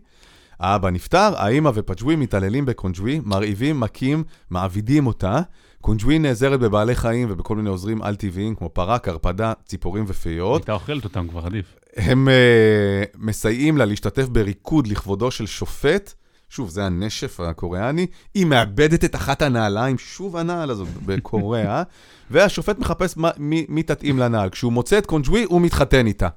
האבא 0.61 0.89
נפטר, 0.89 1.31
האימא 1.37 1.71
ופג'וי 1.73 2.15
מתעללים 2.15 2.65
בקונג'וי, 2.65 3.21
מרעיבים, 3.25 3.79
מכים, 3.79 4.23
מעבידים 4.49 5.07
אותה. 5.07 5.41
קונג'וי 5.81 6.19
נעזרת 6.19 6.59
בבעלי 6.59 6.95
חיים 6.95 7.27
ובכל 7.31 7.55
מיני 7.55 7.69
עוזרים 7.69 8.01
על-טבעיים, 8.01 8.55
כמו 8.55 8.69
פרה, 8.69 8.99
קרפדה, 8.99 9.53
ציפורים 9.65 10.05
ופיות. 10.07 10.61
הייתה 10.61 10.73
אוכלת 10.73 11.03
אותם 11.03 11.27
כבר, 11.27 11.45
עדיף. 11.45 11.65
הם 11.97 12.27
אה, 12.27 13.17
מסייעים 13.17 13.77
לה 13.77 13.85
להשתתף 13.85 14.27
בריקוד 14.27 14.87
לכבודו 14.87 15.31
של 15.31 15.45
שופט, 15.45 16.13
שוב, 16.49 16.69
זה 16.69 16.85
הנשף 16.85 17.39
הקוריאני, 17.39 18.07
היא 18.33 18.45
מאבדת 18.45 19.05
את 19.05 19.15
אחת 19.15 19.41
הנעליים, 19.41 19.97
שוב 19.97 20.37
הנעל 20.37 20.69
הזאת 20.69 20.87
בקוריאה, 21.05 21.83
והשופט 22.31 22.79
מחפש 22.79 23.17
מה, 23.17 23.31
מי, 23.37 23.65
מי 23.69 23.83
תתאים 23.83 24.19
לנעל. 24.19 24.49
כשהוא 24.49 24.73
מוצא 24.73 24.97
את 24.97 25.05
קונג'ווי, 25.05 25.43
הוא 25.43 25.61
מתחתן 25.61 26.07
איתה. 26.07 26.27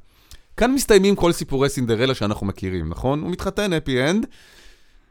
כאן 0.56 0.72
מסתיימים 0.72 1.16
כל 1.16 1.32
סיפורי 1.32 1.68
סינדרלה 1.68 2.14
שאנחנו 2.14 2.46
מכירים, 2.46 2.88
נכון? 2.88 3.22
הוא 3.22 3.30
מתחתן, 3.30 3.72
happy 3.72 4.10
end. 4.10 4.26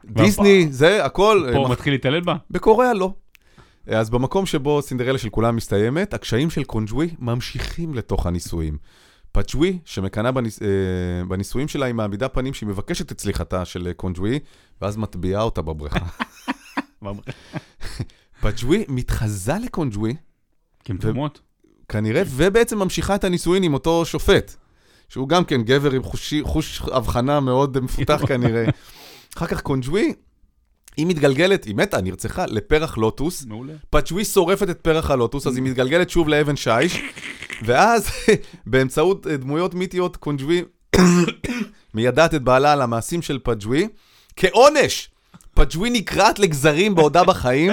דיסני, 0.04 0.66
זה, 0.70 1.04
הכל. 1.04 1.46
פה 1.46 1.52
אה, 1.52 1.58
הוא 1.58 1.70
מתחיל 1.70 1.92
להתעלל 1.92 2.20
בה? 2.20 2.36
בקוריאה 2.50 2.94
לא. 2.94 3.12
אז 3.86 4.10
במקום 4.10 4.46
שבו 4.46 4.82
סינדרלה 4.82 5.18
של 5.18 5.28
כולם 5.28 5.56
מסתיימת, 5.56 6.14
הקשיים 6.14 6.50
של 6.50 6.64
קונג'ווי 6.64 7.14
ממשיכים 7.18 7.94
לתוך 7.94 8.26
הנישואים. 8.26 8.78
פאצ'ווי, 9.32 9.78
שמקנאה 9.84 10.32
בניס, 10.32 10.62
אה, 10.62 10.68
בנישואים 11.28 11.68
שלה, 11.68 11.86
היא 11.86 11.94
מעמידה 11.94 12.28
פנים 12.28 12.54
שהיא 12.54 12.68
מבקשת 12.68 13.12
את 13.12 13.20
סליחתה 13.20 13.64
של 13.64 13.86
אה, 13.86 13.94
קונג'ווי, 13.94 14.38
ואז 14.82 14.96
מטביעה 14.96 15.42
אותה 15.42 15.62
בבריכה. 15.62 16.06
פאצ'ווי 18.40 18.84
מתחזה 18.88 19.52
לקונג'ווי, 19.64 20.16
תאומות. 21.00 21.40
כנראה, 21.88 22.22
ובעצם 22.26 22.78
ממשיכה 22.78 23.14
את 23.14 23.24
הנישואין 23.24 23.62
עם 23.62 23.74
אותו 23.74 24.04
שופט, 24.04 24.56
שהוא 25.08 25.28
גם 25.28 25.44
כן 25.44 25.62
גבר 25.62 25.90
עם 25.90 26.02
חושי, 26.02 26.42
חוש 26.42 26.82
הבחנה 26.92 27.40
מאוד 27.40 27.80
מפותח 27.80 28.20
כנראה. 28.26 28.64
אחר 29.36 29.46
כך 29.46 29.60
קונג'ווי, 29.60 30.14
היא 30.96 31.06
מתגלגלת, 31.06 31.64
היא 31.64 31.74
מתה, 31.74 32.00
נרצחה, 32.00 32.46
לפרח 32.46 32.96
לוטוס. 32.96 33.44
מעולה. 33.44 33.72
פאג'ווי 33.90 34.24
שורפת 34.24 34.70
את 34.70 34.80
פרח 34.80 35.10
הלוטוס, 35.10 35.46
אז 35.46 35.56
היא 35.56 35.62
מתגלגלת 35.62 36.10
שוב 36.10 36.28
לאבן 36.28 36.56
שיש, 36.56 37.02
ואז 37.62 38.10
באמצעות 38.66 39.26
אה, 39.26 39.36
דמויות 39.36 39.74
מיתיות, 39.74 40.16
קונג'ווי 40.16 40.64
מיידעת 41.94 42.34
את 42.34 42.42
בעלה 42.42 42.72
על 42.72 42.82
המעשים 42.82 43.22
של 43.22 43.38
פאג'ווי. 43.38 43.88
כעונש, 44.36 45.10
פאג'ווי 45.54 45.90
נקרעת 45.90 46.38
לגזרים 46.38 46.94
בעודה 46.94 47.24
בחיים, 47.24 47.72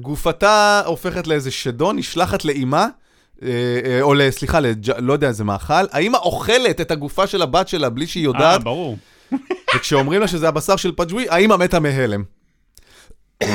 גופתה 0.00 0.82
הופכת 0.86 1.26
לאיזה 1.26 1.50
שדון, 1.50 1.96
נשלחת 1.96 2.44
לאימה, 2.44 2.86
או 4.02 4.14
ל- 4.14 4.30
סליחה, 4.30 4.60
לג'- 4.60 4.98
לא 4.98 5.12
יודע 5.12 5.28
איזה 5.28 5.44
מאכל. 5.44 5.74
האימא 5.92 6.16
אוכלת 6.16 6.80
את 6.80 6.90
הגופה 6.90 7.26
של 7.26 7.42
הבת 7.42 7.68
שלה 7.68 7.88
בלי 7.90 8.06
שהיא 8.06 8.22
אה, 8.26 8.28
יודעת, 8.28 8.64
ברור. 8.64 8.98
וכשאומרים 9.76 10.20
לה 10.20 10.28
שזה 10.28 10.48
הבשר 10.48 10.76
של 10.76 10.92
פאג'ווי, 10.92 11.26
האימא 11.30 11.56
מתה 11.56 11.80
מהלם. 11.80 12.24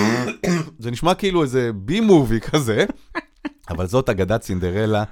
זה 0.80 0.92
נשמע 0.92 1.14
כאילו 1.14 1.44
איזה 1.44 1.72
בי 1.76 2.00
מובי 2.00 2.40
כזה, 2.42 2.86
אבל 3.70 3.88
זאת 3.88 4.10
אגדת 4.10 4.44
סינדרלה. 4.44 5.04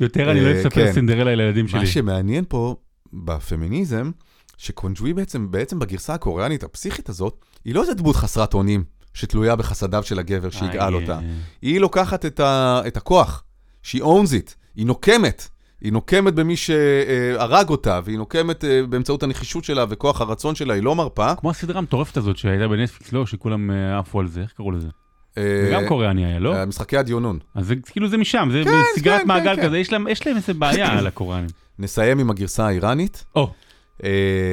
יותר 0.00 0.30
אני 0.30 0.40
לא 0.40 0.46
אה, 0.48 0.60
אספר 0.60 0.70
כן. 0.86 0.92
סינדרלה 0.92 1.34
לילדים 1.34 1.68
שלי. 1.68 1.80
מה 1.80 1.86
שמעניין 1.86 2.44
פה 2.48 2.76
בפמיניזם, 3.12 4.10
שקונג'ווי 4.56 5.12
בעצם, 5.12 5.50
בעצם 5.50 5.78
בגרסה 5.78 6.14
הקוריאנית 6.14 6.62
הפסיכית 6.64 7.08
הזאת, 7.08 7.44
היא 7.64 7.74
לא 7.74 7.80
איזה 7.82 7.94
דמות 7.94 8.16
חסרת 8.16 8.54
אונים 8.54 8.84
שתלויה 9.14 9.56
בחסדיו 9.56 10.02
של 10.02 10.18
הגבר 10.18 10.50
שיגאל 10.50 10.94
אה, 10.94 11.00
אותה. 11.00 11.12
אה. 11.12 11.20
היא 11.62 11.80
לוקחת 11.80 12.26
את, 12.26 12.40
ה, 12.40 12.80
את 12.86 12.96
הכוח, 12.96 13.44
שהיא 13.84 14.02
owns 14.02 14.30
it, 14.46 14.54
היא 14.76 14.86
נוקמת. 14.86 15.48
היא 15.80 15.92
נוקמת 15.92 16.34
במי 16.34 16.56
שהרג 16.56 17.68
אותה, 17.68 18.00
והיא 18.04 18.18
נוקמת 18.18 18.64
אה, 18.64 18.82
באמצעות 18.88 19.22
הנחישות 19.22 19.64
שלה 19.64 19.84
וכוח 19.88 20.20
הרצון 20.20 20.54
שלה, 20.54 20.74
היא 20.74 20.82
לא 20.82 20.94
מרפה. 20.94 21.34
כמו 21.34 21.50
הסדרה 21.50 21.78
המטורפת 21.78 22.16
הזאת 22.16 22.36
שהייתה 22.36 22.68
בנטפליקס, 22.68 23.12
לא, 23.12 23.26
שכולם 23.26 23.70
אה, 23.70 23.98
עפו 23.98 24.20
על 24.20 24.28
זה, 24.28 24.40
איך 24.40 24.52
קראו 24.56 24.70
לזה? 24.70 24.88
זה 25.36 25.68
אה, 25.72 25.72
גם 25.72 25.88
קוריאני 25.88 26.26
היה, 26.26 26.38
לא? 26.38 26.64
משחקי 26.66 26.96
הדיונון. 26.96 27.38
אז 27.54 27.66
זה 27.66 27.74
כאילו 27.76 28.08
זה 28.08 28.16
משם, 28.16 28.48
זה 28.52 28.62
כן, 28.64 28.70
כן, 29.04 29.26
מעגל 29.26 29.56
כן, 29.56 29.62
כזה, 29.62 29.78
יש 29.78 29.92
להם- 29.92 30.08
איזה 30.08 30.54
בעיה 30.54 30.98
על 30.98 31.06
הקוריאנים. 31.06 31.50
נסיים 31.78 32.18
עם 32.18 32.30
הגרסה 32.30 32.66
האיראנית. 32.66 33.24
או, 33.36 33.52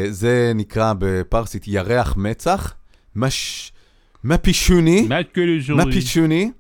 זה 0.09 0.51
נקרא 0.55 0.93
בפרסית 0.99 1.67
ירח 1.67 2.13
מצח. 2.17 2.73
מש... 3.15 3.71
מפישוני. 4.23 5.07
מפישוני. 5.87 6.51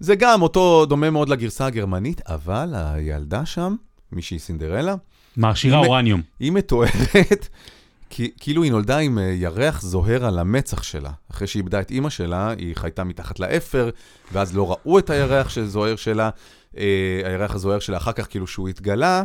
זה 0.00 0.14
גם 0.14 0.42
אותו 0.42 0.86
דומה 0.86 1.10
מאוד 1.10 1.28
לגרסה 1.28 1.66
הגרמנית, 1.66 2.20
אבל 2.26 2.74
הילדה 2.74 3.46
שם, 3.46 3.74
מישהי 4.12 4.38
סינדרלה, 4.38 4.94
מעשירה 5.36 5.78
אורניום. 5.78 6.22
היא 6.40 6.52
מתוארת 6.52 7.48
כי, 8.10 8.30
כאילו 8.40 8.62
היא 8.62 8.72
נולדה 8.72 8.98
עם 8.98 9.18
אה, 9.18 9.22
ירח 9.24 9.82
זוהר 9.82 10.24
על 10.24 10.38
המצח 10.38 10.82
שלה. 10.82 11.10
אחרי 11.30 11.46
שהיא 11.46 11.60
איבדה 11.60 11.80
את 11.80 11.90
אימא 11.90 12.10
שלה, 12.10 12.50
היא 12.58 12.76
חייתה 12.76 13.04
מתחת 13.04 13.40
לאפר, 13.40 13.90
ואז 14.32 14.56
לא 14.56 14.70
ראו 14.70 14.98
את 14.98 15.10
הירח 15.10 15.48
שזוהר 15.48 15.96
שלה, 15.96 16.30
אה, 16.78 16.84
הירח 17.24 17.54
הזוהר 17.54 17.78
שלה, 17.78 17.96
אחר 17.96 18.12
כך 18.12 18.26
כאילו 18.30 18.46
שהוא 18.46 18.68
התגלה. 18.68 19.22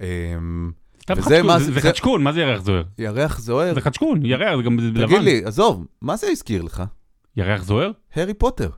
אה, 0.00 0.06
סתם 1.02 1.14
וזה 1.16 1.42
מה 1.42 1.58
זה 1.58 1.72
זה- 1.72 1.80
חדשקון, 1.80 2.22
מה 2.22 2.32
זה 2.32 2.40
ירח 2.40 2.62
זוהר? 2.62 2.82
ירח 2.98 3.38
זוהר, 3.40 3.74
זה 3.74 3.80
חדשקון, 3.80 4.26
ירח, 4.26 4.56
זה 4.56 4.62
גם 4.62 4.78
לבן. 4.78 5.06
תגיד 5.06 5.22
לי, 5.22 5.42
עזוב, 5.44 5.86
מה 6.02 6.16
זה 6.16 6.26
הזכיר 6.30 6.62
לך? 6.62 6.82
ירח 7.36 7.62
זוהר? 7.64 7.90
הארי 8.14 8.34
פוטר. 8.34 8.68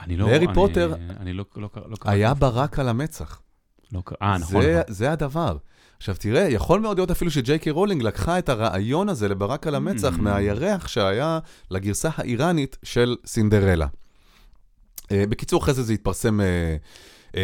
אני 0.00 0.16
לא... 0.16 0.26
להארי 0.30 0.46
פוטר 0.54 0.94
אני 1.20 1.32
לא 1.32 1.44
לא 1.56 1.62
לא 1.62 1.68
קראתי. 1.96 2.10
היה 2.10 2.34
ברק 2.34 2.78
על 2.78 2.88
המצח. 2.88 3.40
לא 3.92 4.02
אה, 4.22 4.38
נכון. 4.38 4.62
זה, 4.62 4.80
נכון. 4.80 4.94
זה 4.94 5.12
הדבר. 5.12 5.56
עכשיו 5.96 6.14
תראה, 6.18 6.42
יכול 6.48 6.80
מאוד 6.80 6.98
להיות 6.98 7.10
אפילו 7.10 7.30
שג'יי 7.30 7.58
קיי 7.58 7.72
רולינג 7.72 8.02
לקחה 8.02 8.38
את 8.38 8.48
הרעיון 8.48 9.08
הזה 9.08 9.28
לברק 9.28 9.66
על 9.66 9.74
המצח 9.74 10.14
mm. 10.16 10.20
מהירח 10.20 10.88
שהיה 10.88 11.38
לגרסה 11.70 12.08
האיראנית 12.16 12.76
של 12.82 13.16
סינדרלה. 13.26 13.86
אה, 15.12 15.24
בקיצור, 15.28 15.62
אחרי 15.62 15.74
זה 15.74 15.82
זה 15.82 15.92
התפרסם 15.92 16.40
אה, 16.40 16.76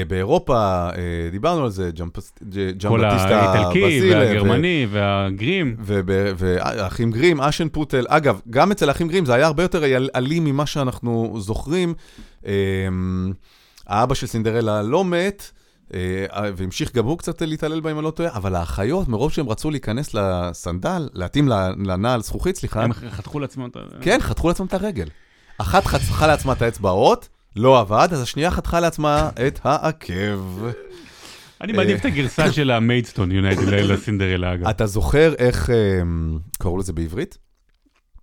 באירופה, 0.08 0.56
אה, 0.90 0.92
דיברנו 1.30 1.64
על 1.64 1.70
זה, 1.70 1.90
ג'מפס- 1.98 2.32
ג'- 2.56 2.88
כל 2.88 3.00
ג'מבטיסטה 3.02 3.40
האיטלקי 3.42 3.84
והגרמני 4.12 4.86
והגרים. 4.90 5.76
והאחים 6.36 7.10
גרים, 7.10 7.40
אשן 7.40 7.68
פוטל, 7.68 8.04
אגב, 8.08 8.40
גם 8.50 8.70
אצל 8.72 8.88
האחים 8.88 9.08
גרים 9.08 9.24
זה 9.24 9.34
היה 9.34 9.46
הרבה 9.46 9.62
יותר 9.62 9.84
אל- 9.84 10.08
אלים 10.16 10.44
ממה 10.44 10.66
שאנחנו 10.66 11.34
זוכרים. 11.38 11.94
אמ, 12.46 13.32
האבא 13.86 14.14
של 14.14 14.26
סינדרלה 14.26 14.82
לא 14.82 15.04
מת, 15.04 15.50
אה, 15.94 16.00
והמשיך 16.56 16.94
גם 16.96 17.04
הוא 17.04 17.18
קצת 17.18 17.42
להתעלל 17.42 17.80
בה 17.80 17.90
אם 17.90 17.96
אני 17.98 18.04
לא 18.04 18.10
טועה, 18.10 18.36
אבל 18.36 18.54
האחיות, 18.54 19.08
מרוב 19.08 19.32
שהם 19.32 19.48
רצו 19.48 19.70
להיכנס 19.70 20.14
לסנדל, 20.14 21.08
להתאים 21.14 21.48
לנעל 21.86 22.22
זכוכית, 22.22 22.56
סליחה, 22.56 22.82
הם 22.82 22.92
חתכו 22.92 23.40
לעצמם 23.40 23.66
את 23.70 23.76
ה... 23.76 23.80
כן, 24.00 24.18
חתכו 24.20 24.48
לעצמם 24.48 24.66
את 24.66 24.74
הרגל. 24.74 25.06
אחת 25.58 25.86
חתכה 25.86 26.26
לעצמה 26.26 26.52
את 26.52 26.62
האצבעות, 26.62 27.28
לא 27.56 27.80
עבד, 27.80 28.08
אז 28.12 28.22
השנייה 28.22 28.50
חתכה 28.50 28.80
לעצמה 28.80 29.30
את 29.46 29.60
העקב. 29.64 30.66
אני 31.60 31.72
מעדיף 31.72 32.00
את 32.00 32.04
הגרסה 32.04 32.52
של 32.52 32.70
המיידסטון 32.70 33.32
יונייטד 33.32 33.68
לסינדרלה, 33.68 34.54
אגב. 34.54 34.68
אתה 34.68 34.86
זוכר 34.86 35.34
איך 35.38 35.70
אמ, 35.70 36.38
קראו 36.58 36.78
לזה 36.78 36.92
בעברית? 36.92 37.38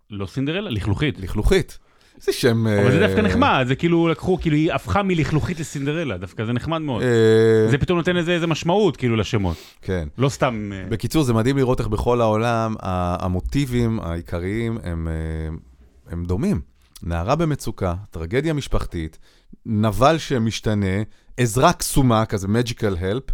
לא 0.10 0.26
סינדרלה, 0.26 0.70
לכלוכית. 0.70 1.20
לכלוכית. 1.20 1.78
זה 2.18 2.34
שם... 2.34 2.68
אבל 2.68 2.92
זה 2.92 3.02
אה, 3.02 3.08
דווקא 3.08 3.22
נחמד, 3.22 3.66
זה 3.68 3.76
כאילו 3.76 4.08
לקחו, 4.08 4.38
כאילו 4.42 4.56
היא 4.56 4.74
הפכה 4.74 5.04
מלכלוכית 5.04 5.60
לסינדרלה, 5.60 6.18
דווקא 6.18 6.46
זה 6.46 6.54
נחמד 6.54 6.82
מאוד. 6.82 7.02
אה, 7.04 7.68
זה 7.70 7.78
פתאום 7.78 7.98
נותן 7.98 8.18
איזה 8.18 8.32
איזה 8.32 8.48
משמעות, 8.48 8.98
כאילו, 8.98 9.16
לשמות. 9.16 9.58
כן. 9.82 10.08
לא 10.18 10.30
סתם... 10.30 10.72
אה, 10.74 10.86
בקיצור, 10.90 11.24
זה 11.24 11.34
מדהים 11.34 11.58
לראות 11.58 11.80
איך 11.80 11.88
בכל 11.88 12.22
העולם 12.22 12.76
המוטיבים 12.80 14.00
העיקריים 14.00 14.78
אה, 14.84 14.92
הם 16.12 16.26
דומים. 16.26 16.73
נערה 17.04 17.36
במצוקה, 17.36 17.96
טרגדיה 18.10 18.54
משפחתית, 18.54 19.20
נבל 19.66 20.18
שמשתנה, 20.18 21.04
עזרה 21.38 21.74
קסומה, 21.74 22.26
כזה 22.26 22.48
magical 22.48 22.98
help, 23.02 23.32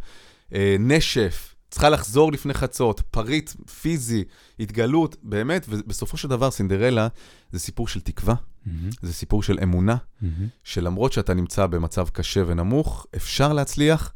אה, 0.54 0.76
נשף, 0.80 1.56
צריכה 1.70 1.90
לחזור 1.90 2.32
לפני 2.32 2.54
חצות, 2.54 3.02
פריט 3.12 3.52
פיזי, 3.82 4.24
התגלות, 4.60 5.16
באמת, 5.24 5.66
ובסופו 5.70 6.18
של 6.18 6.28
דבר 6.28 6.52
סינדרלה 6.52 7.08
זה 7.52 7.60
סיפור 7.60 7.88
של 7.88 8.02
תקווה, 8.02 8.36
מהמם, 8.66 8.90
זה 9.02 9.14
סיפור 9.14 9.44
של 9.44 9.60
אמונה, 9.64 9.96
מהמם. 10.22 10.48
שלמרות 10.64 11.14
שאתה 11.14 11.34
נמצא 11.34 11.66
במצב 11.66 12.08
קשה 12.10 12.44
ונמוך, 12.48 13.06
אפשר 13.16 13.54
להצליח 13.54 14.14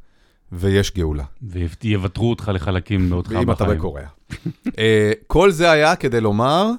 ויש 0.52 0.94
גאולה. 0.94 1.24
ויוותרו 1.42 2.30
אותך 2.30 2.52
לחלקים 2.54 3.10
בעודך 3.10 3.30
בחיים. 3.30 3.48
ואם 3.48 3.52
אתה 3.52 3.66
בקוריאה. 3.66 4.10
אה, 4.78 5.12
כל 5.28 5.52
זה 5.52 5.72
היה 5.72 5.96
כדי 5.96 6.22
לומר 6.22 6.70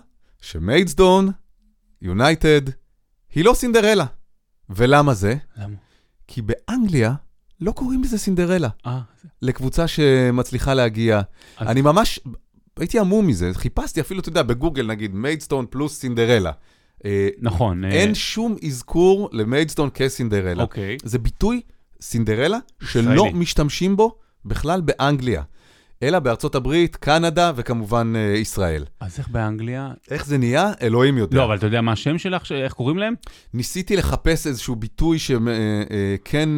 שמיידסטון 0.41 1.31
יונייטד, 2.03 2.61
היא 3.35 3.45
לא 3.45 3.55
סינדרלה. 3.55 4.05
ולמה 4.71 5.15
זה? 5.15 5.35
למה? 5.57 5.75
כי 6.29 6.43
באנגליה 6.43 7.15
לא 7.61 7.73
קוראים 7.73 8.03
לזה 8.03 8.19
סינדרלה, 8.19 8.69
אה, 8.87 9.01
לקבוצה 9.43 9.89
שמצליחה 9.89 10.75
להגיע. 10.75 11.21
אז- 11.57 11.69
אני 11.69 11.83
ממש, 11.83 12.21
הייתי 12.79 12.99
המום 12.99 13.27
מזה, 13.27 13.51
חיפשתי 13.55 14.01
אפילו, 14.01 14.21
אתה 14.21 14.29
יודע, 14.29 14.43
בגוגל 14.43 14.87
נגיד, 14.87 15.15
מיידסטון 15.15 15.67
פלוס 15.71 15.99
סינדרלה. 16.01 16.53
אה, 17.05 17.29
נכון. 17.41 17.85
אה, 17.85 17.91
אין 17.91 18.15
שום 18.15 18.57
אזכור 18.67 19.29
למיידסטון 19.33 19.91
כסינדרלה. 19.95 20.63
אוקיי. 20.63 20.97
זה 21.05 21.19
ביטוי 21.19 21.61
סינדרלה 22.01 22.59
שלא 22.83 23.13
ישראלי. 23.13 23.33
משתמשים 23.35 23.97
בו 23.97 24.19
בכלל 24.45 24.81
באנגליה. 24.81 25.43
אלא 26.03 26.19
בארצות 26.19 26.55
הברית, 26.55 26.97
קנדה 26.97 27.53
וכמובן 27.57 28.13
אה, 28.17 28.37
ישראל. 28.37 28.85
אז 29.01 29.19
איך 29.19 29.29
באנגליה? 29.29 29.91
איך 30.11 30.27
זה 30.27 30.39
נהיה? 30.39 30.73
אלוהים 30.83 31.19
יודע. 31.19 31.37
לא, 31.37 31.45
אבל 31.45 31.57
אתה 31.57 31.67
יודע 31.67 31.81
מה 31.81 31.93
השם 31.93 32.19
שלך? 32.19 32.53
איך 32.53 32.73
קוראים 32.73 32.99
להם? 32.99 33.15
ניסיתי 33.55 33.97
לחפש 33.97 34.47
איזשהו 34.47 34.77
ביטוי 34.77 35.19
שכן... 35.19 36.49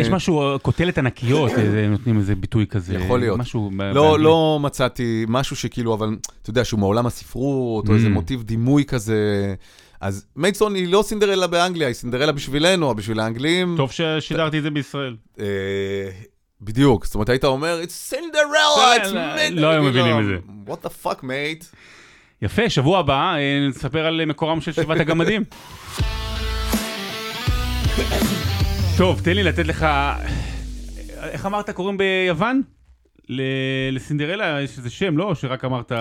יש 0.00 0.08
משהו, 0.08 0.52
אה, 0.52 0.58
קוטלת 0.58 0.98
ענקיות, 0.98 1.50
אה, 1.50 1.88
נותנים 1.88 2.18
איזה 2.18 2.34
ביטוי 2.34 2.66
כזה. 2.66 2.94
יכול 2.94 3.20
להיות. 3.20 3.38
משהו 3.38 3.70
לא. 3.94 4.18
לא 4.18 4.58
מצאתי 4.62 5.24
משהו 5.28 5.56
שכאילו, 5.56 5.94
אבל 5.94 6.16
אתה 6.42 6.50
יודע, 6.50 6.64
שהוא 6.64 6.80
מעולם 6.80 7.06
הספרות, 7.06 7.88
או 7.88 7.94
איזה 7.94 8.06
Mm. 8.06 8.10
מוטיב 8.10 8.42
דימוי 8.42 8.84
כזה. 8.84 9.54
אז 10.00 10.26
מיידסון 10.36 10.74
היא 10.74 10.88
לא 10.92 11.02
סינדרלה 11.06 11.46
באנגליה, 11.46 11.86
היא 11.86 11.94
סינדרלה 11.94 12.32
בשבילנו, 12.32 12.94
בשביל 12.94 13.20
האנגלים. 13.20 13.74
טוב 13.76 13.90
ששידרתי 13.92 14.58
את 14.58 14.62
זה 14.62 14.70
בישראל. 14.70 15.16
אה, 16.62 16.66
בדיוק, 16.66 17.04
זאת 17.06 17.14
אומרת, 17.14 17.28
היית 17.28 17.44
אומר, 17.44 17.80
it's 17.82 17.90
סינדרלה, 17.90 18.96
it's 18.96 19.08
לא, 19.08 19.34
mid... 19.36 19.50
לא 19.50 19.70
היו 19.70 19.82
מבינים 19.82 20.20
את 20.20 20.24
זה. 20.24 20.36
what 20.72 20.86
the 20.86 21.06
fuck, 21.06 21.18
mate? 21.22 21.64
יפה, 22.42 22.70
שבוע 22.70 22.98
הבא 22.98 23.34
אה, 23.34 23.68
נספר 23.68 24.06
על 24.06 24.24
מקורם 24.24 24.60
של 24.60 24.72
שבעת 24.72 25.00
הגמדים. 25.00 25.44
טוב, 28.98 29.20
תן 29.20 29.32
לי 29.32 29.42
לתת 29.42 29.66
לך... 29.66 29.86
איך 31.22 31.46
אמרת 31.46 31.70
קוראים 31.70 31.96
ביוון? 31.98 32.62
לסינדרלה 33.92 34.60
יש 34.60 34.78
איזה 34.78 34.90
שם, 34.90 35.16
לא? 35.18 35.34
שרק 35.34 35.64
אמרת... 35.64 35.92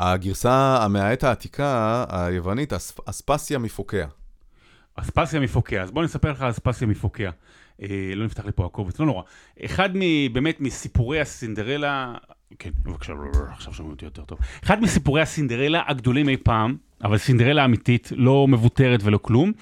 הגרסה 0.00 0.86
מהעת 0.88 1.24
העתיקה, 1.24 2.04
היוונית, 2.10 2.72
אס- 2.72 2.98
אספסיה 3.06 3.58
מפוקע. 3.58 4.06
אספסיה 4.96 5.40
מפוקע. 5.40 5.82
אז 5.82 5.90
בוא 5.90 6.04
נספר 6.04 6.30
לך 6.32 6.42
אספסיה 6.42 6.86
מפוקע. 6.86 7.30
אה, 7.82 8.12
לא 8.14 8.24
נפתח 8.24 8.44
לי 8.44 8.52
פה 8.52 8.66
הקובץ, 8.66 9.00
לא 9.00 9.06
נורא. 9.06 9.22
אחד 9.64 9.90
באמת 10.32 10.60
מסיפורי 10.60 11.20
הסינדרלה, 11.20 12.14
כן, 12.58 12.70
בבקשה, 12.82 13.12
עכשיו 13.50 13.72
שומעים 13.72 13.92
אותי 13.92 14.04
יותר 14.04 14.22
טוב. 14.22 14.38
אחד 14.64 14.82
מסיפורי 14.82 15.22
הסינדרלה 15.22 15.82
הגדולים 15.86 16.28
אי 16.28 16.36
פעם, 16.36 16.76
אבל 17.04 17.18
סינדרלה 17.18 17.64
אמיתית, 17.64 18.12
לא 18.16 18.48
מבוטרת 18.48 19.00
ולא 19.02 19.18
כלום. 19.22 19.52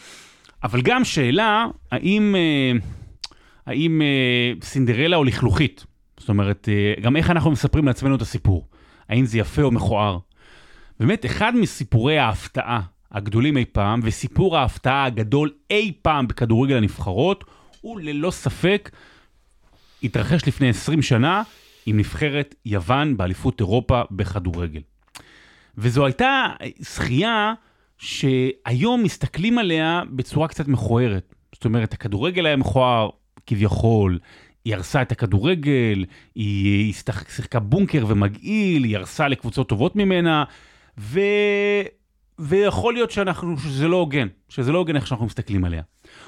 אבל 0.62 0.82
גם 0.82 1.04
שאלה, 1.04 1.66
האם, 1.92 2.34
אה, 2.36 2.72
האם 3.66 4.02
אה, 4.02 4.52
סינדרלה 4.62 5.16
או 5.16 5.24
לכלוכית? 5.24 5.84
זאת 6.18 6.28
אומרת, 6.28 6.68
גם 7.02 7.16
איך 7.16 7.30
אנחנו 7.30 7.50
מספרים 7.50 7.86
לעצמנו 7.86 8.16
את 8.16 8.22
הסיפור? 8.22 8.68
האם 9.08 9.26
זה 9.26 9.38
יפה 9.38 9.62
או 9.62 9.70
מכוער? 9.70 10.18
באמת, 11.00 11.26
אחד 11.26 11.56
מסיפורי 11.56 12.18
ההפתעה 12.18 12.80
הגדולים 13.12 13.56
אי 13.56 13.64
פעם, 13.64 14.00
וסיפור 14.02 14.56
ההפתעה 14.58 15.04
הגדול 15.04 15.50
אי 15.70 15.92
פעם 16.02 16.28
בכדורגל 16.28 16.76
הנבחרות, 16.76 17.44
הוא 17.86 18.00
ללא 18.00 18.30
ספק 18.30 18.90
התרחש 20.02 20.48
לפני 20.48 20.68
20 20.68 21.02
שנה 21.02 21.42
עם 21.86 21.96
נבחרת 21.96 22.54
יוון 22.64 23.16
באליפות 23.16 23.60
אירופה 23.60 24.02
בכדורגל. 24.10 24.80
וזו 25.78 26.06
הייתה 26.06 26.46
זכייה 26.78 27.54
שהיום 27.98 29.02
מסתכלים 29.02 29.58
עליה 29.58 30.02
בצורה 30.10 30.48
קצת 30.48 30.68
מכוערת. 30.68 31.34
זאת 31.54 31.64
אומרת, 31.64 31.92
הכדורגל 31.92 32.46
היה 32.46 32.56
מכוער 32.56 33.10
כביכול, 33.46 34.18
היא 34.64 34.74
הרסה 34.74 35.02
את 35.02 35.12
הכדורגל, 35.12 36.04
היא 36.34 36.84
היא 36.84 36.94
שיחקה 37.28 37.58
בונקר 37.60 38.04
ומגעיל, 38.08 38.84
היא 38.84 38.96
הרסה 38.96 39.28
לקבוצות 39.28 39.68
טובות 39.68 39.96
ממנה, 39.96 40.44
ו... 40.98 41.20
ויכול 42.38 42.94
להיות 42.94 43.10
שאנחנו, 43.10 43.58
שזה 43.58 43.88
לא 43.88 43.96
הוגן, 43.96 44.28
שזה 44.48 44.72
לא 44.72 44.78
הוגן 44.78 44.96
איך 44.96 45.06
שאנחנו 45.06 45.26
מסתכלים 45.26 45.64
עליה. 45.64 45.82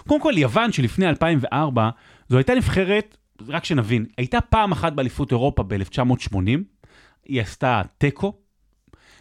קודם 0.07 0.21
כל, 0.21 0.33
יוון 0.37 0.73
שלפני 0.73 1.09
2004, 1.09 1.91
זו 2.29 2.37
הייתה 2.37 2.55
נבחרת, 2.55 3.17
רק 3.49 3.65
שנבין, 3.65 4.07
הייתה 4.19 4.41
פעם 4.41 4.73
אחת 4.73 4.93
באליפות 4.93 5.31
אירופה 5.31 5.63
ב-1980, 5.63 6.37
היא 7.25 7.41
עשתה 7.41 7.83
תיקו, 7.99 8.33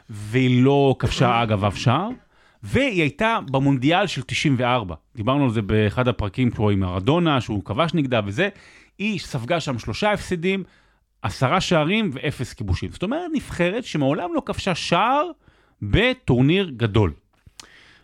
והיא 0.10 0.64
לא 0.64 0.96
כבשה 1.00 1.34
אגב 1.44 1.66
אף 1.66 1.78
שער, 1.78 2.10
והיא 2.64 3.02
הייתה 3.02 3.40
במונדיאל 3.52 4.08
של 4.08 4.22
94. 4.22 4.96
דיברנו 5.16 5.44
על 5.44 5.50
זה 5.50 5.62
באחד 5.62 6.08
הפרקים 6.08 6.52
פה 6.52 6.72
עם 6.72 6.84
ארדונה, 6.84 7.42
שהוא 7.42 7.64
כבש 7.64 7.94
נגדה 7.94 8.22
וזה. 8.26 8.50
היא 8.98 9.20
ספגה 9.20 9.60
שם 9.60 9.80
שלושה 9.80 10.12
הפסדים, 10.12 10.64
עשרה 11.22 11.62
שערים 11.62 12.10
ואפס 12.14 12.54
כיבושים. 12.54 12.92
זאת 12.92 13.04
אומרת, 13.04 13.32
נבחרת 13.34 13.84
שמעולם 13.84 14.30
לא 14.34 14.42
כבשה 14.46 14.76
שער 14.76 15.30
בטורניר 15.82 16.70
גדול. 16.78 17.14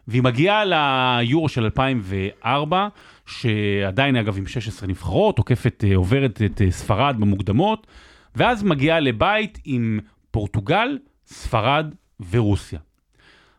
והיא 0.07 0.23
מגיעה 0.23 0.63
ליורו 0.65 1.49
של 1.49 1.63
2004, 1.63 2.87
שעדיין 3.25 4.15
אגב 4.15 4.37
עם 4.37 4.47
16 4.47 4.89
נבחרות, 4.89 5.37
עוקפת, 5.37 5.83
אה, 5.87 5.95
עוברת 5.95 6.41
את 6.45 6.61
אה, 6.61 6.71
ספרד 6.71 7.15
במוקדמות, 7.19 7.87
ואז 8.35 8.63
מגיעה 8.63 8.99
לבית 8.99 9.59
עם 9.65 9.99
פורטוגל, 10.31 10.97
ספרד 11.27 11.93
ורוסיה. 12.31 12.79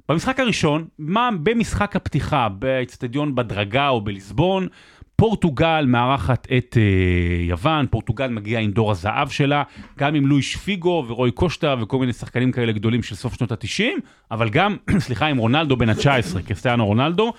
במשחק 0.08 0.40
הראשון, 0.40 0.86
מה 0.98 1.30
במשחק 1.42 1.96
הפתיחה 1.96 2.48
באצטדיון 2.48 3.34
בדרגה 3.34 3.88
או 3.88 4.00
בליסבון, 4.00 4.68
פורטוגל 5.16 5.84
מארחת 5.88 6.46
את 6.56 6.76
אה, 6.76 7.44
יוון, 7.44 7.86
פורטוגל 7.90 8.28
מגיעה 8.28 8.62
עם 8.62 8.70
דור 8.70 8.90
הזהב 8.90 9.28
שלה, 9.28 9.62
גם 9.98 10.14
עם 10.14 10.26
לואי 10.26 10.42
שפיגו 10.42 11.04
ורוי 11.08 11.30
קושטה 11.30 11.74
וכל 11.80 11.98
מיני 11.98 12.12
שחקנים 12.12 12.52
כאלה 12.52 12.72
גדולים 12.72 13.02
של 13.02 13.14
סוף 13.14 13.34
שנות 13.34 13.52
ה-90, 13.52 13.82
אבל 14.30 14.48
גם, 14.48 14.76
סליחה, 14.98 15.26
עם 15.26 15.36
רונלדו 15.36 15.76
בן 15.76 15.88
ה-19, 15.88 16.42
קריסטיאנו 16.46 16.86
רונלדו, 16.86 17.32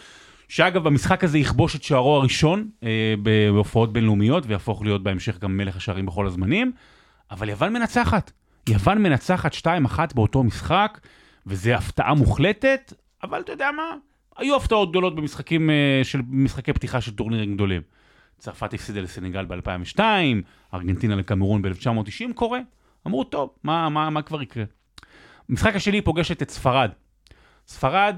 שאגב 0.47 0.83
במשחק 0.83 1.23
הזה 1.23 1.37
יכבוש 1.37 1.75
את 1.75 1.83
שערו 1.83 2.15
הראשון 2.15 2.69
אה, 2.83 3.13
בהופעות 3.23 3.93
בינלאומיות 3.93 4.43
ויהפוך 4.47 4.83
להיות 4.83 5.03
בהמשך 5.03 5.39
גם 5.39 5.57
מלך 5.57 5.75
השערים 5.75 6.05
בכל 6.05 6.27
הזמנים, 6.27 6.71
אבל 7.31 7.49
יוון 7.49 7.73
מנצחת. 7.73 8.31
יוון 8.69 9.03
מנצחת 9.03 9.53
2-1 9.53 9.67
באותו 10.15 10.43
משחק, 10.43 10.99
וזה 11.47 11.75
הפתעה 11.75 12.13
מוחלטת, 12.13 12.93
אבל 13.23 13.41
אתה 13.41 13.51
יודע 13.51 13.69
מה? 13.71 13.95
היו 14.37 14.55
הפתעות 14.55 14.89
גדולות 14.89 15.15
במשחקים 15.15 15.69
אה, 15.69 16.01
של 16.03 16.21
משחקי 16.29 16.73
פתיחה 16.73 17.01
של 17.01 17.15
טורנירים 17.15 17.55
גדולים. 17.55 17.81
צרפת 18.37 18.73
הפסידה 18.73 19.01
לסנגל 19.01 19.45
ב-2002, 19.45 19.99
ארגנטינה 20.73 21.15
לקמרון 21.15 21.61
ב-1990, 21.61 22.33
קורה. 22.35 22.59
אמרו, 23.07 23.23
טוב, 23.23 23.49
מה, 23.63 23.89
מה, 23.89 24.09
מה 24.09 24.21
כבר 24.21 24.41
יקרה? 24.41 24.63
במשחק 25.49 25.75
השני 25.75 26.01
פוגשת 26.01 26.41
את 26.41 26.49
ספרד. 26.49 26.91
ספרד 27.67 28.15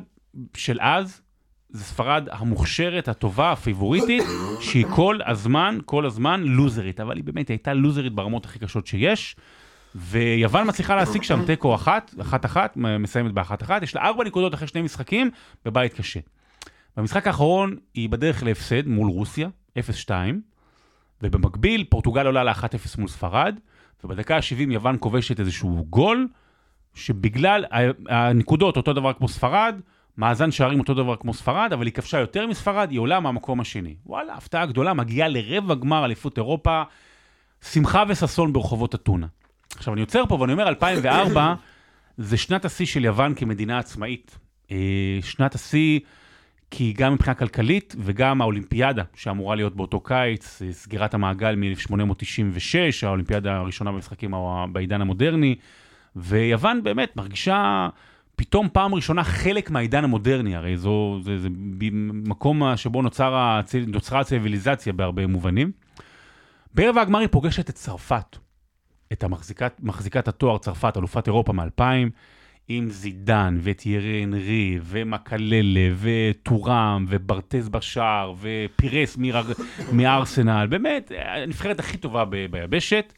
של 0.54 0.78
אז, 0.82 1.22
זה 1.70 1.84
ספרד 1.84 2.28
המוכשרת, 2.32 3.08
הטובה, 3.08 3.52
הפייבוריטית, 3.52 4.24
שהיא 4.62 4.86
כל 4.96 5.20
הזמן, 5.26 5.78
כל 5.86 6.06
הזמן 6.06 6.44
לוזרית, 6.44 7.00
אבל 7.00 7.16
היא 7.16 7.24
באמת 7.24 7.50
הייתה 7.50 7.74
לוזרית 7.74 8.14
ברמות 8.14 8.46
הכי 8.46 8.60
קשות 8.60 8.88
שיש. 8.88 9.36
ויוון 10.00 10.68
מצליחה 10.68 10.96
להשיג 10.96 11.24
שם 11.24 11.46
תיקו 11.46 11.76
אחת, 11.76 12.14
אחת 12.22 12.46
אחת, 12.46 12.78
מסיימת 12.78 13.32
באחת 13.32 13.64
אחת, 13.64 13.84
יש 13.84 13.96
לה 13.96 14.02
ארבע 14.02 14.24
נקודות 14.24 14.54
אחרי 14.54 14.68
שני 14.68 14.82
משחקים 14.82 15.30
בבית 15.66 15.94
קשה. 15.94 16.20
במשחק 16.98 17.28
האחרון 17.28 17.76
היא 17.94 18.10
בדרך 18.10 18.44
להפסד 18.44 18.88
מול 18.88 19.10
רוסיה, 19.10 19.50
0-2, 19.80 20.12
ובמקביל 21.22 21.84
פורטוגל 21.90 22.26
עולה 22.26 22.44
ל-1-0 22.44 22.98
מול 22.98 23.08
ספרד, 23.08 23.60
ובדקה 24.04 24.36
ה-70 24.36 24.72
יוון 24.72 24.98
כובשת 25.00 25.40
איזשהו 25.40 25.86
גול, 25.90 26.28
שבגלל 26.94 27.66
הנקודות 28.10 28.78
אותו 28.78 28.94
דבר 28.94 29.14
כמו 29.14 29.28
ספרד, 29.28 29.82
מאזן 30.18 30.52
שערים 30.52 30.80
אותו 30.80 30.94
דבר 30.94 31.16
כמו 31.16 31.34
ספרד, 31.34 31.74
אבל 31.74 31.86
היא 31.86 31.94
כבשה 31.94 32.20
יותר 32.20 32.48
מספרד, 32.48 32.92
היא 32.92 33.00
עולה 33.00 33.20
מהמקום 33.20 33.60
השני. 33.60 33.96
וואלה, 34.06 34.34
הפתעה 34.34 34.66
גדולה, 34.66 34.94
מגיעה 34.94 35.28
לרבע 35.28 35.76
גמר 35.76 36.06
אליפות 36.06 36.38
אירופה, 36.38 36.84
שמחה 37.62 38.04
וששון 38.08 38.54
ברחובות 38.54 38.96
אתונה. 38.96 39.28
עכשיו, 39.78 39.94
אני 39.94 40.02
עוצר 40.02 40.24
פה 40.26 40.36
ואני 40.36 40.54
אומר, 40.54 40.68
2004 40.68 41.54
זה 42.18 42.38
שנת 42.38 42.66
השיא 42.66 42.86
של 42.86 43.06
יוון 43.06 43.34
כמדינה 43.36 43.80
עצמאית. 43.80 44.38
אה, 44.72 45.20
שנת 45.22 45.56
השיא, 45.56 46.00
כי 46.72 46.94
גם 46.98 47.14
מבחינה 47.14 47.34
כלכלית 47.34 47.96
וגם 48.00 48.42
האולימפיאדה 48.42 49.04
שאמורה 49.16 49.56
להיות 49.56 49.76
באותו 49.76 50.00
קיץ, 50.00 50.62
אה, 50.62 50.74
סגירת 50.74 51.14
המעגל 51.14 51.56
מ-1896, 51.56 52.76
האולימפיאדה 53.04 53.58
הראשונה 53.58 53.92
במשחקים 53.92 54.34
בעידן 54.72 55.02
המודרני, 55.02 55.56
ויוון 56.16 56.84
באמת 56.84 57.16
מרגישה 57.16 57.90
פתאום 58.36 58.68
פעם 58.74 58.96
ראשונה 58.96 59.24
חלק 59.24 59.70
מהעידן 59.70 60.04
המודרני, 60.04 60.56
הרי 60.56 60.78
זו, 60.78 61.20
זה, 61.24 61.40
זה 61.40 61.50
מקום 62.14 62.64
שבו 62.76 63.02
נוצר 63.02 63.60
נוצרה 63.88 64.20
הציוויליזציה 64.20 64.94
בהרבה 64.94 65.28
מובנים. 65.28 65.72
בערב 66.74 66.98
הגמר 66.98 67.20
היא 67.20 67.28
פוגשת 67.32 67.70
את 67.70 67.76
צרפת, 67.76 68.38
את 69.14 69.24
המחזיקת 69.24 69.74
מחזיקת 69.80 70.28
התואר 70.28 70.58
צרפת, 70.58 70.94
אלופת 70.98 71.28
אירופה 71.28 71.54
מ-2000, 71.54 71.82
עם 72.68 72.90
זידן 72.90 73.58
וטיירי 73.62 74.24
אנרי 74.24 74.80
ומקללה 74.84 75.58
וטורם 76.00 77.06
וברטז 77.10 77.70
בשער 77.70 78.34
ופירס 78.40 79.18
מר- 79.18 79.52
מארסנל, 79.94 80.68
באמת, 80.70 81.12
הנבחרת 81.26 81.80
הכי 81.80 81.98
טובה 81.98 82.26
ב- 82.26 82.46
ביבשת. 82.52 83.14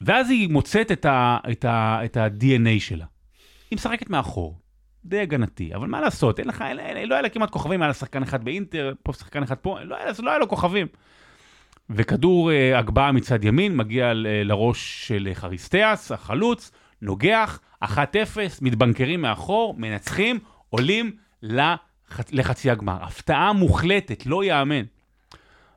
ואז 0.00 0.30
היא 0.30 0.50
מוצאת 0.50 0.92
את 0.92 1.04
ה- 1.04 1.38
את 1.52 1.64
ה- 1.64 2.00
את 2.04 2.16
ה-DNA 2.16 2.80
שלה. 2.80 3.04
היא 3.70 3.76
משחקת 3.76 4.10
מאחור, 4.10 4.58
די 5.04 5.20
הגנתי, 5.20 5.74
אבל 5.74 5.86
מה 5.86 6.00
לעשות, 6.00 6.38
אין 6.40 6.48
לך, 6.48 6.62
אין, 6.62 6.78
אין, 6.78 7.08
לא 7.08 7.14
היה 7.14 7.22
לה 7.22 7.28
כמעט 7.28 7.50
כוכבים, 7.50 7.82
היה 7.82 7.88
לה 7.88 7.94
שחקן 7.94 8.22
אחד 8.22 8.44
באינטר, 8.44 8.92
פה 9.02 9.12
שחקן 9.12 9.42
אחד 9.42 9.54
פה, 9.54 9.80
לא 9.80 9.96
היה, 9.96 10.06
לא 10.22 10.30
היה 10.30 10.38
לו 10.38 10.48
כוכבים. 10.48 10.86
וכדור 11.90 12.52
אה, 12.52 12.78
הגבהה 12.78 13.12
מצד 13.12 13.44
ימין 13.44 13.76
מגיע 13.76 14.12
לראש 14.14 15.08
של 15.08 15.28
חריסטיאס, 15.34 16.12
החלוץ, 16.12 16.70
נוגח, 17.02 17.60
1-0, 17.84 17.86
מתבנקרים 18.62 19.22
מאחור, 19.22 19.74
מנצחים, 19.78 20.38
עולים 20.70 21.16
לח... 21.42 21.78
לחצי 22.32 22.70
הגמר. 22.70 22.98
הפתעה 23.02 23.52
מוחלטת, 23.52 24.26
לא 24.26 24.44
ייאמן. 24.44 24.82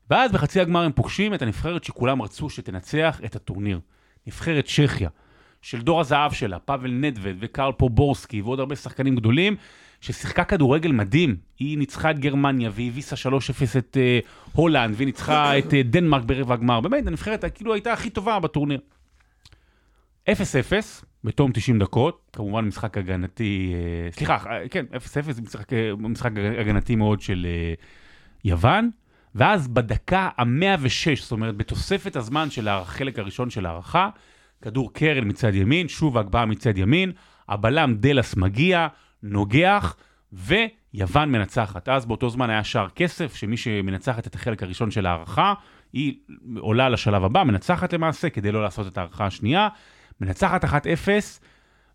ואז 0.09 0.31
בחצי 0.31 0.61
הגמר 0.61 0.81
הם 0.81 0.91
פוגשים 0.91 1.33
את 1.33 1.41
הנבחרת 1.41 1.83
שכולם 1.83 2.21
רצו 2.21 2.49
שתנצח 2.49 3.21
את 3.25 3.35
הטורניר. 3.35 3.79
נבחרת 4.27 4.65
צ'כיה, 4.65 5.09
של 5.61 5.81
דור 5.81 5.99
הזהב 5.99 6.31
שלה, 6.31 6.59
פאבל 6.59 6.91
נדווד 6.91 7.35
וקרל 7.39 7.71
פובורסקי 7.71 8.41
ועוד 8.41 8.59
הרבה 8.59 8.75
שחקנים 8.75 9.15
גדולים, 9.15 9.55
ששיחקה 10.01 10.43
כדורגל 10.43 10.91
מדהים. 10.91 11.35
היא 11.59 11.77
ניצחה 11.77 12.11
את 12.11 12.19
גרמניה 12.19 12.69
והביסה 12.73 13.15
3-0 13.15 13.29
את 13.77 13.97
אה, 13.97 14.27
הולנד, 14.53 14.95
והיא 14.95 15.05
ניצחה 15.05 15.57
את 15.57 15.65
אה, 15.65 15.75
דנמרק 15.83 16.23
ברבע 16.23 16.53
הגמר. 16.53 16.79
באמת, 16.79 17.07
הנבחרת 17.07 17.45
כאילו 17.55 17.73
הייתה 17.73 17.93
הכי 17.93 18.09
טובה 18.09 18.39
בטורניר. 18.39 18.79
0-0, 20.29 20.31
בתום 21.23 21.51
90 21.51 21.79
דקות, 21.79 22.29
כמובן 22.33 22.65
משחק 22.65 22.97
הגנתי, 22.97 23.73
uh, 24.11 24.15
סליחה, 24.15 24.37
uh, 24.37 24.69
כן, 24.69 24.85
0-0 25.29 25.31
זה 25.31 25.41
משחק, 25.41 25.73
uh, 25.73 25.75
משחק 25.97 26.31
הגנתי 26.59 26.95
מאוד 26.95 27.21
של 27.21 27.47
uh, 27.77 27.83
יוון. 28.45 28.89
ואז 29.35 29.67
בדקה 29.67 30.29
ה-106, 30.37 31.21
זאת 31.21 31.31
אומרת, 31.31 31.55
בתוספת 31.55 32.15
הזמן 32.15 32.49
של 32.49 32.67
החלק 32.67 33.19
הראשון 33.19 33.49
של 33.49 33.65
ההערכה, 33.65 34.09
כדור 34.61 34.93
קרן 34.93 35.27
מצד 35.27 35.55
ימין, 35.55 35.87
שוב 35.87 36.17
הגבהה 36.17 36.45
מצד 36.45 36.77
ימין, 36.77 37.11
הבלם 37.49 37.95
דלס 37.99 38.35
מגיע, 38.35 38.87
נוגח, 39.23 39.95
ויוון 40.33 41.31
מנצחת. 41.31 41.89
אז 41.89 42.05
באותו 42.05 42.29
זמן 42.29 42.49
היה 42.49 42.63
שער 42.63 42.89
כסף, 42.89 43.35
שמי 43.35 43.57
שמנצחת 43.57 44.27
את 44.27 44.35
החלק 44.35 44.63
הראשון 44.63 44.91
של 44.91 45.05
ההערכה, 45.05 45.53
היא 45.93 46.13
עולה 46.59 46.89
לשלב 46.89 47.23
הבא, 47.23 47.43
מנצחת 47.43 47.93
למעשה, 47.93 48.29
כדי 48.29 48.51
לא 48.51 48.63
לעשות 48.63 48.87
את 48.87 48.97
ההערכה 48.97 49.25
השנייה, 49.25 49.67
מנצחת 50.21 50.65
1-0, 50.65 50.67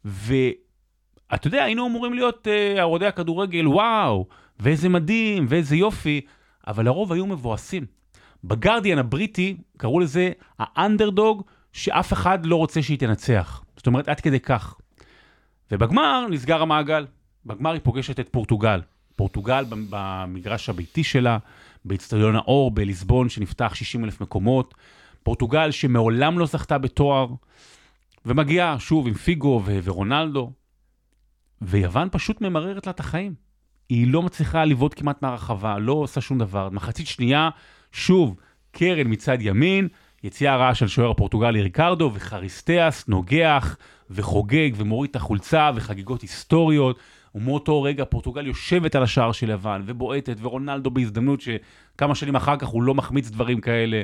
ואתה 0.04 1.46
יודע, 1.46 1.64
היינו 1.64 1.86
אמורים 1.86 2.14
להיות 2.14 2.46
uh, 2.46 2.82
אוהדי 2.82 3.06
הכדורגל, 3.06 3.68
וואו, 3.68 4.26
ואיזה 4.60 4.88
מדהים, 4.88 5.46
ואיזה 5.48 5.76
יופי, 5.76 6.20
אבל 6.66 6.84
לרוב 6.84 7.12
היו 7.12 7.26
מבואסים. 7.26 7.86
בגרדיאן 8.44 8.98
הבריטי 8.98 9.56
קראו 9.76 10.00
לזה 10.00 10.30
האנדרדוג 10.58 11.42
שאף 11.72 12.12
אחד 12.12 12.46
לא 12.46 12.56
רוצה 12.56 12.82
שהיא 12.82 12.98
תנצח. 12.98 13.64
זאת 13.76 13.86
אומרת, 13.86 14.08
עד 14.08 14.20
כדי 14.20 14.40
כך. 14.40 14.76
ובגמר 15.70 16.26
נסגר 16.30 16.62
המעגל. 16.62 17.06
בגמר 17.46 17.72
היא 17.72 17.80
פוגשת 17.84 18.20
את 18.20 18.28
פורטוגל. 18.28 18.80
פורטוגל 19.16 19.64
במגרש 19.90 20.68
הביתי 20.68 21.04
שלה, 21.04 21.38
באצטדיון 21.84 22.36
האור 22.36 22.70
בליסבון 22.70 23.28
שנפתח 23.28 23.74
60 23.74 24.04
אלף 24.04 24.20
מקומות. 24.20 24.74
פורטוגל 25.22 25.70
שמעולם 25.70 26.38
לא 26.38 26.46
זכתה 26.46 26.78
בתואר, 26.78 27.26
ומגיעה 28.26 28.78
שוב 28.78 29.06
עם 29.06 29.14
פיגו 29.14 29.62
ו- 29.64 29.78
ורונלדו. 29.84 30.52
ויוון 31.62 32.08
פשוט 32.12 32.40
ממררת 32.40 32.86
לה 32.86 32.92
את 32.92 33.00
החיים. 33.00 33.34
היא 33.88 34.06
לא 34.06 34.22
מצליחה 34.22 34.64
לבעוט 34.64 35.00
כמעט 35.00 35.22
מהרחבה, 35.22 35.78
לא 35.78 35.92
עושה 35.92 36.20
שום 36.20 36.38
דבר. 36.38 36.68
מחצית 36.70 37.06
שנייה, 37.06 37.50
שוב, 37.92 38.36
קרן 38.72 39.12
מצד 39.12 39.38
ימין, 39.40 39.88
יציאה 40.24 40.56
רעה 40.56 40.74
של 40.74 40.88
שוער 40.88 41.10
הפורטוגלי 41.10 41.62
ריקרדו, 41.62 42.10
וחריסטיאס 42.14 43.08
נוגח 43.08 43.76
וחוגג 44.10 44.70
ומוריד 44.76 45.10
את 45.10 45.16
החולצה 45.16 45.70
וחגיגות 45.74 46.22
היסטוריות. 46.22 46.98
ומאותו 47.34 47.82
רגע 47.82 48.04
פורטוגל 48.04 48.46
יושבת 48.46 48.94
על 48.94 49.02
השער 49.02 49.32
של 49.32 49.50
יוון 49.50 49.82
ובועטת, 49.86 50.36
ורונלדו 50.40 50.90
בהזדמנות 50.90 51.40
שכמה 51.40 52.14
שנים 52.14 52.36
אחר 52.36 52.56
כך 52.56 52.68
הוא 52.68 52.82
לא 52.82 52.94
מחמיץ 52.94 53.30
דברים 53.30 53.60
כאלה, 53.60 54.02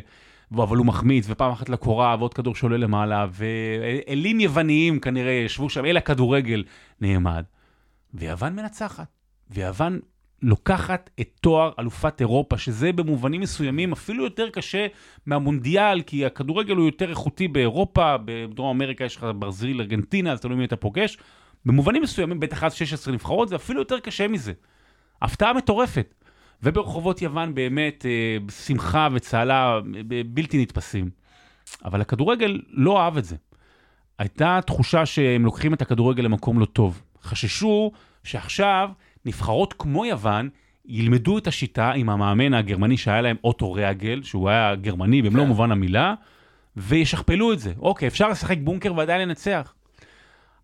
אבל 0.53 0.77
הוא 0.77 0.87
מחמיץ, 0.87 1.27
ופעם 1.29 1.53
אחת 1.53 1.69
לקורה, 1.69 2.17
ועוד 2.19 2.35
כדור 2.35 2.55
שעולה 2.55 2.77
למעלה, 2.77 3.27
ואלים 3.31 4.41
יווניים 4.41 5.01
כנראה 5.01 5.33
ישבו 5.33 5.71
שם, 5.71 5.85
אל 5.85 5.97
הכדורגל 5.97 6.65
נעמד. 7.01 7.45
ויוון 8.15 8.57
מנצחת. 8.57 9.07
ויוון 9.51 10.01
לוקחת 10.43 11.11
את 11.21 11.29
תואר 11.41 11.73
אלופת 11.79 12.21
אירופה, 12.21 12.59
שזה 12.59 12.93
במובנים 12.93 13.41
מסוימים 13.41 13.93
אפילו 13.93 14.25
יותר 14.25 14.51
קשה 14.51 14.87
מהמונדיאל, 15.27 16.03
כי 16.03 16.27
הכדורגל 16.27 16.77
הוא 16.77 16.85
יותר 16.85 17.11
איכותי 17.11 17.49
באירופה, 17.49 18.17
בדרום 18.25 18.77
אמריקה 18.77 19.05
יש 19.05 19.17
לך 19.17 19.27
ברזיל, 19.39 19.81
ארגנטינה, 19.81 20.33
אז 20.33 20.41
תלוי 20.41 20.57
מי 20.57 20.65
אתה 20.65 20.77
פוגש. 20.77 21.19
במובנים 21.67 22.03
מסוימים, 22.03 22.41
בטח 22.41 22.65
אז 22.65 22.75
16 22.75 23.15
נבחרות, 23.15 23.49
זה 23.49 23.57
אפילו 23.57 23.81
יותר 23.81 24.01
קשה 24.01 24.29
מזה. 24.29 24.53
הפתעה 25.23 25.53
מטורפת. 25.53 26.15
וברחובות 26.63 27.23
יוון 27.23 27.55
באמת 27.55 28.07
אה, 28.07 28.51
שמחה 28.53 29.09
וצהלה 29.13 29.75
אה, 29.75 29.81
בלתי 30.27 30.63
נתפסים. 30.63 31.11
אבל 31.85 32.01
הכדורגל 32.01 32.61
לא 32.69 33.01
אהב 33.01 33.17
את 33.17 33.25
זה. 33.25 33.37
הייתה 34.19 34.61
תחושה 34.67 35.07
שהם 35.07 35.45
לוקחים 35.45 35.75
את 35.75 35.83
הכדורגל 35.83 36.23
למקום 36.23 36.61
לא 36.61 36.65
טוב. 36.65 37.03
חששו 37.23 37.93
שעכשיו 38.25 38.91
נבחרות 39.25 39.75
כמו 39.79 40.05
יוון 40.05 40.49
ילמדו 40.87 41.39
את 41.39 41.47
השיטה 41.47 41.93
עם 41.93 42.11
המאמן 42.11 42.55
הגרמני 42.55 42.97
שהיה 42.97 43.21
להם 43.21 43.37
אוטו 43.45 43.73
ריאגל, 43.73 44.23
שהוא 44.23 44.49
היה 44.49 44.75
גרמני 44.75 45.23
במלוא 45.23 45.45
כן. 45.45 45.49
מובן 45.49 45.73
המילה, 45.73 46.15
וישכפלו 46.77 47.53
את 47.53 47.59
זה. 47.59 47.73
אוקיי, 47.79 48.09
אפשר 48.09 48.29
לשחק 48.29 48.59
בונקר 48.65 48.95
ועדיין 48.95 49.29
לנצח. 49.29 49.75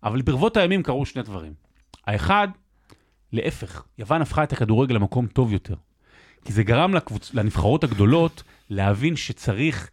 אבל 0.03 0.21
ברבות 0.21 0.57
הימים 0.57 0.83
קרו 0.83 1.05
שני 1.05 1.23
דברים. 1.23 1.53
האחד, 2.07 2.47
להפך, 3.33 3.83
יוון 3.97 4.21
הפכה 4.21 4.43
את 4.43 4.53
הכדורגל 4.53 4.95
למקום 4.95 5.27
טוב 5.27 5.53
יותר. 5.53 5.75
כי 6.45 6.53
זה 6.53 6.63
גרם 6.63 6.93
לקבוצ... 6.93 7.33
לנבחרות 7.33 7.83
הגדולות 7.83 8.43
להבין 8.69 9.15
שצריך 9.15 9.89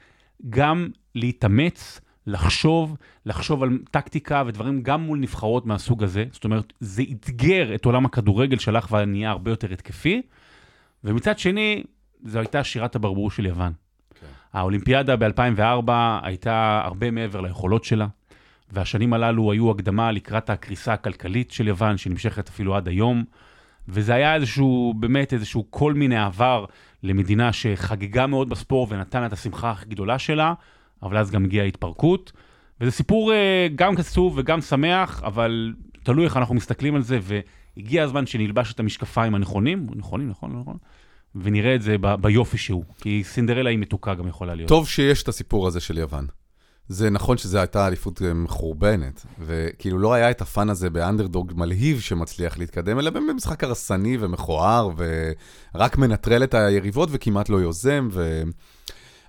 גם 0.51 0.89
להתאמץ, 1.15 2.01
לחשוב, 2.27 2.97
לחשוב 3.27 3.63
על 3.63 3.79
טקטיקה 3.91 4.43
ודברים 4.47 4.83
גם 4.83 5.01
מול 5.01 5.19
נבחרות 5.19 5.67
מהסוג 5.67 6.05
הזה. 6.05 6.25
זאת 6.33 6.45
אומרת, 6.45 6.73
זה 6.81 7.03
אתגר 7.11 7.75
את 7.75 7.85
עולם 7.85 8.05
הכדורגל 8.05 8.59
שהלך 8.59 8.93
ונהיה 8.93 9.31
הרבה 9.31 9.51
יותר 9.51 9.73
התקפי. 9.73 10.23
ומצד 11.05 11.39
שני, 11.39 11.83
זו 12.25 12.39
הייתה 12.39 12.65
שירת 12.65 12.97
הברבור 12.97 13.31
של 13.31 13.47
יוון. 13.47 13.73
Okay. 13.73 14.17
כן. 14.21 14.27
האולימפיאדה 14.53 15.17
ב-2004 15.17 15.91
הייתה 16.23 16.81
הרבה 16.85 17.11
מעבר 17.11 17.41
ליכולות 17.41 17.85
שלה. 17.85 18.07
והשנים 18.73 19.13
הללו 19.13 19.53
היו 19.53 19.71
הקדמה 19.71 20.13
לקראת 20.13 20.51
הקריסה 20.51 20.93
הכלכלית 20.93 21.51
של 21.51 21.69
יוון, 21.69 21.97
שנמשכת 21.97 22.49
אפילו 22.49 22.77
עד 22.77 22.89
היום. 22.89 23.25
וזה 23.89 24.15
היה 24.15 24.35
איזשהו, 24.35 24.95
באמת 24.97 25.33
איזשהו 25.33 25.67
כל 25.71 25.95
מיני 25.95 26.17
עבר 26.17 26.65
למדינה 27.03 27.53
שחגגה 27.53 28.27
מאוד 28.27 28.49
בספורט 28.49 28.93
ונתנה 28.93 29.27
את 29.27 29.33
השמחה 29.33 29.71
הכי 29.71 29.87
גדולה 29.87 30.19
שלה, 30.19 30.55
אבל 31.05 31.17
אז 31.17 31.31
גם 31.31 31.45
הגיעה 31.45 31.67
התפרקות. 31.67 32.33
וזה 32.81 32.91
סיפור 32.91 33.33
אה, 33.33 33.69
גם 33.75 33.95
קצוב 33.95 34.35
וגם 34.37 34.61
שמח, 34.61 35.23
אבל 35.25 35.75
תלוי 36.03 36.25
איך 36.25 36.37
אנחנו 36.37 36.55
מסתכלים 36.55 36.95
על 36.95 37.03
זה, 37.03 37.19
והגיע 37.23 38.05
הזמן 38.05 38.27
שנלבש 38.27 38.73
את 38.73 38.81
המשקפיים 38.81 39.35
הנכונים, 39.35 39.87
נכונים, 39.97 40.29
נכון, 40.29 40.53
לא 40.53 40.61
נכון, 40.61 40.77
ונראה 41.35 41.75
את 41.75 41.83
זה 41.83 41.97
ב- 42.01 42.15
ביופי 42.15 42.59
שהוא, 42.59 42.85
כי 43.01 43.23
סינדרלה 43.25 43.71
היא 43.71 43.79
מתוקה 43.79 44.15
גם 44.15 44.29
יכולה 44.29 44.55
להיות. 44.55 44.69
טוב 44.69 44.89
שיש 44.89 45.23
את 45.23 45.29
הסיפור 45.29 45.67
הזה 45.67 45.81
של 45.81 45.99
יוון. 45.99 46.27
זה 46.89 47.11
נכון 47.11 47.39
שזו 47.39 47.59
הייתה 47.59 47.87
אליפות 47.87 48.23
אה, 48.23 48.35
מחורבנת, 48.35 49.27
וכאילו 49.41 49.99
לא 49.99 50.15
היה 50.15 50.31
את 50.31 50.41
הפאן 50.41 50.71
הזה 50.71 50.91
באנדרדוג 50.91 51.53
מלהיב 51.57 52.01
שמצליח 52.01 52.59
להתקדם, 52.59 52.99
אלא 52.99 53.11
במשחק 53.11 53.65
הרסני 53.65 54.17
ומכוער, 54.21 54.91
ורק 54.97 55.99
מנטרל 55.99 56.45
את 56.45 56.55
היריבות 56.55 57.09
וכמעט 57.13 57.49
לא 57.49 57.57
יוזם, 57.57 58.09
ו... 58.13 58.43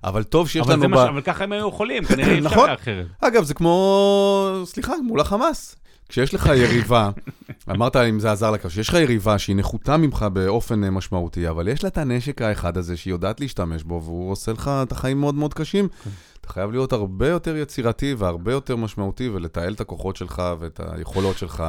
אבל 0.05 0.23
טוב 0.23 0.49
שיש 0.49 0.67
לנו... 0.67 0.85
אבל 0.85 1.21
ככה 1.21 1.43
הם 1.43 1.51
היו 1.51 1.69
יכולים, 1.69 2.03
כנראה 2.03 2.31
אי 2.31 2.39
אפשר 2.39 2.49
נכון. 2.49 2.69
אחרת. 2.69 3.05
אגב, 3.21 3.43
זה 3.43 3.53
כמו, 3.53 4.61
סליחה, 4.65 4.93
מול 5.03 5.19
החמאס. 5.19 5.75
כשיש 6.09 6.33
לך 6.33 6.49
יריבה, 6.55 7.09
אמרת 7.71 7.95
אם 7.95 8.19
זה 8.19 8.31
עזר 8.31 8.51
לך, 8.51 8.67
כשיש 8.67 8.89
לך 8.89 8.95
יריבה 8.95 9.37
שהיא 9.39 9.55
נחותה 9.55 9.97
ממך 9.97 10.25
באופן 10.33 10.83
אה, 10.83 10.89
משמעותי, 10.89 11.49
אבל 11.49 11.67
יש 11.67 11.83
לה 11.83 11.89
את 11.89 11.97
הנשק 11.97 12.41
האחד 12.41 12.77
הזה 12.77 12.97
שהיא 12.97 13.13
יודעת 13.13 13.39
להשתמש 13.39 13.83
בו, 13.83 14.01
והוא 14.03 14.31
עושה 14.31 14.51
לך 14.51 14.71
את 14.83 14.91
החיים 14.91 15.19
מאוד 15.19 15.35
מאוד 15.35 15.53
קשים. 15.53 15.87
כן. 15.87 16.09
אתה 16.41 16.53
חייב 16.53 16.71
להיות 16.71 16.93
הרבה 16.93 17.27
יותר 17.27 17.55
יצירתי 17.55 18.15
והרבה 18.17 18.51
יותר 18.51 18.75
משמעותי, 18.75 19.29
ולתעל 19.29 19.73
את 19.73 19.81
הכוחות 19.81 20.15
שלך 20.15 20.41
ואת 20.59 20.79
היכולות 20.91 21.37
שלך. 21.37 21.63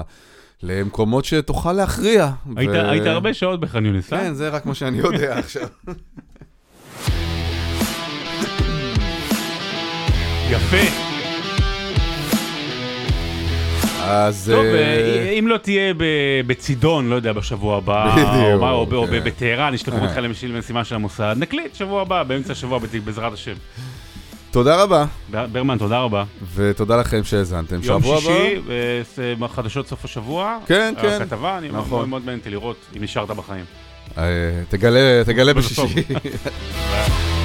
למקומות 0.62 1.24
שתוכל 1.24 1.72
להכריע. 1.72 2.30
היית, 2.56 2.70
ו... 2.70 2.90
היית 2.90 3.06
הרבה 3.06 3.34
שעות 3.34 3.60
בח'אן 3.60 3.86
יונס, 3.86 4.12
אה? 4.12 4.18
כן, 4.18 4.34
זה 4.34 4.48
רק 4.48 4.66
מה 4.66 4.74
שאני 4.74 4.98
יודע 4.98 5.38
עכשיו. 5.38 5.68
יפה. 10.50 11.06
אז... 14.02 14.52
טוב, 14.54 14.64
אה, 14.64 15.30
אם 15.38 15.46
לא 15.48 15.56
תהיה 15.56 15.94
בצידון, 16.46 17.08
לא 17.08 17.14
יודע, 17.14 17.32
בשבוע 17.32 17.76
הבא, 17.76 18.16
או 18.62 19.06
כן. 19.10 19.24
בטהרן, 19.24 19.74
ישלחו 19.74 19.98
אותך 19.98 20.16
למשימה 20.42 20.84
של 20.84 20.94
המוסד, 20.94 21.36
נקליט 21.38 21.74
שבוע 21.74 22.02
הבא, 22.02 22.22
באמצע 22.22 22.52
השבוע, 22.52 22.78
בעזרת 23.04 23.32
השם. 23.32 23.54
תודה 24.50 24.82
רבה. 24.82 25.04
ברמן, 25.52 25.78
תודה 25.78 25.98
רבה. 25.98 26.24
ותודה 26.54 26.96
לכם 26.96 27.24
שהאזנתם. 27.24 27.82
שבוע 27.82 27.96
הבא. 27.96 28.30
יום 28.30 28.62
שישי, 29.04 29.34
חדשות 29.48 29.86
סוף 29.88 30.04
השבוע. 30.04 30.58
כן, 30.66 30.94
כן. 31.00 31.22
הכתבה, 31.22 31.58
אני 31.58 31.68
נכון. 31.68 32.10
מאוד 32.10 32.24
מעניין 32.24 32.40
לראות 32.46 32.76
אם 32.96 33.02
נשארת 33.02 33.30
בחיים. 33.30 33.64
אה, 34.18 34.24
תגלה 35.24 35.54
בשישי. 35.54 35.82